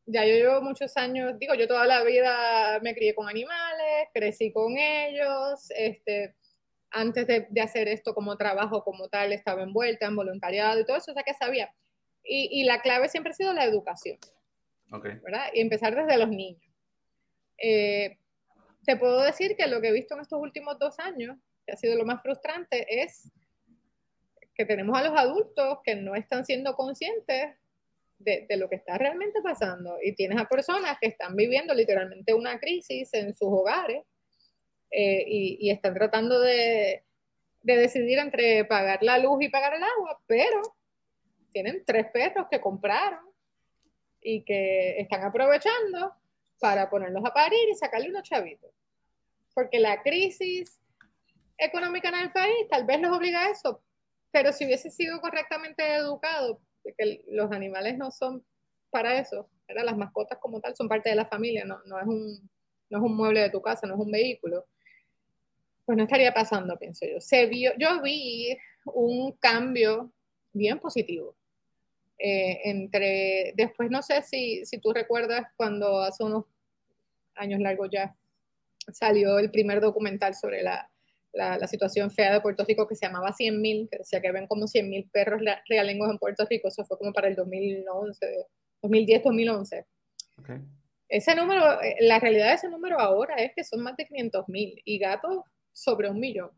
ya 0.05 0.25
yo 0.25 0.33
llevo 0.33 0.61
muchos 0.61 0.95
años, 0.97 1.39
digo, 1.39 1.53
yo 1.55 1.67
toda 1.67 1.85
la 1.85 2.03
vida 2.03 2.79
me 2.81 2.93
crié 2.93 3.15
con 3.15 3.27
animales, 3.29 4.09
crecí 4.13 4.51
con 4.51 4.77
ellos, 4.77 5.71
este, 5.77 6.35
antes 6.91 7.27
de, 7.27 7.61
hacer 7.61 7.87
esto 7.87 8.13
como 8.13 8.37
trabajo 8.37 8.83
como 8.83 9.09
tal, 9.09 9.33
estaba 9.33 9.63
envuelta 9.63 10.05
en 10.05 10.15
voluntariado 10.15 10.79
y 10.79 10.85
todo 10.85 10.97
eso, 10.97 11.11
o 11.11 11.13
sea 11.13 11.23
que 11.23 11.33
sabía. 11.33 11.73
Y, 12.23 12.65
la 12.65 12.81
clave 12.81 13.07
siempre 13.07 13.31
ha 13.31 13.35
sido 13.35 13.53
la 13.53 13.63
educación. 13.63 14.17
¿verdad? 14.89 15.47
Y 15.53 15.61
empezar 15.61 15.95
desde 15.95 16.17
los 16.17 16.29
niños. 16.29 16.61
Eh, 17.57 18.17
te 18.85 18.97
puedo 18.97 19.21
decir 19.21 19.55
que 19.55 19.67
lo 19.67 19.81
que 19.81 19.89
he 19.89 19.93
visto 19.93 20.15
en 20.15 20.21
estos 20.21 20.39
últimos 20.41 20.77
dos 20.77 20.99
años, 20.99 21.37
que 21.65 21.73
ha 21.73 21.77
sido 21.77 21.97
lo 21.97 22.05
más 22.05 22.21
frustrante, 22.21 23.01
es 23.01 23.31
que 24.53 24.65
tenemos 24.65 24.97
a 24.97 25.03
los 25.03 25.17
adultos 25.17 25.79
que 25.83 25.95
no 25.95 26.15
están 26.15 26.45
siendo 26.45 26.75
conscientes 26.75 27.55
de, 28.17 28.45
de, 28.49 28.57
lo 28.57 28.67
que 28.69 28.75
está 28.75 28.97
realmente 28.97 29.41
pasando. 29.41 29.97
Y 30.01 30.15
tienes 30.15 30.39
a 30.39 30.45
personas 30.45 30.97
que 30.99 31.07
están 31.07 31.35
viviendo 31.35 31.73
literalmente 31.73 32.33
una 32.33 32.59
crisis 32.59 33.13
en 33.13 33.33
sus 33.33 33.49
hogares 33.49 34.03
eh, 34.91 35.23
y, 35.27 35.69
están 35.69 35.93
tratando 35.93 36.39
de, 36.39 37.03
decidir 37.61 38.19
entre 38.19 38.63
pagar 38.65 39.03
la 39.03 39.17
luz 39.17 39.41
y 39.41 39.49
pagar 39.49 39.73
el 39.73 39.83
agua, 39.83 40.21
pero 40.25 40.61
tienen 41.51 41.83
tres 41.85 42.07
perros 42.13 42.47
que 42.49 42.61
compraron 42.61 43.25
y 44.21 44.43
que 44.43 44.99
están 44.99 45.23
aprovechando 45.23 46.13
para 46.59 46.89
ponerlos 46.89 47.25
a 47.25 47.33
parir 47.33 47.69
y 47.69 47.75
sacarle 47.75 48.09
unos 48.09 48.23
chavitos. 48.23 48.71
Porque 49.53 49.79
la 49.79 50.01
crisis 50.01 50.79
económica 51.57 52.09
en 52.09 52.15
el 52.15 52.31
país 52.31 52.67
tal 52.69 52.85
vez 52.85 53.01
los 53.01 53.15
obliga 53.15 53.45
a 53.45 53.49
eso, 53.49 53.81
pero 54.31 54.53
si 54.53 54.65
hubiese 54.65 54.89
sido 54.89 55.19
correctamente 55.19 55.95
educado, 55.95 56.61
que 56.97 57.25
los 57.27 57.51
animales 57.51 57.97
no 57.97 58.11
son 58.11 58.45
para 58.89 59.19
eso, 59.19 59.49
las 59.67 59.97
mascotas 59.97 60.37
como 60.39 60.61
tal 60.61 60.75
son 60.75 60.87
parte 60.87 61.09
de 61.09 61.15
la 61.15 61.25
familia, 61.25 61.65
no, 61.65 61.79
no, 61.85 61.99
es 61.99 62.07
un, 62.07 62.49
no 62.89 62.97
es 62.97 63.03
un 63.03 63.17
mueble 63.17 63.41
de 63.41 63.49
tu 63.49 63.61
casa, 63.61 63.85
no 63.85 63.95
es 63.95 63.99
un 63.99 64.11
vehículo 64.11 64.65
pues 65.87 65.97
no 65.97 66.03
estaría 66.03 66.33
pasando, 66.33 66.77
pienso 66.77 67.05
yo. 67.05 67.21
Se 67.21 67.45
vio, 67.45 67.71
yo 67.79 68.01
vi 68.01 68.57
un 68.83 69.31
cambio 69.37 70.11
bien 70.51 70.79
positivo. 70.79 71.33
Eh, 72.19 72.59
entre, 72.65 73.53
después 73.55 73.89
no 73.89 74.01
sé 74.01 74.21
si, 74.21 74.65
si 74.65 74.79
tú 74.79 74.91
recuerdas 74.91 75.47
cuando 75.55 76.01
hace 76.01 76.25
unos 76.25 76.43
años 77.35 77.61
largos 77.61 77.87
ya 77.89 78.13
salió 78.91 79.39
el 79.39 79.49
primer 79.49 79.79
documental 79.79 80.35
sobre 80.35 80.61
la, 80.61 80.89
la, 81.31 81.67
situación 81.67 82.11
fea 82.11 82.33
de 82.33 82.41
Puerto 82.41 82.65
Rico 82.65 82.85
que 82.85 82.95
se 82.95 83.05
llamaba 83.05 83.31
100.000, 83.31 83.87
que 83.89 83.99
decía 83.99 84.19
que 84.19 84.31
ven 84.33 84.47
como 84.47 84.65
100.000 84.65 85.09
perros 85.09 85.41
realengos 85.69 86.09
en 86.09 86.17
Puerto 86.17 86.45
Rico, 86.49 86.67
eso 86.67 86.83
fue 86.83 86.97
como 86.97 87.13
para 87.13 87.29
el 87.29 87.35
2011, 87.35 88.45
2010-2011. 88.81 89.85
Ese 91.07 91.35
número, 91.35 91.81
eh, 91.81 91.95
la 92.01 92.19
realidad 92.19 92.49
de 92.49 92.55
ese 92.55 92.67
número 92.67 92.99
ahora 92.99 93.35
es 93.35 93.53
que 93.55 93.63
son 93.63 93.81
más 93.83 93.95
de 93.95 94.05
500.000 94.05 94.81
y 94.83 94.97
gatos 94.97 95.43
sobre 95.77 96.09
un 96.09 96.19
millón. 96.19 96.51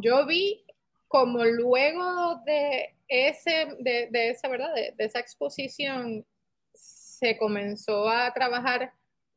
Yo 0.00 0.26
vi 0.26 0.64
como 1.08 1.44
luego 1.44 2.40
de 2.46 2.94
ese, 3.06 3.68
de, 3.80 4.08
esa, 4.30 4.48
¿verdad? 4.48 4.74
De, 4.74 4.94
esa 4.98 5.20
exposición 5.20 6.24
se 6.72 7.36
comenzó 7.36 8.08
a 8.08 8.32
trabajar 8.32 8.92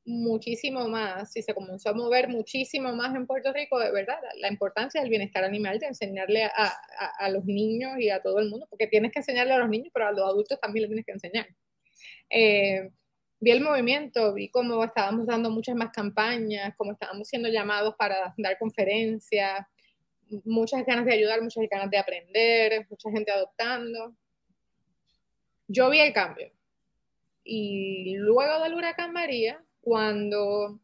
muchísimo 0.06 0.88
más 0.88 1.36
y 1.36 1.42
se 1.42 1.54
comenzó 1.54 1.90
a 1.90 1.94
mover 1.94 2.30
muchísimo 2.30 2.94
más 2.94 3.14
en 3.14 3.28
Puerto 3.28 3.52
Rico, 3.52 3.78
de 3.78 3.92
verdad, 3.92 4.20
la 4.38 4.48
importancia 4.48 5.02
del 5.02 5.10
bienestar 5.10 5.44
animal, 5.44 5.80
de 5.80 5.88
enseñarle 5.88 6.46
a, 6.46 7.30
los 7.30 7.44
niños 7.46 8.00
y 8.00 8.10
a 8.10 8.22
todo 8.22 8.40
el 8.40 8.50
mundo, 8.50 8.68
porque 8.70 8.88
tienes 8.88 9.12
que 9.12 9.20
enseñarle 9.20 9.54
a 9.54 9.60
los 9.60 9.70
niños, 9.70 9.92
pero 9.94 10.08
a 10.08 10.12
los 10.12 10.24
adultos 10.30 10.60
también 10.62 10.84
le 10.84 10.88
tienes 10.88 11.06
que 11.06 11.12
enseñar. 11.12 11.48
Eh, 12.30 12.90
vi 13.46 13.52
el 13.52 13.62
movimiento, 13.62 14.34
vi 14.34 14.50
cómo 14.50 14.84
estábamos 14.84 15.28
dando 15.28 15.52
muchas 15.52 15.76
más 15.76 15.92
campañas, 15.92 16.74
cómo 16.78 16.94
estábamos 16.94 17.28
siendo 17.28 17.48
llamados 17.48 17.94
para 17.96 18.34
dar 18.40 18.58
conferencias, 18.58 19.68
muchas 20.46 20.84
ganas 20.84 21.06
de 21.06 21.14
ayudar, 21.14 21.44
muchas 21.44 21.64
ganas 21.70 21.92
de 21.92 22.00
aprender, 22.00 22.88
mucha 22.90 23.12
gente 23.12 23.32
adoptando. 23.32 24.16
Yo 25.68 25.92
vi 25.92 26.00
el 26.00 26.12
cambio. 26.12 26.52
Y 27.44 28.16
luego 28.18 28.64
del 28.64 28.74
huracán 28.74 29.14
María, 29.14 29.64
cuando, 29.80 30.80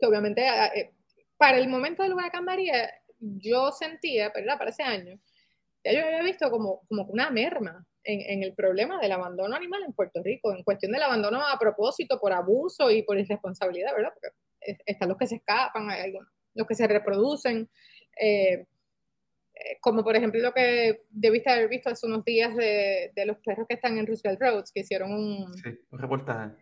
obviamente, 0.00 0.42
eh, 0.74 0.94
para 1.36 1.58
el 1.58 1.68
momento 1.68 2.02
del 2.02 2.14
huracán 2.14 2.46
María, 2.46 2.94
yo 3.18 3.72
sentía, 3.72 4.32
¿verdad? 4.34 4.56
Para 4.56 4.70
ese 4.70 4.84
año, 4.84 5.20
ya 5.84 5.92
yo 5.92 6.06
había 6.06 6.22
visto 6.22 6.50
como, 6.50 6.82
como 6.88 7.04
una 7.04 7.30
merma 7.30 7.84
en, 8.02 8.42
el 8.42 8.54
problema 8.54 8.98
del 9.00 9.12
abandono 9.12 9.54
animal 9.54 9.82
en 9.84 9.92
Puerto 9.92 10.22
Rico, 10.22 10.54
en 10.54 10.62
cuestión 10.62 10.92
del 10.92 11.02
abandono 11.02 11.40
a 11.46 11.58
propósito, 11.58 12.18
por 12.18 12.32
abuso 12.32 12.90
y 12.90 13.02
por 13.02 13.18
irresponsabilidad, 13.18 13.94
¿verdad? 13.94 14.12
Porque 14.14 14.78
están 14.86 15.08
los 15.08 15.18
que 15.18 15.26
se 15.26 15.36
escapan, 15.36 15.90
hay 15.90 16.02
algunos, 16.02 16.28
los 16.54 16.66
que 16.66 16.74
se 16.74 16.86
reproducen. 16.86 17.68
Eh, 18.20 18.66
eh, 19.54 19.78
como 19.80 20.02
por 20.02 20.16
ejemplo 20.16 20.40
lo 20.40 20.52
que 20.52 21.02
debiste 21.10 21.50
haber 21.50 21.68
visto 21.68 21.90
hace 21.90 22.06
unos 22.06 22.24
días 22.24 22.56
de, 22.56 23.12
de 23.14 23.26
los 23.26 23.36
perros 23.38 23.66
que 23.68 23.74
están 23.74 23.98
en 23.98 24.06
Roosevelt 24.06 24.40
Roads, 24.40 24.72
que 24.72 24.80
hicieron 24.80 25.12
un, 25.12 25.54
sí, 25.54 25.78
un 25.90 25.98
reportaje. 25.98 26.56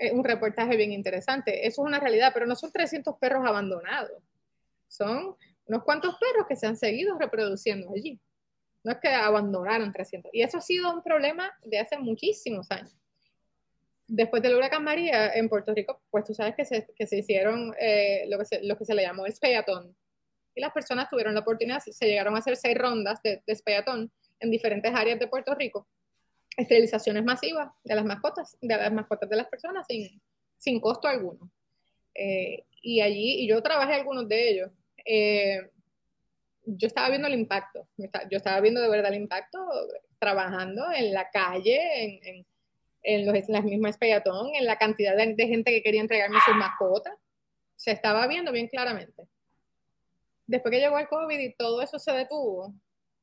Eh, 0.00 0.12
un 0.12 0.24
reportaje 0.24 0.76
bien 0.76 0.92
interesante. 0.92 1.66
Eso 1.66 1.82
es 1.82 1.86
una 1.86 2.00
realidad, 2.00 2.30
pero 2.32 2.46
no 2.46 2.56
son 2.56 2.72
300 2.72 3.16
perros 3.18 3.46
abandonados. 3.46 4.22
Son 4.88 5.36
unos 5.66 5.84
cuantos 5.84 6.16
perros 6.18 6.46
que 6.48 6.56
se 6.56 6.66
han 6.66 6.76
seguido 6.76 7.18
reproduciendo 7.18 7.92
allí. 7.94 8.18
No 8.82 8.92
es 8.92 8.98
que 8.98 9.08
abandonaron 9.08 9.92
300. 9.92 10.30
Y 10.32 10.42
eso 10.42 10.58
ha 10.58 10.62
sido 10.62 10.92
un 10.92 11.02
problema 11.02 11.52
de 11.64 11.78
hace 11.78 11.98
muchísimos 11.98 12.70
años. 12.70 12.94
Después 14.06 14.42
del 14.42 14.56
huracán 14.56 14.82
María 14.82 15.32
en 15.34 15.48
Puerto 15.48 15.72
Rico, 15.72 16.02
pues 16.10 16.24
tú 16.24 16.34
sabes 16.34 16.54
que 16.56 16.64
se, 16.64 16.86
que 16.96 17.06
se 17.06 17.18
hicieron 17.18 17.74
eh, 17.78 18.24
lo, 18.28 18.38
que 18.38 18.44
se, 18.44 18.62
lo 18.62 18.76
que 18.76 18.84
se 18.84 18.94
le 18.94 19.02
llamó 19.02 19.26
espeyatón. 19.26 19.94
Y 20.54 20.60
las 20.60 20.72
personas 20.72 21.08
tuvieron 21.08 21.34
la 21.34 21.40
oportunidad, 21.40 21.80
se 21.80 22.06
llegaron 22.06 22.34
a 22.34 22.38
hacer 22.38 22.56
seis 22.56 22.76
rondas 22.76 23.22
de, 23.22 23.42
de 23.46 24.10
en 24.40 24.50
diferentes 24.50 24.92
áreas 24.92 25.18
de 25.18 25.28
Puerto 25.28 25.54
Rico. 25.54 25.86
Esterilizaciones 26.56 27.24
masivas 27.24 27.70
de 27.84 27.94
las 27.94 28.04
mascotas, 28.04 28.56
de 28.60 28.76
las 28.76 28.92
mascotas 28.92 29.30
de 29.30 29.36
las 29.36 29.46
personas 29.46 29.86
sin, 29.86 30.20
sin 30.56 30.80
costo 30.80 31.06
alguno. 31.06 31.50
Eh, 32.14 32.64
y 32.82 33.00
allí, 33.00 33.42
y 33.42 33.48
yo 33.48 33.62
trabajé 33.62 33.94
algunos 33.94 34.28
de 34.28 34.50
ellos. 34.50 34.70
Eh, 35.04 35.60
yo 36.64 36.86
estaba 36.86 37.08
viendo 37.08 37.28
el 37.28 37.34
impacto, 37.34 37.88
yo 37.96 38.36
estaba 38.36 38.60
viendo 38.60 38.80
de 38.80 38.88
verdad 38.88 39.12
el 39.12 39.22
impacto 39.22 39.58
trabajando 40.18 40.90
en 40.92 41.12
la 41.12 41.30
calle, 41.30 42.04
en, 42.04 42.20
en, 42.22 42.46
en, 43.02 43.26
los, 43.26 43.48
las 43.48 43.64
mismas 43.64 43.96
peatón, 43.96 44.54
en 44.54 44.66
la 44.66 44.76
cantidad 44.76 45.16
de, 45.16 45.46
gente 45.46 45.70
que 45.70 45.82
quería 45.82 46.00
entregarme 46.00 46.38
sus 46.44 46.54
mascotas. 46.54 47.14
Se 47.76 47.92
estaba 47.92 48.26
viendo 48.26 48.52
bien 48.52 48.68
claramente. 48.68 49.26
Después 50.46 50.72
que 50.72 50.80
llegó 50.80 50.98
el 50.98 51.08
COVID 51.08 51.38
y 51.38 51.54
todo 51.54 51.80
eso 51.80 51.98
se 51.98 52.12
detuvo, 52.12 52.74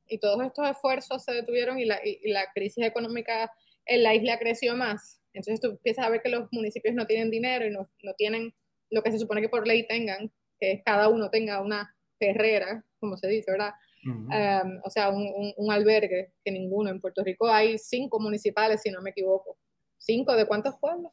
y 0.08 0.18
todos 0.18 0.44
estos 0.44 0.68
esfuerzos 0.68 1.22
se 1.22 1.32
detuvieron 1.32 1.78
y 1.78 1.84
la, 1.84 2.00
y 2.02 2.30
la 2.30 2.50
crisis 2.54 2.84
económica 2.84 3.52
en 3.84 4.02
la 4.02 4.14
isla 4.14 4.38
creció 4.38 4.74
más, 4.74 5.18
entonces 5.32 5.60
tú 5.60 5.68
empiezas 5.68 6.04
a 6.04 6.10
ver 6.10 6.22
que 6.22 6.28
los 6.28 6.48
municipios 6.52 6.94
no 6.94 7.06
tienen 7.06 7.30
dinero 7.30 7.66
y 7.66 7.70
no, 7.70 7.88
no 8.02 8.14
tienen 8.14 8.54
lo 8.90 9.02
que 9.02 9.12
se 9.12 9.18
supone 9.18 9.40
que 9.40 9.48
por 9.48 9.66
ley 9.66 9.86
tengan, 9.86 10.32
que 10.58 10.82
cada 10.84 11.08
uno 11.08 11.30
tenga 11.30 11.60
una 11.60 11.94
perrera 12.18 12.84
como 12.98 13.16
se 13.16 13.28
dice, 13.28 13.50
¿verdad? 13.50 13.72
Uh 14.04 14.10
-huh. 14.10 14.64
um, 14.64 14.80
o 14.84 14.90
sea, 14.90 15.10
un, 15.10 15.22
un, 15.22 15.52
un, 15.56 15.72
albergue, 15.72 16.32
que 16.44 16.50
ninguno. 16.50 16.90
En 16.90 17.00
Puerto 17.00 17.22
Rico 17.22 17.48
hay 17.48 17.78
cinco 17.78 18.20
municipales, 18.20 18.82
si 18.82 18.90
no 18.90 19.00
me 19.02 19.10
equivoco. 19.10 19.56
¿Cinco 19.98 20.34
de 20.34 20.46
cuántos 20.46 20.76
pueblos? 20.76 21.12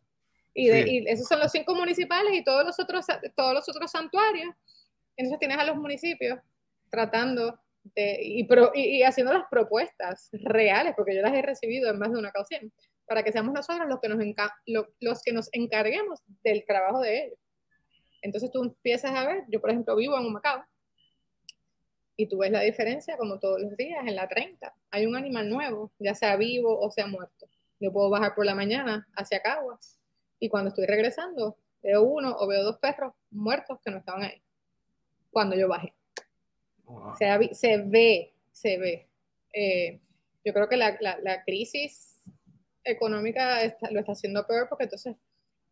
Y, 0.54 0.68
de, 0.68 0.84
sí. 0.84 0.90
y 0.92 1.08
esos 1.08 1.28
son 1.28 1.40
los 1.40 1.52
cinco 1.52 1.76
municipales 1.76 2.34
y 2.34 2.44
todos 2.44 2.64
los, 2.64 2.80
otros, 2.80 3.06
todos 3.36 3.54
los 3.54 3.68
otros 3.68 3.92
santuarios. 3.92 4.54
Entonces 5.18 5.40
tienes 5.40 5.58
a 5.58 5.66
los 5.66 5.76
municipios 5.76 6.40
tratando 6.90 7.60
de, 7.96 8.20
y, 8.22 8.44
pro, 8.46 8.72
y, 8.74 8.98
y, 8.98 9.04
haciendo 9.04 9.34
las 9.34 9.46
propuestas 9.50 10.30
reales, 10.32 10.94
porque 10.96 11.16
yo 11.16 11.22
las 11.22 11.34
he 11.34 11.42
recibido 11.42 11.90
en 11.90 12.00
más 12.00 12.12
de 12.12 12.20
una 12.20 12.30
ocasión, 12.30 12.72
para 13.06 13.24
que 13.24 13.32
seamos 13.32 13.54
nosotros 13.54 13.88
los 13.88 14.00
que 14.00 14.10
nos, 14.10 14.20
lo, 14.68 14.88
los 15.00 15.22
que 15.22 15.34
nos 15.34 15.50
encarguemos 15.52 16.22
del 16.44 16.66
trabajo 16.66 17.02
de 17.02 17.26
ellos. 17.26 17.40
Entonces 18.22 18.50
tú 18.52 18.64
empiezas 18.64 19.12
a 19.12 19.28
ver, 19.28 19.44
yo 19.50 19.62
por 19.62 19.70
ejemplo 19.70 19.96
vivo 19.96 20.18
en 20.18 20.26
Humacao, 20.26 20.64
y 22.18 22.28
tú 22.28 22.38
ves 22.40 22.52
la 22.52 22.62
diferencia 22.62 23.18
como 23.18 23.40
todos 23.40 23.62
los 23.62 23.76
días 23.76 24.06
en 24.08 24.16
la 24.16 24.28
30. 24.28 24.74
Hay 24.92 25.06
un 25.06 25.16
animal 25.16 25.50
nuevo, 25.50 25.92
ya 26.00 26.16
sea 26.16 26.36
vivo 26.38 26.80
o 26.80 26.92
sea 26.92 27.08
muerto. 27.08 27.48
Yo 27.80 27.92
puedo 27.92 28.10
bajar 28.10 28.36
por 28.36 28.46
la 28.46 28.56
mañana 28.56 29.08
hacia 29.16 29.42
Caguas 29.42 30.00
y 30.40 30.50
cuando 30.50 30.70
estoy 30.70 30.86
regresando 30.86 31.58
veo 31.84 32.04
uno 32.04 32.36
o 32.38 32.48
veo 32.48 32.64
dos 32.64 32.78
perros 32.80 33.14
muertos 33.30 33.80
que 33.84 33.92
no 33.92 33.98
estaban 33.98 34.24
ahí 34.24 34.42
cuando 35.30 35.56
yo 35.56 35.68
bajé. 35.68 35.94
Wow. 36.86 37.16
Se, 37.18 37.54
se, 37.54 37.78
ve, 37.78 38.34
se 38.52 38.78
ve. 38.78 39.10
Eh, 39.54 40.00
yo 40.44 40.54
creo 40.54 40.70
que 40.70 40.78
la, 40.78 40.98
la, 41.02 41.20
la 41.22 41.44
crisis 41.44 42.24
económica 42.84 43.62
está, 43.62 43.92
lo 43.92 44.00
está 44.00 44.14
haciendo 44.14 44.46
peor 44.48 44.68
porque 44.70 44.86
entonces 44.86 45.16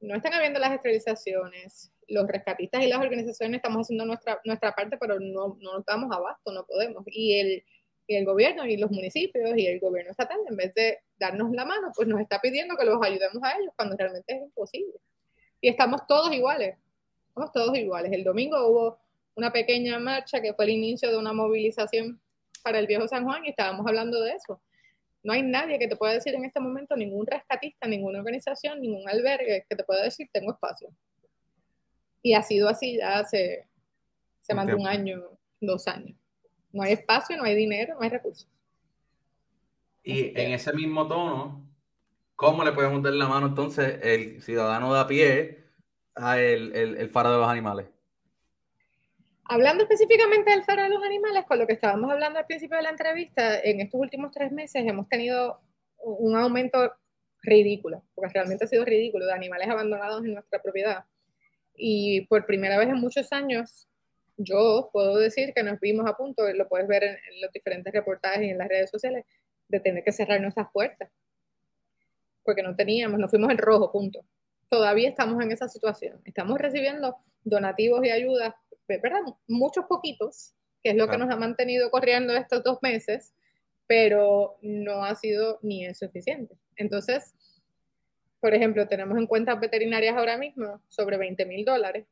no 0.01 0.15
están 0.15 0.33
habiendo 0.33 0.59
las 0.59 0.73
esterilizaciones, 0.73 1.93
los 2.07 2.27
rescatistas 2.27 2.83
y 2.83 2.87
las 2.87 2.99
organizaciones 2.99 3.57
estamos 3.57 3.85
haciendo 3.85 4.05
nuestra, 4.05 4.39
nuestra 4.45 4.73
parte, 4.73 4.97
pero 4.97 5.19
no, 5.19 5.57
no 5.59 5.73
nos 5.73 5.85
damos 5.85 6.11
abasto, 6.15 6.51
no 6.51 6.65
podemos. 6.65 7.03
Y 7.07 7.39
el, 7.39 7.63
y 8.07 8.15
el 8.15 8.25
gobierno 8.25 8.65
y 8.65 8.77
los 8.77 8.91
municipios 8.91 9.57
y 9.57 9.67
el 9.67 9.79
gobierno 9.79 10.11
estatal, 10.11 10.39
en 10.49 10.55
vez 10.55 10.73
de 10.73 10.99
darnos 11.17 11.51
la 11.51 11.65
mano, 11.65 11.91
pues 11.95 12.07
nos 12.07 12.19
está 12.19 12.39
pidiendo 12.39 12.75
que 12.75 12.85
los 12.85 12.97
ayudemos 13.01 13.41
a 13.43 13.57
ellos 13.57 13.73
cuando 13.75 13.95
realmente 13.95 14.35
es 14.35 14.41
imposible. 14.41 14.93
Y 15.61 15.69
estamos 15.69 16.05
todos 16.07 16.33
iguales, 16.33 16.75
estamos 17.29 17.51
todos 17.51 17.77
iguales. 17.77 18.11
El 18.11 18.23
domingo 18.23 18.67
hubo 18.67 18.99
una 19.35 19.51
pequeña 19.51 19.99
marcha 19.99 20.41
que 20.41 20.53
fue 20.53 20.65
el 20.65 20.71
inicio 20.71 21.09
de 21.09 21.17
una 21.17 21.33
movilización 21.33 22.19
para 22.63 22.79
el 22.79 22.87
viejo 22.87 23.07
San 23.07 23.23
Juan 23.23 23.45
y 23.45 23.49
estábamos 23.49 23.85
hablando 23.87 24.21
de 24.21 24.31
eso. 24.31 24.61
No 25.23 25.31
hay 25.31 25.41
nadie 25.41 25.79
que 25.79 25.87
te 25.87 25.95
pueda 25.95 26.13
decir 26.13 26.35
en 26.35 26.43
este 26.43 26.59
momento, 26.59 26.97
ningún 26.97 27.25
rescatista, 27.25 27.87
ninguna 27.87 28.19
organización, 28.19 28.81
ningún 28.81 29.07
albergue 29.07 29.65
que 29.69 29.75
te 29.75 29.83
pueda 29.85 30.03
decir, 30.03 30.27
tengo 30.33 30.51
espacio. 30.51 30.89
Y 32.23 32.33
ha 32.33 32.41
sido 32.41 32.67
así 32.67 32.97
ya 32.97 33.19
hace, 33.19 33.67
hace 34.41 34.53
más 34.55 34.65
de 34.65 34.73
un 34.73 34.87
año, 34.87 35.21
dos 35.61 35.87
años. 35.87 36.17
No 36.71 36.81
hay 36.81 36.93
espacio, 36.93 37.37
no 37.37 37.43
hay 37.43 37.55
dinero, 37.55 37.93
no 37.93 38.01
hay 38.01 38.09
recursos. 38.09 38.49
Y 40.03 40.37
en 40.39 40.53
ese 40.53 40.73
mismo 40.73 41.07
tono, 41.07 41.69
¿cómo 42.35 42.63
le 42.63 42.71
podemos 42.71 43.03
dar 43.03 43.13
la 43.13 43.27
mano 43.27 43.47
entonces 43.47 43.99
el 44.01 44.41
ciudadano 44.41 44.91
de 44.93 44.99
a 44.99 45.07
pie 45.07 45.63
a 46.15 46.39
el, 46.39 46.75
el, 46.75 46.97
el 46.97 47.09
faro 47.09 47.31
de 47.31 47.37
los 47.37 47.47
animales? 47.47 47.87
Hablando 49.45 49.83
específicamente 49.83 50.51
del 50.51 50.63
faro 50.63 50.83
de 50.83 50.89
los 50.89 51.03
animales, 51.03 51.45
con 51.45 51.59
lo 51.59 51.67
que 51.67 51.73
estábamos 51.73 52.09
hablando 52.09 52.39
al 52.39 52.45
principio 52.45 52.77
de 52.77 52.83
la 52.83 52.89
entrevista, 52.89 53.59
en 53.59 53.81
estos 53.81 53.99
últimos 53.99 54.31
tres 54.31 54.51
meses 54.51 54.83
hemos 54.85 55.07
tenido 55.07 55.61
un 55.97 56.35
aumento 56.35 56.93
ridículo, 57.41 58.03
porque 58.15 58.33
realmente 58.33 58.65
ha 58.65 58.67
sido 58.67 58.85
ridículo, 58.85 59.25
de 59.25 59.33
animales 59.33 59.69
abandonados 59.69 60.23
en 60.25 60.33
nuestra 60.33 60.61
propiedad. 60.61 61.05
Y 61.75 62.21
por 62.27 62.45
primera 62.45 62.77
vez 62.77 62.89
en 62.89 62.99
muchos 62.99 63.31
años, 63.31 63.87
yo 64.37 64.89
puedo 64.91 65.17
decir 65.17 65.53
que 65.53 65.63
nos 65.63 65.79
vimos 65.79 66.05
a 66.07 66.15
punto, 66.15 66.51
lo 66.51 66.67
puedes 66.67 66.87
ver 66.87 67.03
en, 67.03 67.11
en 67.11 67.41
los 67.41 67.51
diferentes 67.51 67.93
reportajes 67.93 68.43
y 68.43 68.49
en 68.49 68.57
las 68.57 68.67
redes 68.67 68.89
sociales, 68.89 69.25
de 69.67 69.79
tener 69.79 70.03
que 70.03 70.11
cerrar 70.11 70.39
nuestras 70.41 70.67
puertas. 70.71 71.09
Porque 72.43 72.63
no 72.63 72.75
teníamos, 72.75 73.19
nos 73.19 73.29
fuimos 73.29 73.49
en 73.51 73.57
rojo, 73.57 73.91
punto. 73.91 74.25
Todavía 74.69 75.09
estamos 75.09 75.41
en 75.43 75.51
esa 75.51 75.67
situación. 75.67 76.21
Estamos 76.25 76.59
recibiendo 76.59 77.17
donativos 77.43 78.05
y 78.05 78.09
ayudas, 78.09 78.53
¿verdad? 78.87 79.21
Muchos 79.47 79.85
poquitos, 79.85 80.53
que 80.83 80.91
es 80.91 80.95
lo 80.95 81.05
claro. 81.05 81.19
que 81.19 81.25
nos 81.25 81.35
ha 81.35 81.39
mantenido 81.39 81.89
corriendo 81.89 82.33
estos 82.33 82.63
dos 82.63 82.79
meses, 82.81 83.33
pero 83.87 84.57
no 84.61 85.03
ha 85.05 85.15
sido 85.15 85.59
ni 85.61 85.85
es 85.85 85.99
suficiente. 85.99 86.55
Entonces, 86.75 87.33
por 88.43 88.53
ejemplo, 88.53 88.85
tenemos 88.89 89.17
en 89.17 89.25
cuentas 89.25 89.57
veterinarias 89.57 90.17
ahora 90.17 90.37
mismo 90.37 90.81
sobre 90.89 91.15
20 91.15 91.45
mil 91.45 91.63
dólares. 91.63 92.05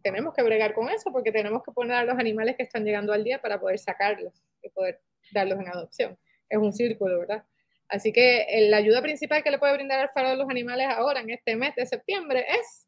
Tenemos 0.00 0.32
que 0.32 0.44
bregar 0.44 0.74
con 0.74 0.88
eso 0.90 1.10
porque 1.10 1.32
tenemos 1.32 1.64
que 1.64 1.72
poner 1.72 1.96
a 1.96 2.04
los 2.04 2.16
animales 2.20 2.54
que 2.54 2.62
están 2.62 2.84
llegando 2.84 3.12
al 3.12 3.24
día 3.24 3.42
para 3.42 3.58
poder 3.58 3.80
sacarlos 3.80 4.32
y 4.62 4.68
poder 4.68 5.00
darlos 5.32 5.58
en 5.58 5.66
adopción. 5.66 6.16
Es 6.48 6.58
un 6.58 6.72
círculo, 6.72 7.18
¿verdad? 7.18 7.42
Así 7.88 8.12
que 8.12 8.46
la 8.70 8.76
ayuda 8.76 9.02
principal 9.02 9.42
que 9.42 9.50
le 9.50 9.58
puede 9.58 9.72
brindar 9.72 9.98
al 9.98 10.10
faro 10.10 10.30
de 10.30 10.36
los 10.36 10.48
animales 10.48 10.86
ahora, 10.88 11.18
en 11.18 11.30
este 11.30 11.56
mes 11.56 11.74
de 11.74 11.84
septiembre, 11.84 12.46
es 12.48 12.86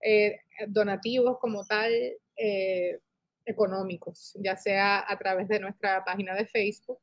eh, 0.00 0.38
donativos 0.68 1.36
como 1.40 1.64
tal 1.64 1.92
eh, 2.36 3.00
económicos, 3.44 4.36
ya 4.38 4.56
sea 4.56 5.04
a 5.04 5.18
través 5.18 5.48
de 5.48 5.58
nuestra 5.58 6.04
página 6.04 6.36
de 6.36 6.46
Facebook. 6.46 7.00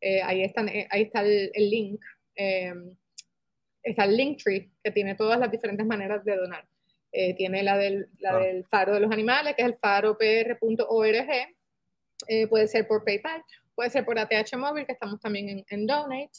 Eh, 0.00 0.22
ahí, 0.22 0.44
están, 0.44 0.68
ahí 0.68 1.02
está 1.02 1.22
el, 1.22 1.50
el 1.52 1.68
link 1.68 2.00
está 3.82 4.04
el 4.04 4.16
Linktree, 4.16 4.70
que 4.82 4.90
tiene 4.90 5.14
todas 5.14 5.38
las 5.38 5.50
diferentes 5.50 5.86
maneras 5.86 6.24
de 6.24 6.36
donar. 6.36 6.66
Eh, 7.12 7.34
tiene 7.34 7.62
la, 7.62 7.78
del, 7.78 8.08
la 8.18 8.36
ah. 8.36 8.38
del 8.38 8.64
faro 8.66 8.94
de 8.94 9.00
los 9.00 9.10
animales, 9.10 9.54
que 9.54 9.62
es 9.62 9.68
el 9.68 9.76
faropr.org. 9.76 11.30
Eh, 12.26 12.46
puede 12.48 12.68
ser 12.68 12.86
por 12.86 13.04
PayPal, 13.04 13.42
puede 13.74 13.90
ser 13.90 14.04
por 14.04 14.18
ATH 14.18 14.56
móvil, 14.56 14.84
que 14.84 14.92
estamos 14.92 15.20
también 15.20 15.48
en, 15.48 15.64
en 15.68 15.86
Donate. 15.86 16.30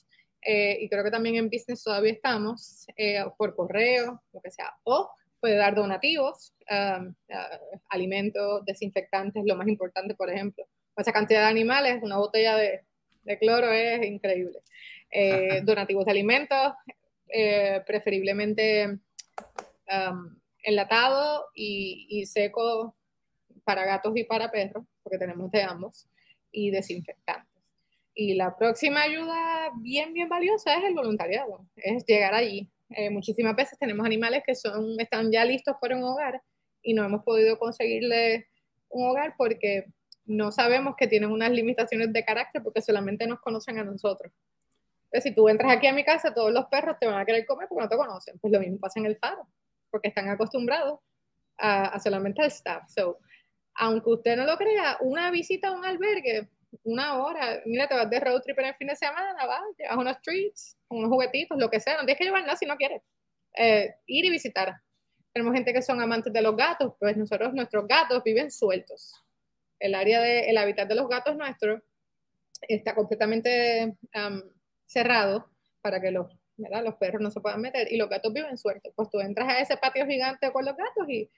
Eh, 0.41 0.77
y 0.81 0.89
creo 0.89 1.03
que 1.03 1.11
también 1.11 1.35
en 1.35 1.49
Business 1.49 1.83
todavía 1.83 2.13
estamos, 2.13 2.85
eh, 2.95 3.23
por 3.37 3.55
correo, 3.55 4.21
lo 4.31 4.41
que 4.41 4.51
sea. 4.51 4.73
O 4.83 5.09
puede 5.39 5.55
dar 5.55 5.73
donativos, 5.73 6.53
um, 6.69 7.07
uh, 7.07 7.79
alimentos, 7.89 8.65
desinfectantes, 8.65 9.43
lo 9.45 9.55
más 9.55 9.67
importante, 9.67 10.15
por 10.15 10.29
ejemplo. 10.29 10.65
Esa 10.97 11.13
cantidad 11.13 11.41
de 11.41 11.47
animales, 11.47 11.99
una 12.01 12.17
botella 12.17 12.57
de, 12.57 12.81
de 13.23 13.39
cloro 13.39 13.71
es 13.71 14.05
increíble. 14.05 14.59
Eh, 15.11 15.61
donativos 15.63 16.05
de 16.05 16.11
alimentos, 16.11 16.73
eh, 17.31 17.81
preferiblemente 17.85 18.87
um, 18.87 20.35
enlatado 20.63 21.47
y, 21.53 22.25
seco 22.25 22.95
para 23.63 23.85
gatos 23.85 24.13
y 24.15 24.23
para 24.23 24.51
perros, 24.51 24.85
porque 25.03 25.17
tenemos 25.17 25.51
de 25.51 25.61
ambos, 25.63 26.07
y 26.51 26.71
desinfectantes. 26.71 27.47
Y 28.15 28.33
la 28.33 28.57
próxima 28.57 29.03
ayuda 29.03 29.71
bien, 29.77 30.13
bien 30.13 30.27
valiosa 30.27 30.75
es 30.75 30.83
el 30.83 30.93
voluntariado, 30.93 31.65
es 31.75 32.03
llegar 32.05 32.33
allí. 32.33 32.69
Eh, 32.89 33.09
muchísimas 33.09 33.55
veces 33.55 33.77
tenemos 33.77 34.05
animales 34.05 34.43
que 34.45 34.55
son, 34.55 34.99
están 34.99 35.31
ya 35.31 35.45
listos 35.45 35.75
para 35.79 35.95
un 35.95 36.03
hogar 36.03 36.41
y 36.81 36.93
no 36.93 37.05
hemos 37.05 37.23
podido 37.23 37.59
conseguirle 37.59 38.47
un 38.89 39.09
hogar 39.09 39.35
porque 39.37 39.85
no 40.25 40.51
sabemos 40.51 40.95
que 40.97 41.07
tienen 41.07 41.31
unas 41.31 41.51
limitaciones 41.51 42.11
de 42.11 42.25
carácter 42.25 42.63
porque 42.63 42.81
solamente 42.81 43.27
nos 43.27 43.39
conocen 43.39 43.77
a 43.77 43.83
nosotros. 43.83 44.31
Entonces, 45.11 45.23
si 45.23 45.35
tú 45.35 45.49
entras 45.49 45.71
aquí 45.71 45.87
a 45.87 45.93
mi 45.93 46.03
casa, 46.03 46.33
todos 46.33 46.51
los 46.51 46.65
perros 46.67 46.97
te 46.99 47.07
van 47.07 47.19
a 47.19 47.25
querer 47.25 47.45
comer 47.45 47.67
porque 47.67 47.83
no 47.83 47.89
te 47.89 47.97
conocen. 47.97 48.37
Pues 48.39 48.53
lo 48.53 48.59
mismo 48.59 48.79
pasa 48.79 48.99
en 48.99 49.07
el 49.07 49.17
faro, 49.17 49.47
porque 49.89 50.09
están 50.09 50.29
acostumbrados 50.29 50.99
a, 51.57 51.99
solamente 51.99 52.41
al 52.41 52.47
staff. 52.47 52.83
So, 52.89 53.19
aunque 53.75 54.09
usted 54.09 54.37
no 54.37 54.45
lo 54.45 54.57
crea, 54.57 54.97
una 55.01 55.31
visita 55.31 55.69
a 55.69 55.71
un 55.71 55.85
albergue, 55.85 56.49
una 56.83 57.17
hora, 57.17 57.61
mira, 57.65 57.87
te 57.87 57.95
vas 57.95 58.09
de 58.09 58.19
road 58.19 58.41
trip 58.41 58.59
en 58.59 58.65
el 58.65 58.75
fin 58.75 58.87
de 58.87 58.95
semana, 58.95 59.45
vas, 59.45 59.63
llevas 59.77 59.97
unos 59.97 60.21
treats, 60.21 60.77
unos 60.89 61.09
juguetitos, 61.09 61.57
lo 61.57 61.69
que 61.69 61.79
sea, 61.79 61.95
no 61.95 61.99
tienes 62.01 62.17
que 62.17 62.25
llevar 62.25 62.43
nada 62.43 62.55
si 62.55 62.65
no 62.65 62.77
quieres. 62.77 63.01
Eh, 63.55 63.95
ir 64.05 64.25
y 64.25 64.29
visitar. 64.29 64.75
Tenemos 65.33 65.53
gente 65.55 65.73
que 65.73 65.81
son 65.81 66.01
amantes 66.01 66.31
de 66.31 66.41
los 66.41 66.55
gatos, 66.55 66.93
pues 66.99 67.17
nosotros, 67.17 67.53
nuestros 67.53 67.87
gatos 67.87 68.23
viven 68.23 68.51
sueltos 68.51 69.23
el 69.79 69.95
área 69.95 70.21
del 70.21 70.57
hábitat 70.57 70.87
de 70.87 70.95
los 70.95 71.07
gatos 71.07 71.35
nuestros 71.35 71.81
está 72.61 72.93
completamente 72.93 73.95
cerrado 74.89 75.45
para 75.81 76.01
que 76.01 76.11
los, 76.11 76.27
los 76.57 76.95
perros 76.95 77.21
no 77.21 77.31
se 77.31 77.39
puedan 77.39 77.61
meter 77.61 77.91
y 77.91 77.97
los 77.97 78.09
gatos 78.09 78.33
viven 78.33 78.57
sueltos. 78.57 78.91
Pues 78.95 79.09
tú 79.09 79.19
entras 79.19 79.47
a 79.47 79.59
ese 79.59 79.77
patio 79.77 80.05
gigante 80.05 80.51
con 80.51 80.65
los 80.65 80.75
gatos 80.75 81.07
y 81.07 81.29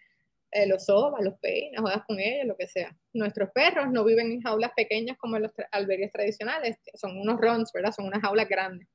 eh, 0.52 0.66
los 0.68 0.86
sobas, 0.86 1.22
los 1.24 1.38
peinas, 1.40 1.82
juegas 1.82 2.04
con 2.08 2.20
ellos, 2.20 2.48
lo 2.48 2.58
que 2.58 2.68
sea. 2.68 2.96
Nuestros 3.14 3.50
perros 3.52 3.92
no 3.92 4.04
viven 4.04 4.32
en 4.32 4.42
jaulas 4.42 4.72
pequeñas 4.76 5.18
como 5.18 5.36
en 5.36 5.44
los 5.44 5.52
albergues 5.72 6.12
tradicionales, 6.12 6.78
son 6.94 7.18
unos 7.18 7.40
runs, 7.40 7.72
¿verdad? 7.74 7.92
Son 7.92 8.06
unas 8.06 8.22
jaulas 8.22 8.48
grandes. 8.48 8.88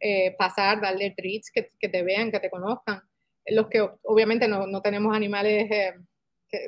Eh, 0.00 0.36
pasar, 0.38 0.80
darle 0.80 1.10
treats, 1.16 1.50
que, 1.50 1.66
que, 1.78 1.88
te 1.88 2.02
vean, 2.02 2.30
que 2.30 2.40
te 2.40 2.50
conozcan. 2.50 3.00
Los 3.46 3.68
que 3.68 3.80
obviamente 4.02 4.46
no, 4.46 4.66
no 4.66 4.80
tenemos 4.80 5.16
animales 5.16 5.68
eh, 5.70 5.94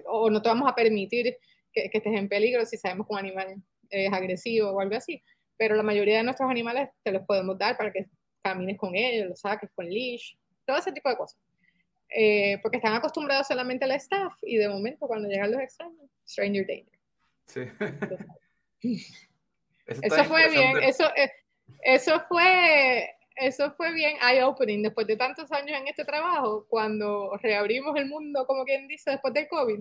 o 0.07 0.31
no 0.31 0.43
te 0.43 0.49
vamos 0.49 0.69
a 0.69 0.75
permitir 0.75 1.37
que, 1.73 1.91
estés 1.93 2.15
en 2.15 2.29
peligro 2.29 2.65
si 2.67 2.77
sabemos 2.77 3.07
que 3.07 3.13
un 3.13 3.19
animal 3.19 3.63
es 3.91 4.13
agresivo 4.13 4.71
o 4.71 4.81
algo 4.81 4.97
así. 4.97 5.23
Pero 5.61 5.77
la 5.77 5.83
mayoría 5.83 6.17
de 6.17 6.23
nuestros 6.23 6.51
animales 6.51 6.89
te 7.03 7.13
los 7.13 7.27
podemos 7.27 7.59
dar 7.59 7.77
para 7.77 7.93
que 7.93 8.07
camines 8.43 8.79
con 8.79 8.97
ellos, 8.97 9.29
los 9.29 9.41
saques 9.41 9.71
con 9.75 9.87
leash, 9.87 10.33
todo 10.65 10.79
ese 10.79 10.91
tipo 10.91 11.11
de 11.11 11.19
cosas. 11.19 11.39
Eh, 12.09 12.59
porque 12.63 12.79
están 12.79 12.95
acostumbrados 12.95 13.47
solamente 13.47 13.85
al 13.85 13.91
staff 13.93 14.33
y 14.41 14.57
de 14.57 14.71
momento 14.71 15.07
cuando 15.07 15.29
llegan 15.29 15.53
los 15.53 15.61
extraños, 15.61 16.11
stranger 16.27 16.67
danger. 16.67 16.99
Sí. 17.47 17.61
eso, 19.87 20.25
fue 20.25 20.49
bien, 20.49 20.79
eso, 20.83 21.05
eh, 21.15 21.31
eso 21.83 22.21
fue 22.27 23.11
eso 23.37 23.73
fue 23.73 23.93
bien 23.93 24.17
eye-opening 24.23 24.83
después 24.83 25.07
de 25.07 25.17
tantos 25.17 25.53
años 25.53 25.79
en 25.79 25.89
este 25.89 26.07
trabajo, 26.07 26.67
cuando 26.71 27.37
reabrimos 27.43 27.95
el 27.97 28.07
mundo, 28.07 28.47
como 28.47 28.65
quien 28.65 28.89
dice, 28.89 29.11
después 29.11 29.35
del 29.35 29.47
COVID, 29.47 29.81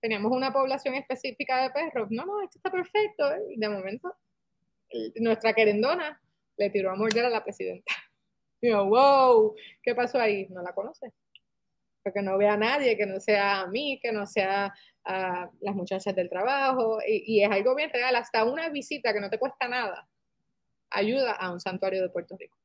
teníamos 0.00 0.32
una 0.32 0.50
población 0.50 0.94
específica 0.94 1.62
de 1.62 1.70
perros. 1.70 2.08
No, 2.10 2.24
no, 2.24 2.42
esto 2.42 2.58
está 2.58 2.70
perfecto. 2.70 3.30
¿eh? 3.32 3.40
Y 3.50 3.60
de 3.60 3.68
momento, 3.68 4.14
nuestra 5.16 5.52
querendona 5.52 6.20
le 6.56 6.70
tiró 6.70 6.90
a 6.90 6.96
morder 6.96 7.24
a 7.24 7.30
la 7.30 7.42
presidenta. 7.42 7.92
Y 8.62 8.68
yo, 8.68 8.84
wow, 8.84 9.54
¿qué 9.82 9.94
pasó 9.94 10.20
ahí? 10.20 10.46
No 10.50 10.60
la 10.60 10.74
conoce. 10.74 11.14
Porque 12.02 12.20
no 12.20 12.36
ve 12.36 12.46
a 12.46 12.58
nadie 12.58 12.94
que 12.94 13.06
no 13.06 13.18
sea 13.18 13.60
a 13.62 13.66
mí, 13.68 13.98
que 14.02 14.12
no 14.12 14.26
sea 14.26 14.74
a 15.02 15.50
las 15.60 15.74
muchachas 15.74 16.14
del 16.14 16.28
trabajo. 16.28 16.98
Y, 17.08 17.38
y, 17.38 17.42
es 17.42 17.50
algo 17.50 17.74
bien 17.74 17.88
real. 17.88 18.14
Hasta 18.16 18.44
una 18.44 18.68
visita 18.68 19.14
que 19.14 19.20
no 19.20 19.30
te 19.30 19.38
cuesta 19.38 19.66
nada 19.66 20.06
ayuda 20.90 21.32
a 21.32 21.50
un 21.50 21.58
santuario 21.58 22.02
de 22.02 22.10
Puerto 22.10 22.36
Rico. 22.38 22.58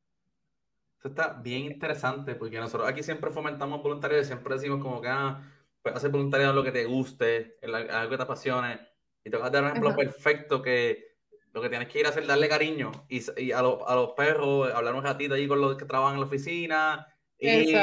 Eso 0.99 1.09
está 1.09 1.33
bien 1.33 1.63
interesante 1.63 2.35
porque 2.35 2.59
nosotros 2.59 2.89
aquí 2.89 3.03
siempre 3.03 3.31
fomentamos 3.31 3.81
voluntarios 3.81 4.23
y 4.23 4.25
siempre 4.25 4.55
decimos 4.55 4.81
como 4.81 5.01
que 5.01 5.07
ah, 5.07 5.41
pues, 5.81 5.95
hacer 5.95 6.09
voluntariado 6.09 6.53
lo 6.53 6.63
que 6.63 6.71
te 6.71 6.85
guste, 6.85 7.57
algo 7.61 8.09
que 8.09 8.17
te 8.17 8.23
apasione. 8.23 8.79
Y 9.23 9.29
te 9.29 9.37
vas 9.37 9.47
a 9.47 9.51
dar 9.51 9.63
un 9.63 9.69
ejemplo 9.69 9.95
perfecto 9.95 10.61
que 10.61 11.14
lo 11.55 11.61
que 11.61 11.69
tienes 11.69 11.87
que 11.87 11.99
ir 11.99 12.05
a 12.05 12.09
hacer 12.09 12.23
es 12.23 12.27
darle 12.27 12.49
cariño 12.49 12.91
y, 13.07 13.21
y 13.41 13.53
a, 13.53 13.59
a, 13.59 13.61
los 13.63 14.11
perros, 14.11 14.71
hablar 14.73 14.93
un 14.93 15.03
ratito 15.03 15.35
ahí 15.35 15.47
con 15.47 15.61
los 15.61 15.77
que 15.77 15.85
trabajan 15.85 16.15
en 16.15 16.19
la 16.19 16.25
oficina, 16.27 17.07
y 17.39 17.73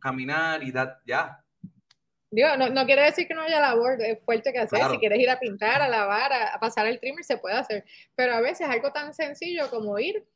caminar 0.00 0.62
y 0.62 0.72
dar, 0.72 0.98
ya. 1.06 1.44
Digo, 2.30 2.48
no, 2.58 2.70
no, 2.70 2.86
quiere 2.86 3.02
decir 3.02 3.28
que 3.28 3.34
no 3.34 3.42
haya 3.42 3.60
labor 3.60 3.98
fuerte 4.24 4.52
que 4.52 4.60
hacer. 4.60 4.80
Si 4.90 4.98
quieres 4.98 5.18
ir 5.18 5.30
a 5.30 5.38
pintar, 5.38 5.80
a 5.82 5.88
lavar, 5.88 6.32
a, 6.32 6.58
pasar 6.58 6.86
el 6.86 6.98
trimmer, 6.98 7.22
se 7.22 7.36
puede 7.36 7.56
hacer. 7.56 7.84
Pero 8.14 8.34
a 8.34 8.40
veces 8.40 8.66
algo 8.68 8.92
tan 8.92 9.14
sencillo 9.14 9.70
como 9.70 9.98
ir 9.98 10.26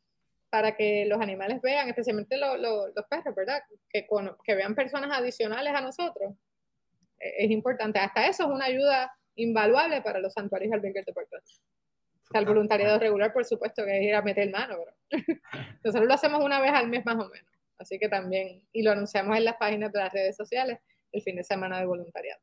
para 0.51 0.77
que 0.77 1.07
los 1.07 1.21
animales 1.21 1.61
vean, 1.63 1.89
especialmente 1.89 2.37
los 2.37 3.07
perros, 3.09 3.35
¿verdad? 3.35 3.63
Que, 3.89 4.07
que 4.45 4.55
vean 4.55 4.75
personas 4.75 5.11
adicionales 5.19 5.75
a 5.75 5.81
nosotros 5.81 6.35
es 7.23 7.51
importante. 7.51 7.99
Hasta 7.99 8.27
eso 8.27 8.45
es 8.45 8.51
una 8.51 8.67
ayuda 8.67 9.13
invaluable 9.37 10.03
para 10.03 10.19
los 10.19 10.33
santuarios 10.33 10.73
albergues 10.73 11.07
de 11.07 11.13
Puerto 11.13 11.37
Rico. 11.37 11.72
El 12.39 12.47
voluntariado 12.47 12.99
regular, 12.99 13.33
por 13.33 13.45
supuesto, 13.45 13.85
que 13.85 13.99
es 13.99 14.05
ir 14.05 14.15
a 14.15 14.23
meter 14.23 14.51
mano, 14.51 14.77
pero 15.11 15.23
nosotros 15.85 16.09
lo 16.09 16.15
hacemos 16.15 16.45
una 16.45 16.61
vez 16.61 16.73
al 16.73 16.89
mes 16.89 17.05
más 17.05 17.17
o 17.17 17.29
menos. 17.29 17.51
Así 17.79 17.99
que 17.99 18.09
también, 18.09 18.67
y 18.73 18.83
lo 18.83 18.93
anunciamos 18.93 19.37
en 19.37 19.45
las 19.45 19.57
páginas 19.57 19.93
de 19.93 19.99
las 19.99 20.13
redes 20.13 20.37
sociales, 20.37 20.79
el 21.11 21.23
fin 21.23 21.37
de 21.37 21.45
semana 21.45 21.79
de 21.79 21.87
voluntariado. 21.87 22.41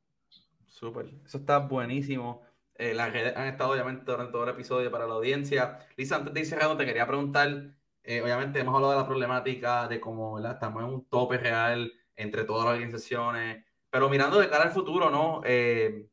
Súper, 0.68 1.08
eso 1.26 1.38
está 1.38 1.60
buenísimo. 1.60 2.42
Eh, 2.76 2.94
las 2.94 3.12
redes 3.12 3.36
han 3.36 3.48
estado 3.48 3.72
obviamente 3.72 4.10
durante 4.10 4.32
todo 4.32 4.44
el 4.44 4.52
episodio 4.52 4.92
para 4.92 5.08
la 5.08 5.16
audiencia. 5.16 5.80
Lisa, 5.98 6.18
antes 6.18 6.34
de 6.34 6.40
ir 6.40 6.46
cerrando, 6.46 6.78
te 6.78 6.86
quería 6.86 7.08
preguntar, 7.08 7.74
eh, 8.04 8.22
obviamente 8.22 8.60
hemos 8.60 8.74
hablado 8.76 8.94
de 8.94 9.00
la 9.00 9.08
problemática 9.08 9.88
de 9.88 10.00
cómo 10.00 10.40
estamos 10.40 10.84
en 10.84 10.90
un 10.90 11.06
tope 11.10 11.38
real 11.38 11.92
entre 12.16 12.44
todas 12.44 12.66
las 12.66 12.74
organizaciones, 12.76 13.66
pero 13.90 14.10
mirando 14.10 14.40
de 14.40 14.50
cara 14.50 14.64
al 14.64 14.72
futuro, 14.72 15.10
¿no? 15.10 15.42
Eh, 15.46 16.08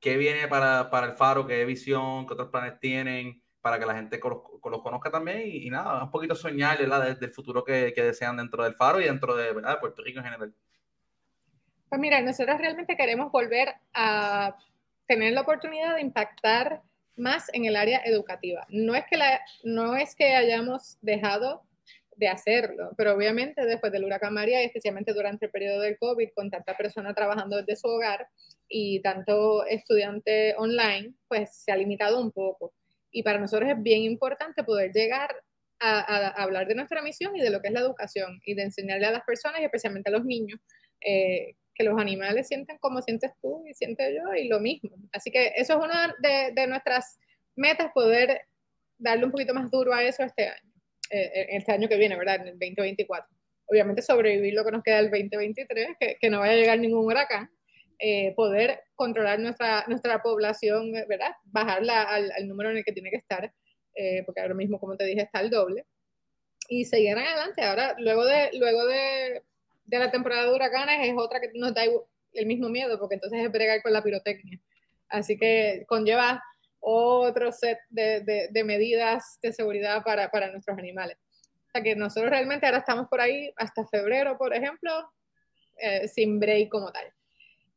¿Qué 0.00 0.16
viene 0.16 0.48
para, 0.48 0.90
para, 0.90 1.06
el 1.08 1.12
Faro? 1.12 1.46
¿Qué 1.46 1.64
visión? 1.64 2.26
¿Qué 2.26 2.32
otros 2.32 2.48
planes 2.48 2.80
tienen? 2.80 3.42
Para 3.60 3.78
que 3.78 3.84
la 3.84 3.94
gente 3.94 4.18
los, 4.18 4.80
conozca 4.82 5.10
también 5.10 5.42
y, 5.44 5.68
nada, 5.68 6.04
un 6.04 6.10
poquito 6.10 6.34
soñar 6.34 6.78
¿verdad? 6.78 7.18
del 7.18 7.30
futuro 7.30 7.62
que, 7.62 7.92
que, 7.92 8.02
desean 8.02 8.38
dentro 8.38 8.64
del 8.64 8.74
Faro 8.74 9.00
y 9.00 9.04
dentro 9.04 9.36
de 9.36 9.52
¿verdad? 9.52 9.78
Puerto 9.78 10.02
Rico 10.02 10.20
en 10.20 10.24
general. 10.24 10.54
Pues 11.90 12.00
mira, 12.00 12.22
nosotros 12.22 12.56
realmente 12.58 12.96
queremos 12.96 13.30
volver 13.30 13.74
a 13.92 14.56
tener 15.06 15.34
la 15.34 15.42
oportunidad 15.42 15.96
de 15.96 16.00
impactar 16.00 16.82
más 17.16 17.52
en 17.52 17.66
el 17.66 17.76
área 17.76 18.00
educativa. 18.04 18.66
No 18.70 18.94
es 18.94 19.04
que, 19.10 19.18
la, 19.18 19.40
no 19.64 19.96
es 19.96 20.14
que 20.14 20.34
hayamos 20.34 20.96
dejado 21.02 21.62
de 22.16 22.28
hacerlo. 22.28 22.92
Pero 22.96 23.14
obviamente 23.14 23.64
después 23.64 23.92
del 23.92 24.04
huracán 24.04 24.34
María 24.34 24.62
y 24.62 24.66
especialmente 24.66 25.12
durante 25.12 25.46
el 25.46 25.50
periodo 25.50 25.80
del 25.80 25.98
COVID, 25.98 26.30
con 26.34 26.50
tanta 26.50 26.76
persona 26.76 27.12
trabajando 27.12 27.56
desde 27.56 27.76
su 27.76 27.88
hogar 27.88 28.28
y 28.72 29.02
tanto 29.02 29.66
estudiante 29.66 30.54
online, 30.56 31.12
pues 31.28 31.54
se 31.56 31.72
ha 31.72 31.76
limitado 31.76 32.20
un 32.20 32.30
poco. 32.30 32.72
Y 33.10 33.24
para 33.24 33.40
nosotros 33.40 33.68
es 33.68 33.82
bien 33.82 34.02
importante 34.02 34.62
poder 34.62 34.92
llegar 34.92 35.34
a, 35.80 36.28
hablar 36.42 36.68
de 36.68 36.76
nuestra 36.76 37.02
misión 37.02 37.34
y 37.36 37.40
de 37.40 37.50
lo 37.50 37.60
que 37.60 37.68
es 37.68 37.74
la 37.74 37.80
educación 37.80 38.40
y 38.44 38.54
de 38.54 38.62
enseñarle 38.62 39.06
a 39.06 39.10
las 39.10 39.24
personas 39.24 39.60
y 39.60 39.64
especialmente 39.64 40.10
a 40.10 40.12
los 40.12 40.24
niños 40.24 40.60
eh, 41.00 41.56
que 41.74 41.84
los 41.84 41.98
animales 41.98 42.46
sienten 42.46 42.78
como 42.78 43.02
sientes 43.02 43.32
tú 43.40 43.64
y 43.66 43.74
siento 43.74 44.04
yo 44.04 44.34
y 44.34 44.46
lo 44.46 44.60
mismo. 44.60 44.90
Así 45.12 45.30
que 45.32 45.52
eso 45.56 45.78
es 45.78 45.84
una 45.84 46.14
de, 46.20 46.66
nuestras 46.68 47.18
metas, 47.56 47.90
poder 47.92 48.42
darle 48.98 49.24
un 49.24 49.32
poquito 49.32 49.54
más 49.54 49.70
duro 49.70 49.92
a 49.92 50.04
eso 50.04 50.22
este 50.22 50.48
año. 50.48 50.72
Eh, 51.10 51.48
este 51.50 51.72
año 51.72 51.88
que 51.88 51.96
viene, 51.96 52.16
¿verdad? 52.16 52.36
En 52.36 52.48
el 52.48 52.58
2024. 52.58 53.26
Obviamente 53.66 54.02
sobrevivir 54.02 54.54
lo 54.54 54.64
que 54.64 54.70
nos 54.70 54.82
queda 54.82 55.02
del 55.02 55.10
2023, 55.10 55.88
que, 55.98 56.16
que 56.20 56.30
no 56.30 56.40
vaya 56.40 56.52
a 56.52 56.56
llegar 56.56 56.78
ningún 56.78 57.06
huracán, 57.06 57.50
eh, 58.02 58.32
poder 58.34 58.84
controlar 58.94 59.38
nuestra, 59.38 59.84
nuestra 59.86 60.22
población, 60.22 60.92
¿verdad? 61.06 61.32
Bajarla 61.44 62.02
al, 62.02 62.32
al, 62.32 62.48
número 62.48 62.70
en 62.70 62.78
el 62.78 62.84
que 62.84 62.92
tiene 62.92 63.10
que 63.10 63.18
estar, 63.18 63.52
eh, 63.94 64.22
porque 64.24 64.40
ahora 64.40 64.54
mismo, 64.54 64.80
como 64.80 64.96
te 64.96 65.04
dije, 65.04 65.20
está 65.20 65.40
el 65.40 65.50
doble. 65.50 65.84
Y 66.68 66.86
seguir 66.86 67.18
adelante. 67.18 67.62
Ahora, 67.62 67.96
luego 67.98 68.24
de, 68.24 68.50
luego 68.54 68.86
de, 68.86 69.42
de 69.84 69.98
la 69.98 70.10
temporada 70.10 70.44
de 70.44 70.54
huracanes, 70.54 71.08
es 71.08 71.14
otra 71.14 71.40
que 71.40 71.50
nos 71.54 71.74
da 71.74 71.82
el 72.32 72.46
mismo 72.46 72.70
miedo, 72.70 72.98
porque 72.98 73.16
entonces 73.16 73.44
es 73.44 73.52
bregar 73.52 73.82
con 73.82 73.92
la 73.92 74.02
pirotecnia. 74.02 74.58
Así 75.08 75.36
que 75.36 75.84
conlleva 75.86 76.42
otro 76.78 77.52
set 77.52 77.78
de, 77.90 78.48
de, 78.50 78.64
medidas 78.64 79.38
de 79.42 79.52
seguridad 79.52 80.02
para, 80.02 80.30
para, 80.30 80.50
nuestros 80.50 80.78
animales. 80.78 81.18
O 81.68 81.70
sea 81.72 81.82
que 81.82 81.94
nosotros 81.94 82.30
realmente 82.30 82.64
ahora 82.64 82.78
estamos 82.78 83.08
por 83.08 83.20
ahí 83.20 83.52
hasta 83.56 83.86
febrero, 83.86 84.38
por 84.38 84.54
ejemplo, 84.54 85.12
eh, 85.76 86.08
sin 86.08 86.40
break 86.40 86.70
como 86.70 86.90
tal. 86.90 87.12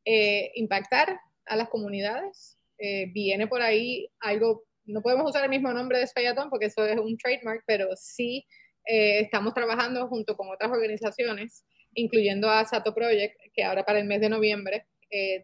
Eh, 0.04 0.52
impactar 0.54 1.18
a 1.46 1.56
las 1.56 1.68
comunidades. 1.68 2.58
Eh, 2.78 3.06
viene 3.12 3.46
por 3.46 3.62
ahí 3.62 4.08
algo, 4.20 4.64
no 4.84 5.00
podemos 5.02 5.30
usar 5.30 5.44
el 5.44 5.50
mismo 5.50 5.72
nombre 5.72 5.98
de 5.98 6.06
Spayatón 6.06 6.50
porque 6.50 6.66
eso 6.66 6.84
es 6.84 6.98
un 6.98 7.16
trademark, 7.16 7.62
pero 7.66 7.88
sí 7.96 8.46
estamos 8.86 9.54
trabajando 9.54 10.06
junto 10.08 10.36
con 10.36 10.50
otras 10.50 10.70
organizaciones, 10.70 11.64
incluyendo 11.94 12.50
a 12.50 12.66
Sato 12.66 12.94
Project, 12.94 13.34
que 13.54 13.64
ahora 13.64 13.82
para 13.82 13.98
el 13.98 14.04
mes 14.04 14.20
de 14.20 14.28
noviembre 14.28 14.86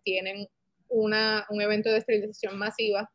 tienen 0.05 0.47
una, 0.91 1.47
un 1.49 1.63
evento 1.63 1.91
de 1.91 1.99
esterilización 1.99 2.59
masiva 2.59 3.09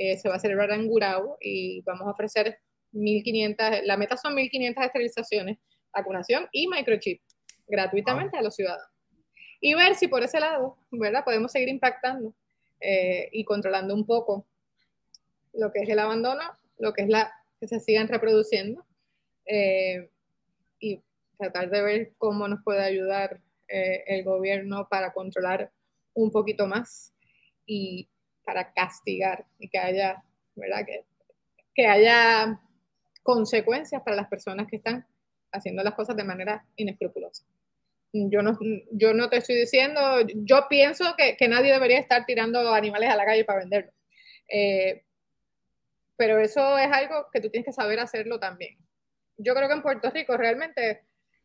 Eh, 0.00 0.16
se 0.16 0.28
va 0.28 0.36
a 0.36 0.38
celebrar 0.38 0.70
en 0.70 0.86
Gurao 0.86 1.38
y 1.40 1.82
vamos 1.82 2.06
a 2.06 2.12
ofrecer 2.12 2.56
1.500, 2.92 3.82
la 3.82 3.96
meta 3.96 4.16
son 4.16 4.36
1.500 4.36 4.86
esterilizaciones, 4.86 5.58
vacunación 5.92 6.46
y 6.52 6.68
microchip 6.68 7.20
gratuitamente 7.66 8.38
a 8.38 8.42
los 8.42 8.54
ciudadanos. 8.54 8.97
Y 9.60 9.74
ver 9.74 9.94
si 9.94 10.08
por 10.08 10.22
ese 10.22 10.40
lado, 10.40 10.76
¿verdad? 10.90 11.24
Podemos 11.24 11.52
seguir 11.52 11.68
impactando 11.68 12.32
eh, 12.80 13.28
y 13.32 13.44
controlando 13.44 13.94
un 13.94 14.06
poco 14.06 14.46
lo 15.52 15.72
que 15.72 15.80
es 15.80 15.88
el 15.88 15.98
abandono, 15.98 16.42
lo 16.78 16.92
que 16.92 17.02
es 17.02 17.08
la 17.08 17.32
que 17.58 17.66
se 17.66 17.80
sigan 17.80 18.08
reproduciendo 18.08 18.84
eh, 19.46 20.10
y 20.78 21.00
tratar 21.36 21.70
de 21.70 21.82
ver 21.82 22.12
cómo 22.18 22.46
nos 22.46 22.62
puede 22.62 22.82
ayudar 22.82 23.40
eh, 23.66 24.04
el 24.06 24.24
gobierno 24.24 24.88
para 24.88 25.12
controlar 25.12 25.72
un 26.14 26.30
poquito 26.30 26.66
más 26.66 27.12
y 27.66 28.08
para 28.44 28.72
castigar 28.72 29.44
y 29.58 29.68
que 29.68 29.78
haya, 29.78 30.22
¿verdad? 30.54 30.86
Que, 30.86 31.04
que 31.74 31.86
haya 31.86 32.60
consecuencias 33.22 34.02
para 34.02 34.16
las 34.16 34.28
personas 34.28 34.68
que 34.68 34.76
están 34.76 35.06
haciendo 35.52 35.82
las 35.82 35.94
cosas 35.94 36.16
de 36.16 36.24
manera 36.24 36.64
inescrupulosa. 36.76 37.44
Yo 38.12 38.42
no, 38.42 38.58
yo 38.92 39.12
no 39.12 39.28
te 39.28 39.36
estoy 39.36 39.56
diciendo, 39.56 40.00
yo 40.34 40.66
pienso 40.68 41.14
que, 41.16 41.36
que 41.36 41.48
nadie 41.48 41.72
debería 41.72 41.98
estar 41.98 42.24
tirando 42.24 42.72
animales 42.72 43.10
a 43.10 43.16
la 43.16 43.24
calle 43.24 43.44
para 43.44 43.60
venderlos. 43.60 43.94
Eh, 44.48 45.04
pero 46.16 46.38
eso 46.38 46.76
es 46.78 46.90
algo 46.90 47.28
que 47.32 47.40
tú 47.40 47.50
tienes 47.50 47.66
que 47.66 47.72
saber 47.72 48.00
hacerlo 48.00 48.40
también. 48.40 48.76
Yo 49.36 49.54
creo 49.54 49.68
que 49.68 49.74
en 49.74 49.82
Puerto 49.82 50.10
Rico 50.10 50.36
realmente 50.36 51.02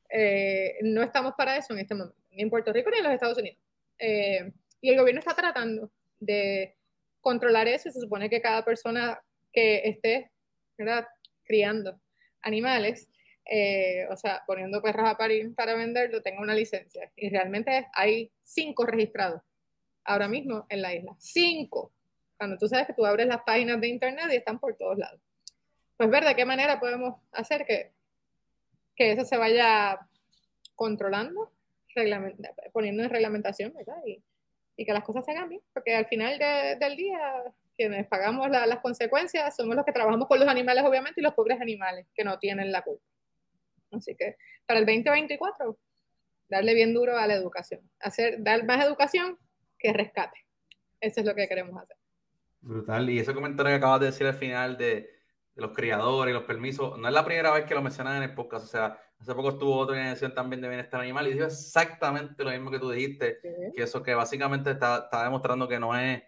eh, 0.09 0.77
no 0.81 1.03
estamos 1.03 1.33
para 1.37 1.57
eso 1.57 1.73
en 1.73 1.79
este 1.79 1.95
momento, 1.95 2.17
ni 2.31 2.41
en 2.41 2.49
Puerto 2.49 2.73
Rico 2.73 2.89
ni 2.89 2.97
en 2.97 3.03
los 3.03 3.13
Estados 3.13 3.37
Unidos. 3.37 3.59
Eh, 3.99 4.51
y 4.81 4.89
el 4.89 4.97
gobierno 4.97 5.19
está 5.19 5.35
tratando 5.35 5.91
de 6.19 6.75
controlar 7.21 7.67
eso 7.67 7.89
y 7.89 7.91
se 7.91 8.01
supone 8.01 8.29
que 8.29 8.41
cada 8.41 8.65
persona 8.65 9.21
que 9.51 9.87
esté 9.87 10.31
criando 11.43 12.01
animales 12.41 13.09
eh, 13.45 14.07
o 14.09 14.15
sea, 14.15 14.43
poniendo 14.47 14.81
perros 14.81 15.09
a 15.09 15.17
parir 15.17 15.53
para 15.55 15.75
venderlo, 15.75 16.21
tengo 16.21 16.41
una 16.41 16.53
licencia. 16.53 17.11
Y 17.15 17.29
realmente 17.29 17.87
hay 17.93 18.31
cinco 18.43 18.85
registrados 18.85 19.41
ahora 20.05 20.27
mismo 20.27 20.65
en 20.69 20.81
la 20.81 20.93
isla. 20.93 21.15
Cinco. 21.19 21.91
Cuando 22.37 22.57
tú 22.57 22.67
sabes 22.67 22.87
que 22.87 22.93
tú 22.93 23.05
abres 23.05 23.27
las 23.27 23.43
páginas 23.43 23.79
de 23.79 23.87
internet 23.87 24.25
y 24.31 24.35
están 24.35 24.59
por 24.59 24.75
todos 24.75 24.97
lados. 24.97 25.19
Pues 25.97 26.09
ver 26.09 26.25
de 26.25 26.35
qué 26.35 26.45
manera 26.45 26.79
podemos 26.79 27.15
hacer 27.31 27.65
que, 27.65 27.91
que 28.95 29.11
eso 29.11 29.25
se 29.25 29.37
vaya 29.37 29.99
controlando, 30.75 31.51
poniendo 32.71 33.03
en 33.03 33.09
reglamentación, 33.09 33.73
y, 34.05 34.85
que 34.85 34.91
las 34.91 35.03
cosas 35.03 35.23
se 35.23 35.31
hagan 35.31 35.49
bien, 35.49 35.61
porque 35.71 35.95
al 35.95 36.07
final 36.07 36.37
del 36.79 36.95
día 36.95 37.43
quienes 37.75 38.07
pagamos 38.07 38.49
las 38.49 38.79
consecuencias 38.79 39.55
somos 39.55 39.75
los 39.75 39.85
que 39.85 39.91
trabajamos 39.91 40.27
con 40.27 40.39
los 40.39 40.47
animales, 40.47 40.83
obviamente, 40.83 41.21
y 41.21 41.23
los 41.23 41.33
pobres 41.33 41.61
animales 41.61 42.07
que 42.15 42.23
no 42.23 42.39
tienen 42.39 42.71
la 42.71 42.81
culpa. 42.81 43.03
Así 43.93 44.15
que 44.15 44.37
para 44.65 44.79
el 44.79 44.85
2024, 44.85 45.77
darle 46.49 46.73
bien 46.73 46.93
duro 46.93 47.17
a 47.17 47.27
la 47.27 47.35
educación. 47.35 47.81
Hacer, 47.99 48.43
dar 48.43 48.65
más 48.65 48.85
educación 48.85 49.37
que 49.77 49.93
rescate. 49.93 50.37
Eso 50.99 51.21
es 51.21 51.25
lo 51.25 51.35
que 51.35 51.47
queremos 51.47 51.81
hacer. 51.81 51.97
Brutal. 52.61 53.09
Y 53.09 53.19
ese 53.19 53.33
comentario 53.33 53.71
que 53.71 53.77
acabas 53.77 53.99
de 53.99 54.05
decir 54.07 54.25
al 54.25 54.35
final 54.35 54.77
de, 54.77 55.13
los 55.55 55.71
criadores 55.71 56.31
y 56.31 56.33
los 56.33 56.45
permisos, 56.45 56.97
no 56.97 57.07
es 57.07 57.13
la 57.13 57.25
primera 57.25 57.51
vez 57.51 57.65
que 57.65 57.75
lo 57.75 57.81
mencionan 57.81 58.17
en 58.17 58.23
el 58.23 58.33
podcast. 58.33 58.65
O 58.65 58.67
sea, 58.67 58.99
hace 59.19 59.35
poco 59.35 59.49
estuvo 59.49 59.77
otra 59.77 59.95
organización 59.95 60.33
también 60.33 60.61
de 60.61 60.67
bienestar 60.67 61.01
animal 61.01 61.27
y 61.27 61.33
dijo 61.33 61.45
exactamente 61.45 62.43
lo 62.43 62.51
mismo 62.51 62.71
que 62.71 62.79
tú 62.79 62.89
dijiste, 62.89 63.39
que 63.41 63.83
eso 63.83 64.01
que 64.01 64.15
básicamente 64.15 64.71
está, 64.71 65.03
está 65.05 65.23
demostrando 65.23 65.67
que 65.67 65.79
no 65.79 65.95
es 65.95 66.23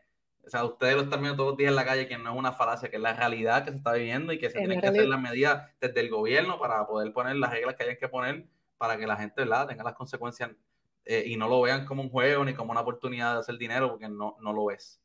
o 0.45 0.49
sea, 0.49 0.63
ustedes 0.63 0.95
lo 0.95 1.01
están 1.01 1.21
viendo 1.21 1.37
todos 1.37 1.51
los 1.51 1.57
días 1.57 1.69
en 1.69 1.75
la 1.75 1.85
calle, 1.85 2.07
que 2.07 2.17
no 2.17 2.31
es 2.31 2.37
una 2.37 2.53
falacia, 2.53 2.89
que 2.89 2.97
es 2.97 3.01
la 3.01 3.13
realidad 3.13 3.65
que 3.65 3.71
se 3.71 3.77
está 3.77 3.93
viviendo 3.93 4.31
y 4.31 4.37
que 4.37 4.49
se 4.49 4.59
tienen 4.59 4.79
que 4.79 4.87
hacer 4.87 5.07
las 5.07 5.19
medidas 5.19 5.71
desde 5.81 5.99
el 6.01 6.09
gobierno 6.09 6.59
para 6.59 6.85
poder 6.85 7.11
poner 7.13 7.35
las 7.37 7.51
reglas 7.51 7.75
que 7.75 7.83
hayan 7.83 7.97
que 7.97 8.07
poner 8.07 8.45
para 8.77 8.97
que 8.97 9.07
la 9.07 9.15
gente 9.15 9.41
¿verdad? 9.41 9.67
tenga 9.67 9.83
las 9.83 9.95
consecuencias 9.95 10.51
eh, 11.05 11.23
y 11.25 11.35
no 11.35 11.47
lo 11.47 11.61
vean 11.61 11.85
como 11.85 12.03
un 12.03 12.09
juego 12.09 12.45
ni 12.45 12.53
como 12.53 12.71
una 12.71 12.81
oportunidad 12.81 13.33
de 13.33 13.39
hacer 13.39 13.57
dinero, 13.57 13.89
porque 13.89 14.07
no, 14.07 14.37
no 14.39 14.53
lo 14.53 14.69
es. 14.69 14.99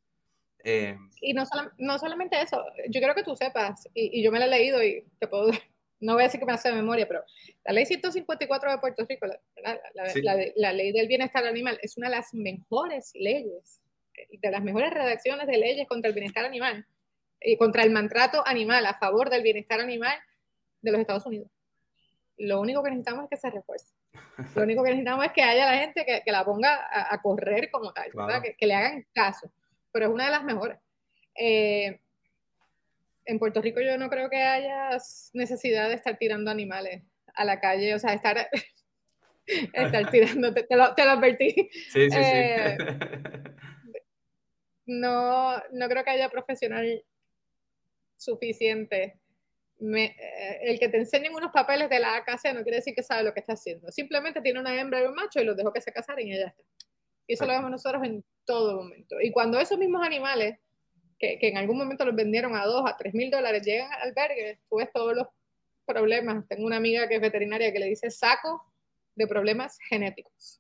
Eh, 0.63 0.99
y 1.23 1.33
no, 1.33 1.45
no 1.79 1.99
solamente 1.99 2.41
eso, 2.41 2.63
yo 2.91 3.01
quiero 3.01 3.15
que 3.15 3.23
tú 3.23 3.35
sepas, 3.35 3.89
y, 3.95 4.23
yo 4.23 4.31
me 4.31 4.39
la 4.39 4.45
he 4.45 4.51
leído 4.51 4.83
y 4.83 5.07
te 5.19 5.27
puedo, 5.27 5.51
no 6.01 6.15
voy 6.15 6.23
a 6.23 6.27
decir 6.27 6.39
que 6.39 6.45
me 6.45 6.53
hace 6.53 6.69
de 6.69 6.75
memoria, 6.75 7.09
pero 7.09 7.23
la 7.65 7.73
ley 7.73 7.87
154 7.87 8.73
de 8.73 8.79
Puerto 8.79 9.07
Rico, 9.09 9.27
la 10.57 10.73
ley 10.73 10.93
del 10.93 11.09
bienestar 11.09 11.47
animal, 11.47 11.79
es 11.81 11.97
una 11.97 12.11
de 12.11 12.17
las 12.17 12.35
mejores 12.35 13.13
leyes 13.15 13.81
de 14.31 14.51
las 14.51 14.63
mejores 14.63 14.93
redacciones 14.93 15.47
de 15.47 15.57
leyes 15.57 15.89
contra 15.89 16.09
el 16.09 16.15
bienestar 16.15 16.45
animal 16.45 16.87
y 17.41 17.57
contra 17.57 17.83
el 17.83 17.91
maltrato 17.91 18.47
animal 18.47 18.85
a 18.87 18.95
favor 18.95 19.31
del 19.31 19.43
bienestar 19.43 19.81
animal 19.81 20.19
de 20.83 20.93
los 20.93 21.01
Estados 21.01 21.27
Unidos. 21.27 21.51
Lo 22.37 22.61
único 22.61 22.83
que 22.83 22.91
necesitamos 22.91 23.25
es 23.25 23.31
que 23.31 23.37
se 23.37 23.51
refuerce. 23.51 23.95
Lo 24.55 24.63
único 24.63 24.83
que 24.83 24.91
necesitamos 24.91 25.27
es 25.27 25.33
que 25.33 25.43
haya 25.43 25.67
la 25.67 25.79
gente 25.79 26.05
que, 26.05 26.33
la 26.33 26.45
ponga 26.45 26.89
a, 26.91 27.21
correr 27.21 27.71
como 27.71 27.93
tal, 27.93 28.11
que, 28.59 28.67
le 28.67 28.75
hagan 28.75 29.07
caso. 29.13 29.53
Pero 29.93 30.07
es 30.07 30.13
una 30.13 30.25
de 30.27 30.31
las 30.31 30.45
mejores. 30.45 30.79
Eh, 31.35 32.01
en 33.27 33.39
Puerto 33.39 33.61
Rico 33.61 33.81
yo 33.81 33.99
no 33.99 34.09
creo 34.09 34.31
que 34.31 34.43
haya 34.43 34.97
necesidad 35.35 35.89
de 35.89 35.95
estar 35.95 36.17
tirando 36.19 36.51
animales 36.51 37.03
a 37.35 37.45
la 37.45 37.61
calle, 37.61 37.95
o 37.95 37.99
sea, 37.99 38.15
estar, 38.15 38.49
estar 39.47 40.11
tirando, 40.11 40.53
te, 40.55 40.67
lo, 40.71 40.85
advertí. 40.85 41.71
Sí, 41.91 42.11
sí, 42.11 42.11
sí. 42.11 42.21
No, 44.91 45.57
no 45.71 45.89
creo 45.89 46.03
que 46.03 46.11
haya 46.11 46.29
profesional 46.29 47.05
suficiente. 48.17 49.21
Eh, 49.79 50.59
el 50.63 50.81
que 50.81 50.89
te 50.89 50.99
enseñen 50.99 51.33
unos 51.33 51.53
papeles 51.53 51.89
de 51.89 52.01
la 52.01 52.17
AKC 52.17 52.53
no 52.55 52.63
quiere 52.65 52.79
decir 52.79 52.95
que 52.95 53.05
sabe 53.05 53.23
lo 53.23 53.33
que 53.33 53.39
está 53.39 53.53
haciendo. 53.53 53.93
Simplemente 53.93 54.41
tiene 54.41 54.59
una 54.59 54.79
hembra 54.79 55.01
y 55.01 55.07
un 55.07 55.15
macho 55.15 55.41
y 55.41 55.45
los 55.45 55.57
dejó 55.57 55.73
que 55.73 55.81
se 55.81 55.93
casaran 55.93 56.27
y 56.27 56.37
ya 56.37 56.47
está. 56.47 56.63
Y 57.29 57.35
eso 57.35 57.47
lo 57.47 57.53
vemos 57.53 57.71
nosotros 57.71 58.03
en 58.03 58.25
todo 58.45 58.83
momento. 58.83 59.21
Y 59.21 59.31
cuando 59.31 59.61
esos 59.61 59.79
mismos 59.79 60.05
animales, 60.05 60.59
que, 61.21 61.39
que 61.39 61.49
en 61.49 61.59
algún 61.59 61.79
momento 61.79 62.05
los 62.05 62.17
vendieron 62.17 62.57
a 62.57 62.65
dos, 62.65 62.83
a 62.85 62.97
tres 62.97 63.15
mil 63.15 63.31
dólares, 63.31 63.63
llegan 63.65 63.93
al 63.93 64.09
albergue, 64.09 64.59
tú 64.69 64.79
ves 64.79 64.91
todos 64.93 65.15
los 65.15 65.29
problemas. 65.87 66.49
Tengo 66.49 66.67
una 66.67 66.79
amiga 66.79 67.09
que 67.09 67.15
es 67.15 67.21
veterinaria 67.21 67.73
que 67.73 67.79
le 67.79 67.87
dice 67.87 68.11
saco 68.11 68.61
de 69.15 69.29
problemas 69.29 69.79
genéticos. 69.89 70.60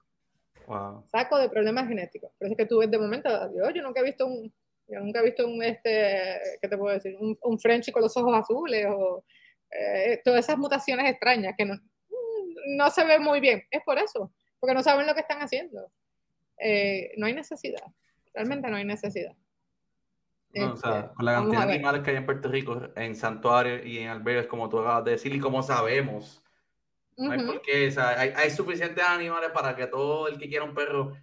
Saco 1.10 1.38
de 1.38 1.48
problemas 1.48 1.88
genéticos. 1.88 2.30
Pero 2.38 2.50
es 2.50 2.56
que 2.56 2.66
tú 2.66 2.78
ves 2.78 2.90
de 2.90 2.98
momento, 2.98 3.28
yo, 3.54 3.70
yo 3.70 3.82
nunca 3.82 4.00
he 4.00 4.04
visto 4.04 4.26
un, 4.26 4.52
yo 4.88 5.00
nunca 5.00 5.20
he 5.20 5.24
visto 5.24 5.46
un, 5.46 5.62
este, 5.62 6.40
¿qué 6.60 6.68
te 6.68 6.76
puedo 6.76 6.94
decir? 6.94 7.16
Un, 7.18 7.38
un 7.42 7.58
French 7.58 7.90
con 7.92 8.02
los 8.02 8.16
ojos 8.16 8.36
azules 8.36 8.86
o 8.88 9.24
eh, 9.70 10.20
todas 10.24 10.44
esas 10.44 10.58
mutaciones 10.58 11.10
extrañas 11.10 11.54
que 11.56 11.64
no, 11.64 11.74
no 12.76 12.90
se 12.90 13.04
ve 13.04 13.18
muy 13.18 13.40
bien. 13.40 13.62
Es 13.70 13.82
por 13.84 13.98
eso, 13.98 14.32
porque 14.58 14.74
no 14.74 14.82
saben 14.82 15.06
lo 15.06 15.14
que 15.14 15.20
están 15.20 15.40
haciendo. 15.40 15.90
Eh, 16.58 17.12
no 17.16 17.26
hay 17.26 17.34
necesidad, 17.34 17.82
realmente 18.34 18.68
no 18.68 18.76
hay 18.76 18.84
necesidad. 18.84 19.34
No, 20.52 20.72
o 20.72 20.76
sea, 20.76 21.00
este, 21.00 21.14
con 21.14 21.24
la 21.24 21.34
cantidad 21.34 21.66
de 21.66 21.72
animales 21.74 22.02
que 22.02 22.10
hay 22.10 22.16
en 22.16 22.26
Puerto 22.26 22.48
Rico, 22.48 22.88
en 22.96 23.14
santuarios 23.14 23.86
y 23.86 23.98
en 23.98 24.08
albergues, 24.08 24.46
como 24.46 24.68
tú 24.68 24.80
acabas 24.80 25.04
de 25.04 25.12
decir, 25.12 25.32
y 25.34 25.38
como 25.38 25.62
sabemos, 25.62 26.39
no 27.16 27.32
hay 27.32 27.44
por 27.44 27.62
qué, 27.62 27.88
o 27.88 27.90
sea, 27.90 28.18
hay, 28.18 28.32
hay, 28.34 28.50
suficientes 28.50 29.04
animales 29.04 29.50
para 29.50 29.76
que 29.76 29.86
todo 29.86 30.28
el 30.28 30.38
que 30.38 30.48
quiera 30.48 30.64
un 30.64 30.74
perro 30.74 31.16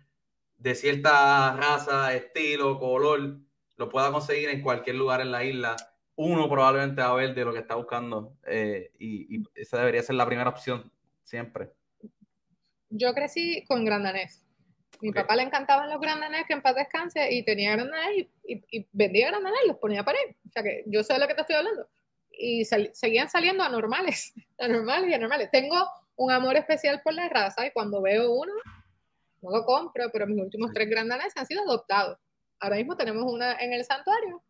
de 0.57 0.75
cierta 0.75 1.55
raza, 1.55 2.13
estilo, 2.13 2.79
color, 2.79 3.37
lo 3.77 3.89
pueda 3.89 4.11
conseguir 4.11 4.49
en 4.49 4.61
cualquier 4.61 4.95
lugar 4.95 5.21
en 5.21 5.31
la 5.31 5.43
isla. 5.43 5.75
Uno 6.15 6.49
probablemente 6.49 7.01
va 7.01 7.09
a 7.09 7.15
ver 7.15 7.35
de 7.35 7.45
lo 7.45 7.53
que 7.53 7.59
está 7.59 7.75
buscando 7.75 8.37
eh, 8.47 8.91
y, 8.99 9.43
esa 9.55 9.77
debería 9.77 10.01
ser 10.01 10.15
la 10.15 10.25
primera 10.25 10.49
opción 10.49 10.91
siempre. 11.23 11.71
Yo 12.89 13.13
crecí 13.13 13.63
con 13.67 13.85
grandanés. 13.85 14.43
Mi 14.99 15.11
papá 15.11 15.35
le 15.35 15.43
encantaban 15.43 15.89
los 15.91 16.01
grandanés, 16.01 16.47
que 16.47 16.53
en 16.53 16.61
paz 16.63 16.75
descanse, 16.75 17.31
y 17.31 17.43
tenía 17.43 17.73
grandanés 17.73 18.27
y, 18.43 18.63
y, 18.71 18.87
vendía 18.91 19.27
grandanés, 19.27 19.59
los 19.67 19.77
ponía 19.77 20.01
a 20.01 20.05
parir. 20.05 20.35
O 20.47 20.49
sea 20.49 20.63
que 20.63 20.83
yo 20.87 21.03
sé 21.03 21.13
de 21.13 21.19
lo 21.19 21.27
que 21.27 21.35
te 21.35 21.41
estoy 21.41 21.55
hablando 21.55 21.87
y 22.37 22.65
seguían 22.65 23.29
saliendo 23.29 23.63
anormales, 23.63 24.33
anormales 24.59 25.09
y 25.09 25.13
anormales. 25.13 25.49
Tengo 25.51 25.75
un 26.15 26.31
amor 26.31 26.55
especial 26.55 27.01
por 27.03 27.13
la 27.13 27.29
raza 27.29 27.65
y 27.65 27.71
cuando 27.71 28.01
veo 28.01 28.31
uno, 28.31 28.53
no 29.41 29.51
lo 29.51 29.65
compro, 29.65 30.09
pero 30.11 30.27
mis 30.27 30.41
últimos 30.41 30.71
tres 30.73 30.89
grandanes 30.89 31.33
han 31.35 31.45
sido 31.45 31.61
adoptados. 31.61 32.17
Ahora 32.59 32.77
mismo 32.77 32.97
tenemos 32.97 33.31
una 33.31 33.53
en 33.59 33.73
el 33.73 33.85
santuario, 33.85 34.41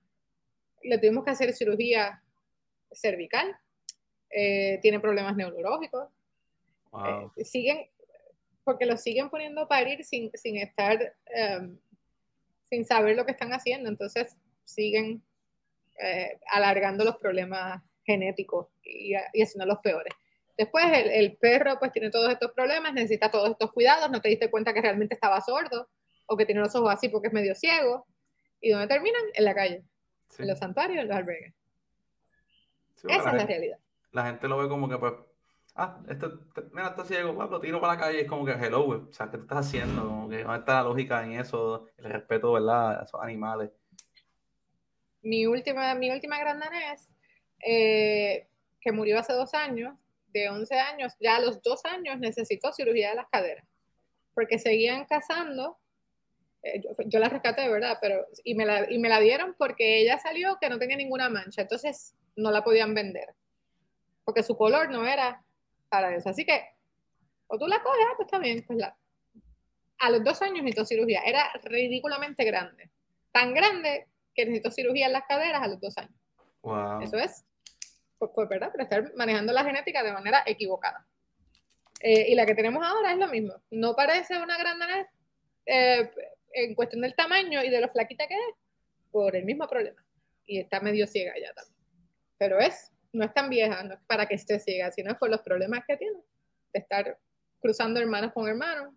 le 0.83 0.97
tuvimos 0.97 1.25
que 1.25 1.31
hacer 1.31 1.53
cirugía 1.53 2.23
cervical, 2.91 3.57
eh, 4.29 4.79
tiene 4.81 4.99
problemas 4.99 5.35
neurológicos, 5.35 6.07
eh, 7.37 7.43
siguen, 7.43 7.89
porque 8.63 8.85
lo 8.85 8.97
siguen 8.97 9.29
poniendo 9.29 9.61
a 9.61 9.67
parir 9.67 10.03
sin, 10.05 10.31
sin 10.33 10.57
estar, 10.57 11.15
em, 11.25 11.77
sin 12.69 12.85
saber 12.85 13.15
lo 13.15 13.25
que 13.25 13.31
están 13.31 13.51
haciendo, 13.51 13.89
entonces 13.89 14.37
siguen 14.63 15.21
eh, 16.01 16.39
alargando 16.51 17.03
los 17.03 17.17
problemas 17.17 17.81
genéticos 18.03 18.67
y, 18.83 19.13
y 19.33 19.41
haciendo 19.41 19.65
los 19.65 19.79
peores. 19.79 20.13
Después 20.57 20.85
el, 20.91 21.37
perro 21.37 21.77
pues 21.77 21.91
tiene 21.91 22.09
todos 22.09 22.31
estos 22.31 22.51
problemas, 22.51 22.91
necesita 22.91 23.29
todos 23.29 23.51
estos 23.51 23.71
cuidados, 23.71 24.09
no 24.09 24.21
te 24.21 24.29
diste 24.29 24.49
cuenta 24.49 24.73
que 24.73 24.81
realmente 24.81 25.13
estaba 25.13 25.39
sordo 25.39 25.87
o 26.25 26.35
que 26.35 26.47
tiene 26.47 26.61
los 26.61 26.75
ojos 26.75 26.91
así 26.91 27.09
porque 27.09 27.27
es 27.27 27.33
medio 27.33 27.53
ciego. 27.53 28.07
¿Y 28.59 28.71
dónde 28.71 28.87
terminan? 28.87 29.21
En 29.35 29.45
la 29.45 29.53
calle. 29.53 29.83
en 30.39 30.47
los 30.47 30.57
santuarios, 30.57 31.03
en 31.03 31.07
los 31.09 31.15
albergues. 31.15 31.53
Esa 33.03 33.29
es 33.29 33.35
la 33.35 33.45
realidad. 33.45 33.77
La 34.11 34.25
gente 34.25 34.47
lo 34.47 34.57
ve 34.57 34.67
como 34.67 34.89
que, 34.89 34.97
pues, 34.97 35.13
ah, 35.75 36.01
esto, 36.09 36.39
mira, 36.71 36.87
está 36.87 37.05
ciego, 37.05 37.35
pues, 37.35 37.49
lo 37.51 37.59
tiro 37.59 37.79
para 37.79 37.93
la 37.93 37.99
calle, 37.99 38.21
es 38.21 38.27
como 38.27 38.43
que 38.43 38.53
hello, 38.53 38.87
o 38.87 39.13
sea, 39.13 39.27
¿qué 39.27 39.37
te 39.37 39.43
estás 39.43 39.67
haciendo? 39.67 40.07
Como 40.07 40.27
que 40.27 40.43
no 40.43 40.55
está 40.55 40.75
la 40.75 40.83
lógica 40.89 41.23
en 41.23 41.33
eso, 41.33 41.85
el 41.97 42.05
respeto, 42.05 42.53
¿verdad? 42.53 43.01
A 43.01 43.03
esos 43.03 43.21
animales. 43.21 43.69
Mi 45.27 45.45
última, 45.45 45.93
mi 45.93 46.09
última 46.09 46.39
gran 46.39 46.57
danés, 46.57 47.11
eh, 47.59 48.47
que 48.79 48.93
murió 48.93 49.19
hace 49.19 49.33
dos 49.33 49.53
años, 49.53 49.93
de 50.27 50.47
11 50.47 50.75
años, 50.79 51.13
ya 51.19 51.35
a 51.35 51.41
los 51.41 51.61
dos 51.61 51.83
años 51.83 52.17
necesitó 52.17 52.71
cirugía 52.71 53.09
de 53.09 53.15
las 53.15 53.27
caderas, 53.27 53.65
porque 54.33 54.57
seguían 54.57 55.03
cazando. 55.03 55.77
Eh, 56.63 56.81
yo, 57.07 57.19
la 57.19 57.27
rescaté, 57.27 57.67
¿verdad? 57.67 57.97
Pero, 57.99 58.25
y 58.45 58.55
me, 58.55 58.65
la, 58.65 58.89
y 58.89 58.99
me 58.99 59.09
la 59.09 59.19
dieron 59.19 59.53
porque 59.57 59.99
ella 59.99 60.17
salió 60.17 60.57
que 60.61 60.69
no 60.69 60.79
tenía 60.79 60.95
ninguna 60.95 61.27
mancha, 61.27 61.63
entonces 61.63 62.15
no 62.37 62.49
la 62.49 62.63
podían 62.63 62.93
vender, 62.93 63.35
porque 64.23 64.43
su 64.43 64.55
color 64.55 64.89
no 64.89 65.05
era 65.05 65.43
para 65.89 66.15
eso. 66.15 66.29
Así 66.29 66.45
que, 66.45 66.69
o 67.47 67.57
tú 67.57 67.67
la 67.67 67.83
coges, 67.83 68.05
ah, 68.09 68.15
pues 68.15 68.41
bien, 68.41 68.63
pues 68.65 68.79
la... 68.79 68.95
A 69.99 70.09
los 70.09 70.23
dos 70.23 70.41
años 70.41 70.63
necesitó 70.63 70.85
cirugía, 70.85 71.21
era 71.25 71.51
ridículamente 71.63 72.45
grande, 72.45 72.89
tan 73.33 73.53
grande 73.53 74.07
que 74.37 74.45
necesitó 74.45 74.71
cirugía 74.71 75.07
en 75.07 75.13
las 75.13 75.23
caderas 75.27 75.63
a 75.63 75.67
los 75.67 75.81
dos 75.81 75.97
años. 75.97 76.13
Eso 77.01 77.17
es 77.17 77.43
pues, 78.17 78.31
pues, 78.33 78.47
¿verdad? 78.47 78.69
Pero 78.71 78.83
estar 78.83 79.15
manejando 79.15 79.51
la 79.51 79.63
genética 79.63 80.03
de 80.03 80.13
manera 80.13 80.43
equivocada. 80.45 81.05
Eh, 81.99 82.31
y 82.31 82.35
la 82.35 82.45
que 82.45 82.55
tenemos 82.55 82.85
ahora 82.85 83.11
es 83.11 83.17
lo 83.17 83.27
mismo. 83.27 83.53
No 83.71 83.95
parece 83.95 84.37
una 84.37 84.57
gran 84.57 84.79
danés 84.79 85.07
eh, 85.65 86.11
en 86.53 86.75
cuestión 86.75 87.01
del 87.01 87.15
tamaño 87.15 87.63
y 87.63 87.69
de 87.69 87.81
lo 87.81 87.89
flaquita 87.89 88.27
que 88.27 88.35
es, 88.35 88.55
por 89.11 89.35
el 89.35 89.45
mismo 89.45 89.67
problema. 89.67 90.03
Y 90.45 90.59
está 90.59 90.79
medio 90.79 91.07
ciega 91.07 91.33
ya 91.39 91.53
también. 91.53 91.77
Pero 92.37 92.59
es, 92.59 92.91
no 93.11 93.25
es 93.25 93.33
tan 93.33 93.49
vieja, 93.49 93.83
no 93.83 93.95
es 93.95 93.99
para 94.07 94.27
que 94.27 94.35
esté 94.35 94.59
ciega, 94.59 94.91
sino 94.91 95.11
es 95.11 95.17
por 95.17 95.29
los 95.29 95.41
problemas 95.41 95.83
que 95.87 95.97
tiene 95.97 96.19
de 96.73 96.79
estar 96.79 97.17
cruzando 97.59 97.99
hermanos 97.99 98.31
con 98.33 98.47
hermanos 98.47 98.93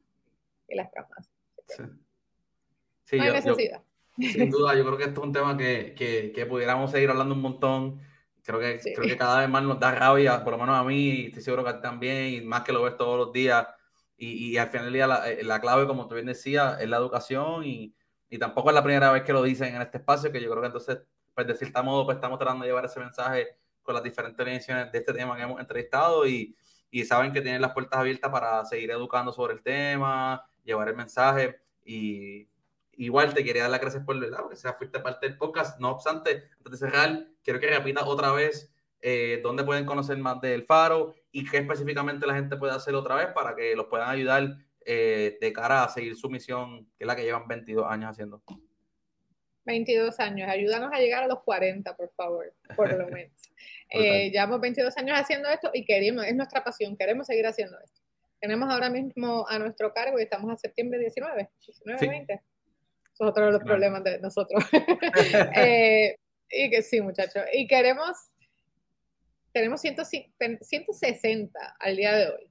y 0.69 0.75
las 0.75 0.91
camas. 0.91 1.31
Sí. 3.05 3.17
no 3.17 3.23
hay 3.23 3.33
necesidad. 3.33 3.83
Sin 4.21 4.51
duda, 4.51 4.75
yo 4.75 4.85
creo 4.85 4.97
que 4.97 5.05
esto 5.05 5.21
es 5.21 5.27
un 5.27 5.33
tema 5.33 5.57
que, 5.57 5.95
que, 5.97 6.33
que 6.35 6.47
pudiéramos 6.47 6.91
seguir 6.91 7.11
hablando 7.11 7.35
un 7.35 7.43
montón 7.43 8.01
Creo 8.43 8.59
que, 8.59 8.81
creo 8.95 9.09
que 9.09 9.17
cada 9.17 9.41
vez 9.41 9.49
más 9.49 9.63
nos 9.63 9.79
da 9.79 9.93
rabia, 9.93 10.43
por 10.43 10.53
lo 10.53 10.59
menos 10.59 10.77
a 10.77 10.85
mí, 10.85 11.27
estoy 11.27 11.43
seguro 11.43 11.63
que 11.65 11.71
a 11.71 11.77
ti 11.77 11.83
también, 11.83 12.35
y 12.35 12.41
más 12.41 12.63
que 12.63 12.73
lo 12.73 12.83
ves 12.83 12.97
todos 12.97 13.19
los 13.19 13.33
días. 13.33 13.67
Y, 14.17 14.51
y 14.53 14.59
al 14.59 14.69
final 14.69 14.87
del 14.87 14.95
día 14.95 15.07
la, 15.07 15.31
eh, 15.31 15.43
la, 15.45 15.61
clave, 15.61 15.87
como 15.87 16.07
tú 16.07 16.15
bien 16.15 16.27
decías, 16.27 16.81
es 16.81 16.89
la 16.89 16.97
educación 16.99 17.65
y, 17.65 17.95
y, 18.29 18.39
tampoco 18.39 18.71
es 18.71 18.75
la 18.75 18.83
primera 18.83 19.11
vez 19.13 19.23
que 19.23 19.33
lo 19.33 19.43
dicen 19.43 19.75
en 19.75 19.83
este 19.83 19.99
espacio, 19.99 20.31
que 20.31 20.41
yo 20.41 20.51
creo 20.51 20.61
que 20.61 20.67
entonces, 20.67 20.99
pues 21.35 21.47
de 21.47 21.55
cierto 21.55 21.83
modo, 21.85 22.05
pues 22.05 22.17
estamos 22.17 22.39
tratando 22.39 22.65
de 22.65 22.71
llevar 22.71 22.85
ese 22.85 23.01
mensaje 23.01 23.57
con 23.83 23.95
las 23.95 24.03
diferentes 24.03 24.39
organizaciones 24.39 24.93
de 24.93 24.99
este 24.99 25.15
tema 25.15 25.37
que 25.37 25.43
hemos 25.43 25.61
entrevistado 25.61 26.27
y, 26.27 26.55
y 26.91 27.05
saben 27.05 27.33
que 27.33 27.41
tienen 27.41 27.63
las 27.63 27.73
puertas 27.73 27.99
abiertas 27.99 28.31
para 28.31 28.65
seguir 28.67 28.91
educando 28.91 29.33
sobre 29.33 29.55
el 29.55 29.63
tema, 29.63 30.45
llevar 30.65 30.89
el 30.89 30.97
mensaje 30.97 31.61
y 31.85 32.47
igual 33.01 33.33
te 33.33 33.43
quería 33.43 33.63
dar 33.63 33.71
las 33.71 33.81
gracias 33.81 34.05
por 34.05 34.19
verdad, 34.21 34.41
porque 34.43 34.57
sea 34.57 34.75
fuiste 34.75 35.01
parte 35.01 35.27
del 35.27 35.39
podcast. 35.39 35.81
No 35.81 35.91
obstante, 35.91 36.45
antes 36.59 36.73
de 36.73 36.77
cerrar, 36.77 37.27
quiero 37.43 37.59
que 37.59 37.67
repitas 37.67 38.05
otra 38.05 38.31
vez 38.33 38.71
eh, 39.01 39.41
dónde 39.43 39.65
pueden 39.65 39.87
conocer 39.87 40.19
más 40.19 40.41
del 40.43 40.65
Faro 40.65 41.15
y 41.33 41.49
qué 41.49 41.59
específicamente 41.59 42.27
la 42.27 42.35
gente 42.35 42.59
puede 42.59 42.75
hacer 42.75 42.95
otra 42.95 43.15
vez 43.15 43.29
para 43.29 43.57
que 43.57 43.75
los 43.75 43.87
puedan 43.87 44.11
ayudar 44.11 44.55
eh, 44.85 45.39
de 45.41 45.53
cara 45.53 45.85
a 45.85 45.89
seguir 45.89 46.15
su 46.15 46.29
misión, 46.29 46.85
que 46.99 47.05
es 47.05 47.07
la 47.07 47.17
que 47.17 47.23
llevan 47.23 47.49
22 47.49 47.87
años 47.89 48.11
haciendo. 48.11 48.43
22 49.65 50.21
años, 50.21 50.51
ayúdanos 50.51 50.91
a 50.93 50.99
llegar 50.99 51.23
a 51.23 51.27
los 51.27 51.41
40, 51.43 51.97
por 51.97 52.11
favor, 52.11 52.53
por 52.77 52.93
lo 52.93 53.07
menos. 53.09 53.33
eh, 53.91 54.31
llevamos 54.31 54.61
22 54.61 54.95
años 54.99 55.19
haciendo 55.19 55.49
esto 55.49 55.71
y 55.73 55.87
queremos, 55.87 56.27
es 56.27 56.35
nuestra 56.35 56.63
pasión, 56.63 56.97
queremos 56.99 57.27
seguir 57.27 57.47
haciendo 57.47 57.79
esto. 57.83 58.03
Tenemos 58.41 58.71
ahora 58.71 58.91
mismo 58.91 59.47
a 59.49 59.59
nuestro 59.59 59.93
cargo 59.95 60.19
y 60.19 60.23
estamos 60.23 60.51
a 60.51 60.57
septiembre 60.57 60.99
19, 60.99 61.51
19, 61.67 62.09
20 62.09 62.50
es 63.25 63.31
otro 63.31 63.47
de 63.47 63.53
los 63.53 63.63
problemas 63.63 64.05
de 64.05 64.19
nosotros. 64.21 64.65
Eh, 65.57 66.17
y 66.51 66.71
que 66.71 66.83
sí, 66.83 67.01
muchachos. 67.01 67.45
Y 67.53 67.67
queremos, 67.67 68.17
tenemos 69.53 69.81
160 69.81 71.77
al 71.79 71.97
día 71.97 72.15
de 72.15 72.29
hoy. 72.29 72.51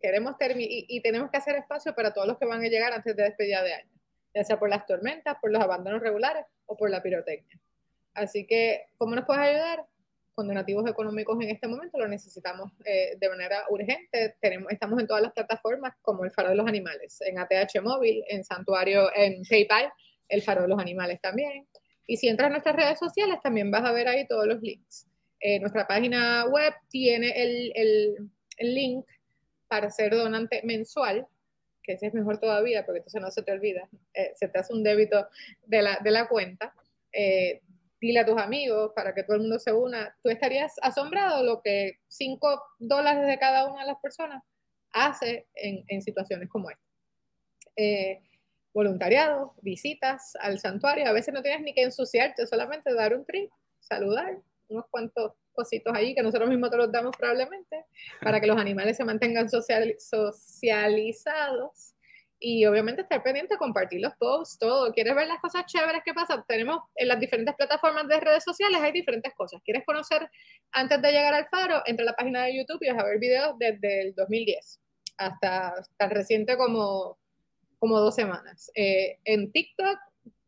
Queremos 0.00 0.36
y, 0.40 0.86
y, 0.88 1.00
tenemos 1.00 1.30
que 1.30 1.38
hacer 1.38 1.56
espacio 1.56 1.94
para 1.94 2.12
todos 2.12 2.28
los 2.28 2.38
que 2.38 2.46
van 2.46 2.62
a 2.62 2.68
llegar 2.68 2.92
antes 2.92 3.16
de 3.16 3.24
despedida 3.24 3.62
de 3.62 3.74
año, 3.74 3.90
ya 4.32 4.44
sea 4.44 4.58
por 4.58 4.68
las 4.68 4.86
tormentas, 4.86 5.36
por 5.40 5.50
los 5.50 5.60
abandonos 5.60 6.00
regulares 6.00 6.44
o 6.66 6.76
por 6.76 6.90
la 6.90 7.02
pirotecnia. 7.02 7.58
Así 8.14 8.46
que, 8.46 8.86
¿cómo 8.96 9.16
nos 9.16 9.24
puedes 9.24 9.42
ayudar? 9.42 9.84
Con 10.34 10.46
donativos 10.46 10.88
económicos 10.88 11.36
en 11.40 11.50
este 11.50 11.66
momento 11.66 11.98
lo 11.98 12.06
necesitamos 12.06 12.70
eh, 12.84 13.16
de 13.18 13.28
manera 13.28 13.64
urgente. 13.70 14.36
Tenemos, 14.40 14.70
estamos 14.70 15.00
en 15.00 15.08
todas 15.08 15.22
las 15.22 15.32
plataformas 15.32 15.94
como 16.00 16.24
el 16.24 16.30
Faro 16.30 16.50
de 16.50 16.54
los 16.54 16.68
Animales, 16.68 17.20
en 17.22 17.38
ATH 17.38 17.82
Móvil, 17.82 18.22
en 18.28 18.44
Santuario, 18.44 19.10
en 19.16 19.42
PayPal 19.42 19.92
el 20.28 20.42
faro 20.42 20.62
de 20.62 20.68
los 20.68 20.78
animales 20.78 21.20
también. 21.20 21.66
Y 22.06 22.16
si 22.16 22.28
entras 22.28 22.46
a 22.46 22.50
nuestras 22.50 22.74
redes 22.74 22.98
sociales, 22.98 23.38
también 23.42 23.70
vas 23.70 23.84
a 23.84 23.92
ver 23.92 24.08
ahí 24.08 24.26
todos 24.26 24.46
los 24.46 24.60
links. 24.62 25.06
Eh, 25.40 25.60
nuestra 25.60 25.86
página 25.86 26.46
web 26.46 26.72
tiene 26.88 27.30
el, 27.36 27.72
el, 28.56 28.74
link 28.74 29.06
para 29.68 29.90
ser 29.90 30.14
donante 30.16 30.62
mensual, 30.64 31.26
que 31.82 31.92
ese 31.92 32.06
es 32.06 32.14
mejor 32.14 32.38
todavía, 32.38 32.84
porque 32.84 32.98
entonces 32.98 33.20
no 33.20 33.30
se 33.30 33.42
te 33.42 33.52
olvida, 33.52 33.88
eh, 34.14 34.32
se 34.34 34.48
te 34.48 34.58
hace 34.58 34.72
un 34.72 34.82
débito 34.82 35.28
de 35.66 35.82
la, 35.82 35.98
de 36.02 36.10
la 36.10 36.28
cuenta. 36.28 36.74
Eh, 37.12 37.60
dile 38.00 38.20
a 38.20 38.26
tus 38.26 38.38
amigos 38.38 38.92
para 38.96 39.14
que 39.14 39.22
todo 39.22 39.36
el 39.36 39.42
mundo 39.42 39.58
se 39.58 39.72
una. 39.72 40.16
Tú 40.22 40.30
estarías 40.30 40.74
asombrado 40.82 41.44
lo 41.44 41.60
que 41.60 41.98
5 42.08 42.62
dólares 42.78 43.26
de 43.26 43.38
cada 43.38 43.70
una 43.70 43.82
de 43.82 43.86
las 43.86 44.00
personas 44.00 44.42
hace 44.92 45.46
en, 45.54 45.84
en 45.88 46.02
situaciones 46.02 46.48
como 46.48 46.70
esta. 46.70 46.82
Voluntariado, 48.72 49.54
visitas 49.62 50.34
al 50.40 50.58
santuario. 50.58 51.08
A 51.08 51.12
veces 51.12 51.32
no 51.34 51.42
tienes 51.42 51.62
ni 51.62 51.74
que 51.74 51.82
ensuciarte, 51.82 52.46
solamente 52.46 52.94
dar 52.94 53.14
un 53.14 53.24
trip, 53.24 53.50
saludar, 53.80 54.38
unos 54.68 54.86
cuantos 54.90 55.32
cositos 55.52 55.92
ahí 55.94 56.14
que 56.14 56.22
nosotros 56.22 56.48
mismos 56.48 56.70
te 56.70 56.76
los 56.76 56.92
damos 56.92 57.16
probablemente, 57.16 57.84
para 58.22 58.40
que 58.40 58.46
los 58.46 58.56
animales 58.56 58.96
se 58.96 59.04
mantengan 59.04 59.50
socializados. 59.50 61.94
Y 62.40 62.64
obviamente 62.66 63.02
estar 63.02 63.20
pendiente, 63.24 63.56
compartir 63.56 64.00
los 64.00 64.14
posts, 64.14 64.60
todo. 64.60 64.92
¿Quieres 64.92 65.16
ver 65.16 65.26
las 65.26 65.40
cosas 65.40 65.66
chéveres 65.66 66.02
que 66.04 66.14
pasan? 66.14 66.44
Tenemos 66.46 66.78
en 66.94 67.08
las 67.08 67.18
diferentes 67.18 67.52
plataformas 67.56 68.06
de 68.06 68.20
redes 68.20 68.44
sociales, 68.44 68.80
hay 68.80 68.92
diferentes 68.92 69.34
cosas. 69.34 69.60
¿Quieres 69.64 69.84
conocer 69.84 70.30
antes 70.70 71.02
de 71.02 71.10
llegar 71.10 71.34
al 71.34 71.48
faro? 71.48 71.82
Entra 71.84 72.04
a 72.04 72.10
la 72.10 72.12
página 72.12 72.44
de 72.44 72.56
YouTube 72.56 72.78
y 72.82 72.90
vas 72.90 73.02
a 73.02 73.06
ver 73.06 73.18
videos 73.18 73.58
desde 73.58 74.02
el 74.02 74.14
2010 74.14 74.78
hasta 75.18 75.74
tan 75.96 76.10
reciente 76.10 76.56
como 76.56 77.18
como 77.78 77.98
dos 78.00 78.14
semanas. 78.14 78.70
Eh, 78.74 79.18
en 79.24 79.52
TikTok 79.52 79.98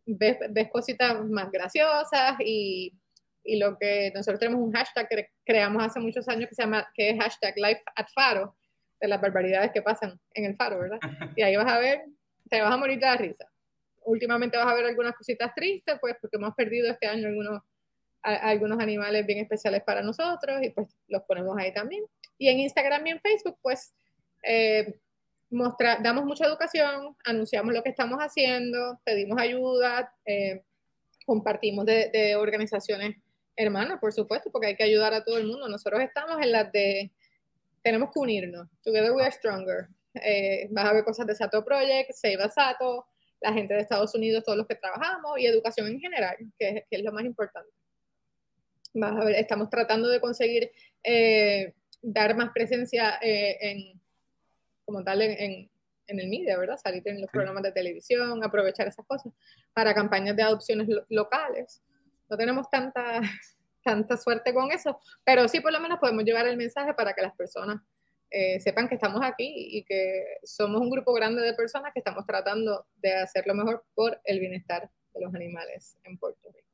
ves, 0.06 0.38
cositas 0.72 1.24
más 1.24 1.50
graciosas 1.50 2.36
y, 2.40 2.92
y, 3.44 3.58
lo 3.58 3.78
que 3.78 4.10
nosotros 4.14 4.40
tenemos 4.40 4.60
un 4.60 4.72
hashtag 4.72 5.08
que 5.08 5.28
creamos 5.44 5.82
hace 5.82 6.00
muchos 6.00 6.28
años 6.28 6.48
que 6.48 6.54
se 6.54 6.62
llama, 6.62 6.88
que 6.94 7.10
es 7.10 7.18
hashtag 7.18 7.54
Life 7.56 7.82
at 7.94 8.06
Faro, 8.14 8.56
de 9.00 9.08
las 9.08 9.20
barbaridades 9.20 9.70
que 9.72 9.82
pasan 9.82 10.20
en 10.34 10.44
el 10.44 10.56
faro, 10.56 10.78
¿verdad? 10.78 10.98
Y 11.36 11.42
ahí 11.42 11.56
vas 11.56 11.72
a 11.72 11.78
ver, 11.78 12.04
te 12.48 12.60
vas 12.60 12.72
a 12.72 12.76
morir 12.76 12.98
de 12.98 13.06
la 13.06 13.16
risa. 13.16 13.46
Últimamente 14.04 14.56
vas 14.56 14.66
a 14.66 14.74
ver 14.74 14.84
algunas 14.84 15.14
cositas 15.14 15.54
tristes, 15.54 15.96
pues 16.00 16.16
porque 16.20 16.36
hemos 16.36 16.54
perdido 16.54 16.90
este 16.90 17.06
año 17.06 17.28
algunos, 17.28 17.62
algunos 18.22 18.78
animales 18.80 19.26
bien 19.26 19.38
especiales 19.38 19.82
para 19.82 20.02
nosotros 20.02 20.62
y 20.62 20.70
pues 20.70 20.88
los 21.08 21.22
ponemos 21.22 21.56
ahí 21.58 21.72
también. 21.72 22.04
Y 22.38 22.48
en 22.48 22.60
Instagram 22.60 23.06
y 23.06 23.10
en 23.10 23.20
Facebook, 23.20 23.58
pues 23.62 23.94
eh, 24.42 24.98
damos 25.50 26.24
mucha 26.24 26.46
educación, 26.46 27.16
anunciamos 27.24 27.74
lo 27.74 27.82
que 27.82 27.90
estamos 27.90 28.18
haciendo, 28.18 29.00
pedimos 29.04 29.40
ayuda, 29.40 30.14
eh, 30.24 30.62
compartimos 31.26 31.84
de, 31.86 32.36
organizaciones 32.36 33.16
hermanas, 33.56 33.98
por 34.00 34.12
supuesto, 34.12 34.50
porque 34.50 34.68
hay 34.68 34.76
que 34.76 34.84
ayudar 34.84 35.12
a 35.12 35.24
todo 35.24 35.38
el 35.38 35.46
mundo. 35.46 35.68
Nosotros 35.68 36.00
estamos 36.00 36.40
en 36.40 36.52
las 36.52 36.70
de, 36.72 37.10
tenemos 37.82 38.10
que 38.12 38.20
unirnos, 38.20 38.68
Together 38.82 39.12
We 39.12 39.22
Are 39.22 39.32
Stronger. 39.32 39.88
Eh, 40.14 40.68
vas 40.70 40.86
a 40.86 40.92
ver 40.92 41.04
cosas 41.04 41.26
de 41.26 41.34
Sato 41.34 41.64
Project, 41.64 42.12
Save 42.12 42.42
a 42.42 42.48
Sato, 42.48 43.06
la 43.40 43.52
gente 43.52 43.74
de 43.74 43.80
Estados 43.80 44.14
Unidos, 44.14 44.44
todos 44.44 44.58
los 44.58 44.66
que 44.66 44.76
trabajamos, 44.76 45.38
y 45.38 45.46
educación 45.46 45.88
en 45.88 46.00
general, 46.00 46.36
que, 46.58 46.84
es 46.88 47.02
lo 47.02 47.12
más 47.12 47.24
importante. 47.24 47.70
Vas 48.94 49.12
a 49.12 49.24
ver, 49.24 49.36
estamos 49.36 49.70
tratando 49.70 50.08
de 50.08 50.20
conseguir 50.20 50.70
eh, 51.04 51.74
dar 52.02 52.36
más 52.36 52.50
presencia 52.52 53.18
en 53.20 53.99
como 54.90 55.04
tal 55.04 55.22
en, 55.22 55.70
en, 56.08 56.18
el 56.18 56.28
media, 56.28 56.58
¿verdad? 56.58 56.76
Salir 56.76 57.02
en 57.06 57.20
los 57.20 57.30
programas 57.30 57.62
de 57.62 57.70
televisión, 57.70 58.42
aprovechar 58.42 58.88
esas 58.88 59.06
cosas 59.06 59.32
para 59.72 59.94
campañas 59.94 60.34
de 60.34 60.42
adopciones 60.42 60.88
locales. 61.08 61.80
No 62.28 62.36
tenemos 62.36 62.68
tanta, 62.68 63.20
tanta 63.84 64.16
suerte 64.16 64.52
con 64.52 64.72
eso, 64.72 64.98
pero 65.24 65.46
sí 65.46 65.60
por 65.60 65.72
lo 65.72 65.78
menos 65.78 66.00
podemos 66.00 66.24
llevar 66.24 66.48
el 66.48 66.56
mensaje 66.56 66.92
para 66.94 67.12
que 67.12 67.22
las 67.22 67.36
personas 67.36 67.80
eh, 68.30 68.58
sepan 68.58 68.88
que 68.88 68.96
estamos 68.96 69.20
aquí 69.22 69.78
y 69.78 69.84
que 69.84 70.38
somos 70.42 70.80
un 70.80 70.90
grupo 70.90 71.12
grande 71.12 71.42
de 71.42 71.54
personas 71.54 71.92
que 71.92 72.00
estamos 72.00 72.26
tratando 72.26 72.86
de 72.96 73.12
hacer 73.12 73.46
lo 73.46 73.54
mejor 73.54 73.84
por 73.94 74.20
el 74.24 74.40
bienestar 74.40 74.90
de 75.14 75.20
los 75.20 75.32
animales 75.32 75.96
en 76.02 76.18
Puerto 76.18 76.50
Rico. 76.52 76.69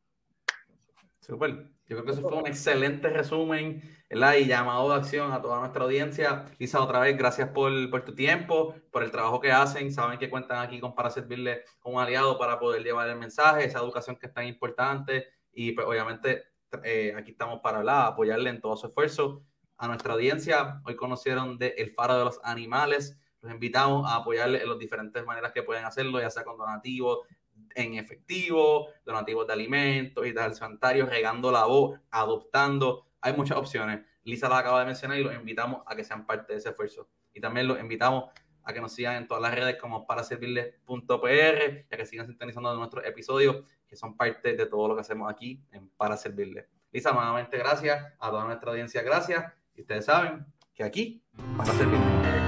Super. 1.27 1.71
Yo 1.89 1.97
creo 1.97 2.05
que 2.05 2.13
eso 2.13 2.23
fue 2.23 2.39
un 2.39 2.47
excelente 2.47 3.09
resumen 3.09 3.83
¿verdad? 4.09 4.35
y 4.37 4.47
llamado 4.47 4.91
de 4.91 4.95
acción 4.95 5.33
a 5.33 5.43
toda 5.43 5.59
nuestra 5.59 5.83
audiencia. 5.83 6.45
Lisa, 6.59 6.81
otra 6.81 7.01
vez, 7.01 7.19
gracias 7.19 7.49
por, 7.49 7.91
por, 7.91 8.05
tu 8.05 8.15
tiempo, 8.15 8.77
por 8.93 9.03
el 9.03 9.11
trabajo 9.11 9.41
que 9.41 9.51
hacen. 9.51 9.93
Saben 9.93 10.21
que 10.21 10.31
cuentan 10.31 10.59
aquí 10.65 10.79
con, 10.79 10.95
para 10.95 11.11
servirle 11.11 11.65
como 11.81 12.01
aliado 12.01 12.39
para 12.39 12.61
poder 12.61 12.85
llevar 12.85 13.09
el 13.09 13.17
mensaje, 13.17 13.65
esa 13.65 13.81
educación 13.81 14.17
que 14.17 14.27
es 14.27 14.33
tan 14.33 14.47
importante. 14.47 15.27
Y 15.53 15.73
pues, 15.73 15.85
obviamente 15.85 16.45
eh, 16.85 17.13
aquí 17.17 17.33
estamos 17.33 17.61
para 17.61 17.79
hablar, 17.79 18.07
apoyarle 18.07 18.51
en 18.51 18.61
todo 18.61 18.77
su 18.77 18.87
esfuerzo. 18.87 19.43
A 19.79 19.89
nuestra 19.89 20.15
audiencia, 20.15 20.81
hoy 20.85 20.95
conocieron 20.95 21.59
de 21.59 21.75
El 21.77 21.91
Faro 21.91 22.19
de 22.19 22.25
los 22.25 22.39
Animales. 22.45 23.19
Los 23.41 23.53
invitamos 23.53 24.09
a 24.09 24.17
apoyarle 24.17 24.63
en 24.63 24.69
las 24.69 24.79
diferentes 24.79 25.25
maneras 25.25 25.51
que 25.53 25.65
pueden 25.65 25.85
hacerlo, 25.85 26.21
ya 26.21 26.31
sea 26.31 26.45
con 26.45 26.57
donativos, 26.57 27.21
en 27.77 27.95
efectivo, 27.95 28.89
donativos 29.05 29.47
de 29.47 29.53
alimentos 29.53 30.27
y 30.27 30.35
tal, 30.35 30.55
sanitarios, 30.55 31.09
regando 31.09 31.53
la 31.53 31.67
voz, 31.67 32.01
adoptando. 32.11 33.07
Hay 33.21 33.35
muchas 33.35 33.59
opciones. 33.59 34.01
Lisa 34.25 34.49
la 34.49 34.59
acaba 34.59 34.81
de 34.81 34.87
mencionar 34.87 35.19
y 35.19 35.23
los 35.23 35.35
invitamos 35.35 35.83
a 35.87 35.95
que 35.95 36.03
sean 36.03 36.27
parte 36.27 36.53
de 36.53 36.59
ese 36.59 36.71
esfuerzo. 36.71 37.09
Y 37.33 37.41
también 37.41 37.69
los 37.69 37.79
invitamos 37.79 38.31
a 38.65 38.73
que 38.73 38.81
nos 38.81 38.93
sigan 38.93 39.17
en 39.17 39.29
todas 39.29 39.43
las 39.43 39.55
redes 39.55 39.77
como 39.81 40.07
para 40.07 40.25
servirles.pr 40.25 41.87
y 41.89 41.95
a 41.95 41.97
que 41.97 42.07
sigan 42.07 42.27
sintonizando 42.27 42.75
nuestros 42.75 43.05
episodios 43.05 43.65
que 43.87 43.97
son 43.97 44.17
parte 44.17 44.55
de 44.55 44.67
todo 44.67 44.89
lo 44.89 44.95
que 44.95 45.03
hacemos 45.03 45.31
aquí 45.31 45.63
en 45.71 45.89
Para 45.91 46.17
Servirles. 46.17 46.67
Lisa, 46.91 47.13
nuevamente 47.13 47.57
gracias 47.59 48.05
a 48.19 48.31
toda 48.31 48.45
nuestra 48.45 48.71
audiencia, 48.71 49.03
gracias. 49.03 49.53
Y 49.75 49.83
ustedes 49.83 50.05
saben 50.05 50.47
que 50.75 50.83
aquí, 50.83 51.23
para 51.57 51.73
servirles. 51.73 52.46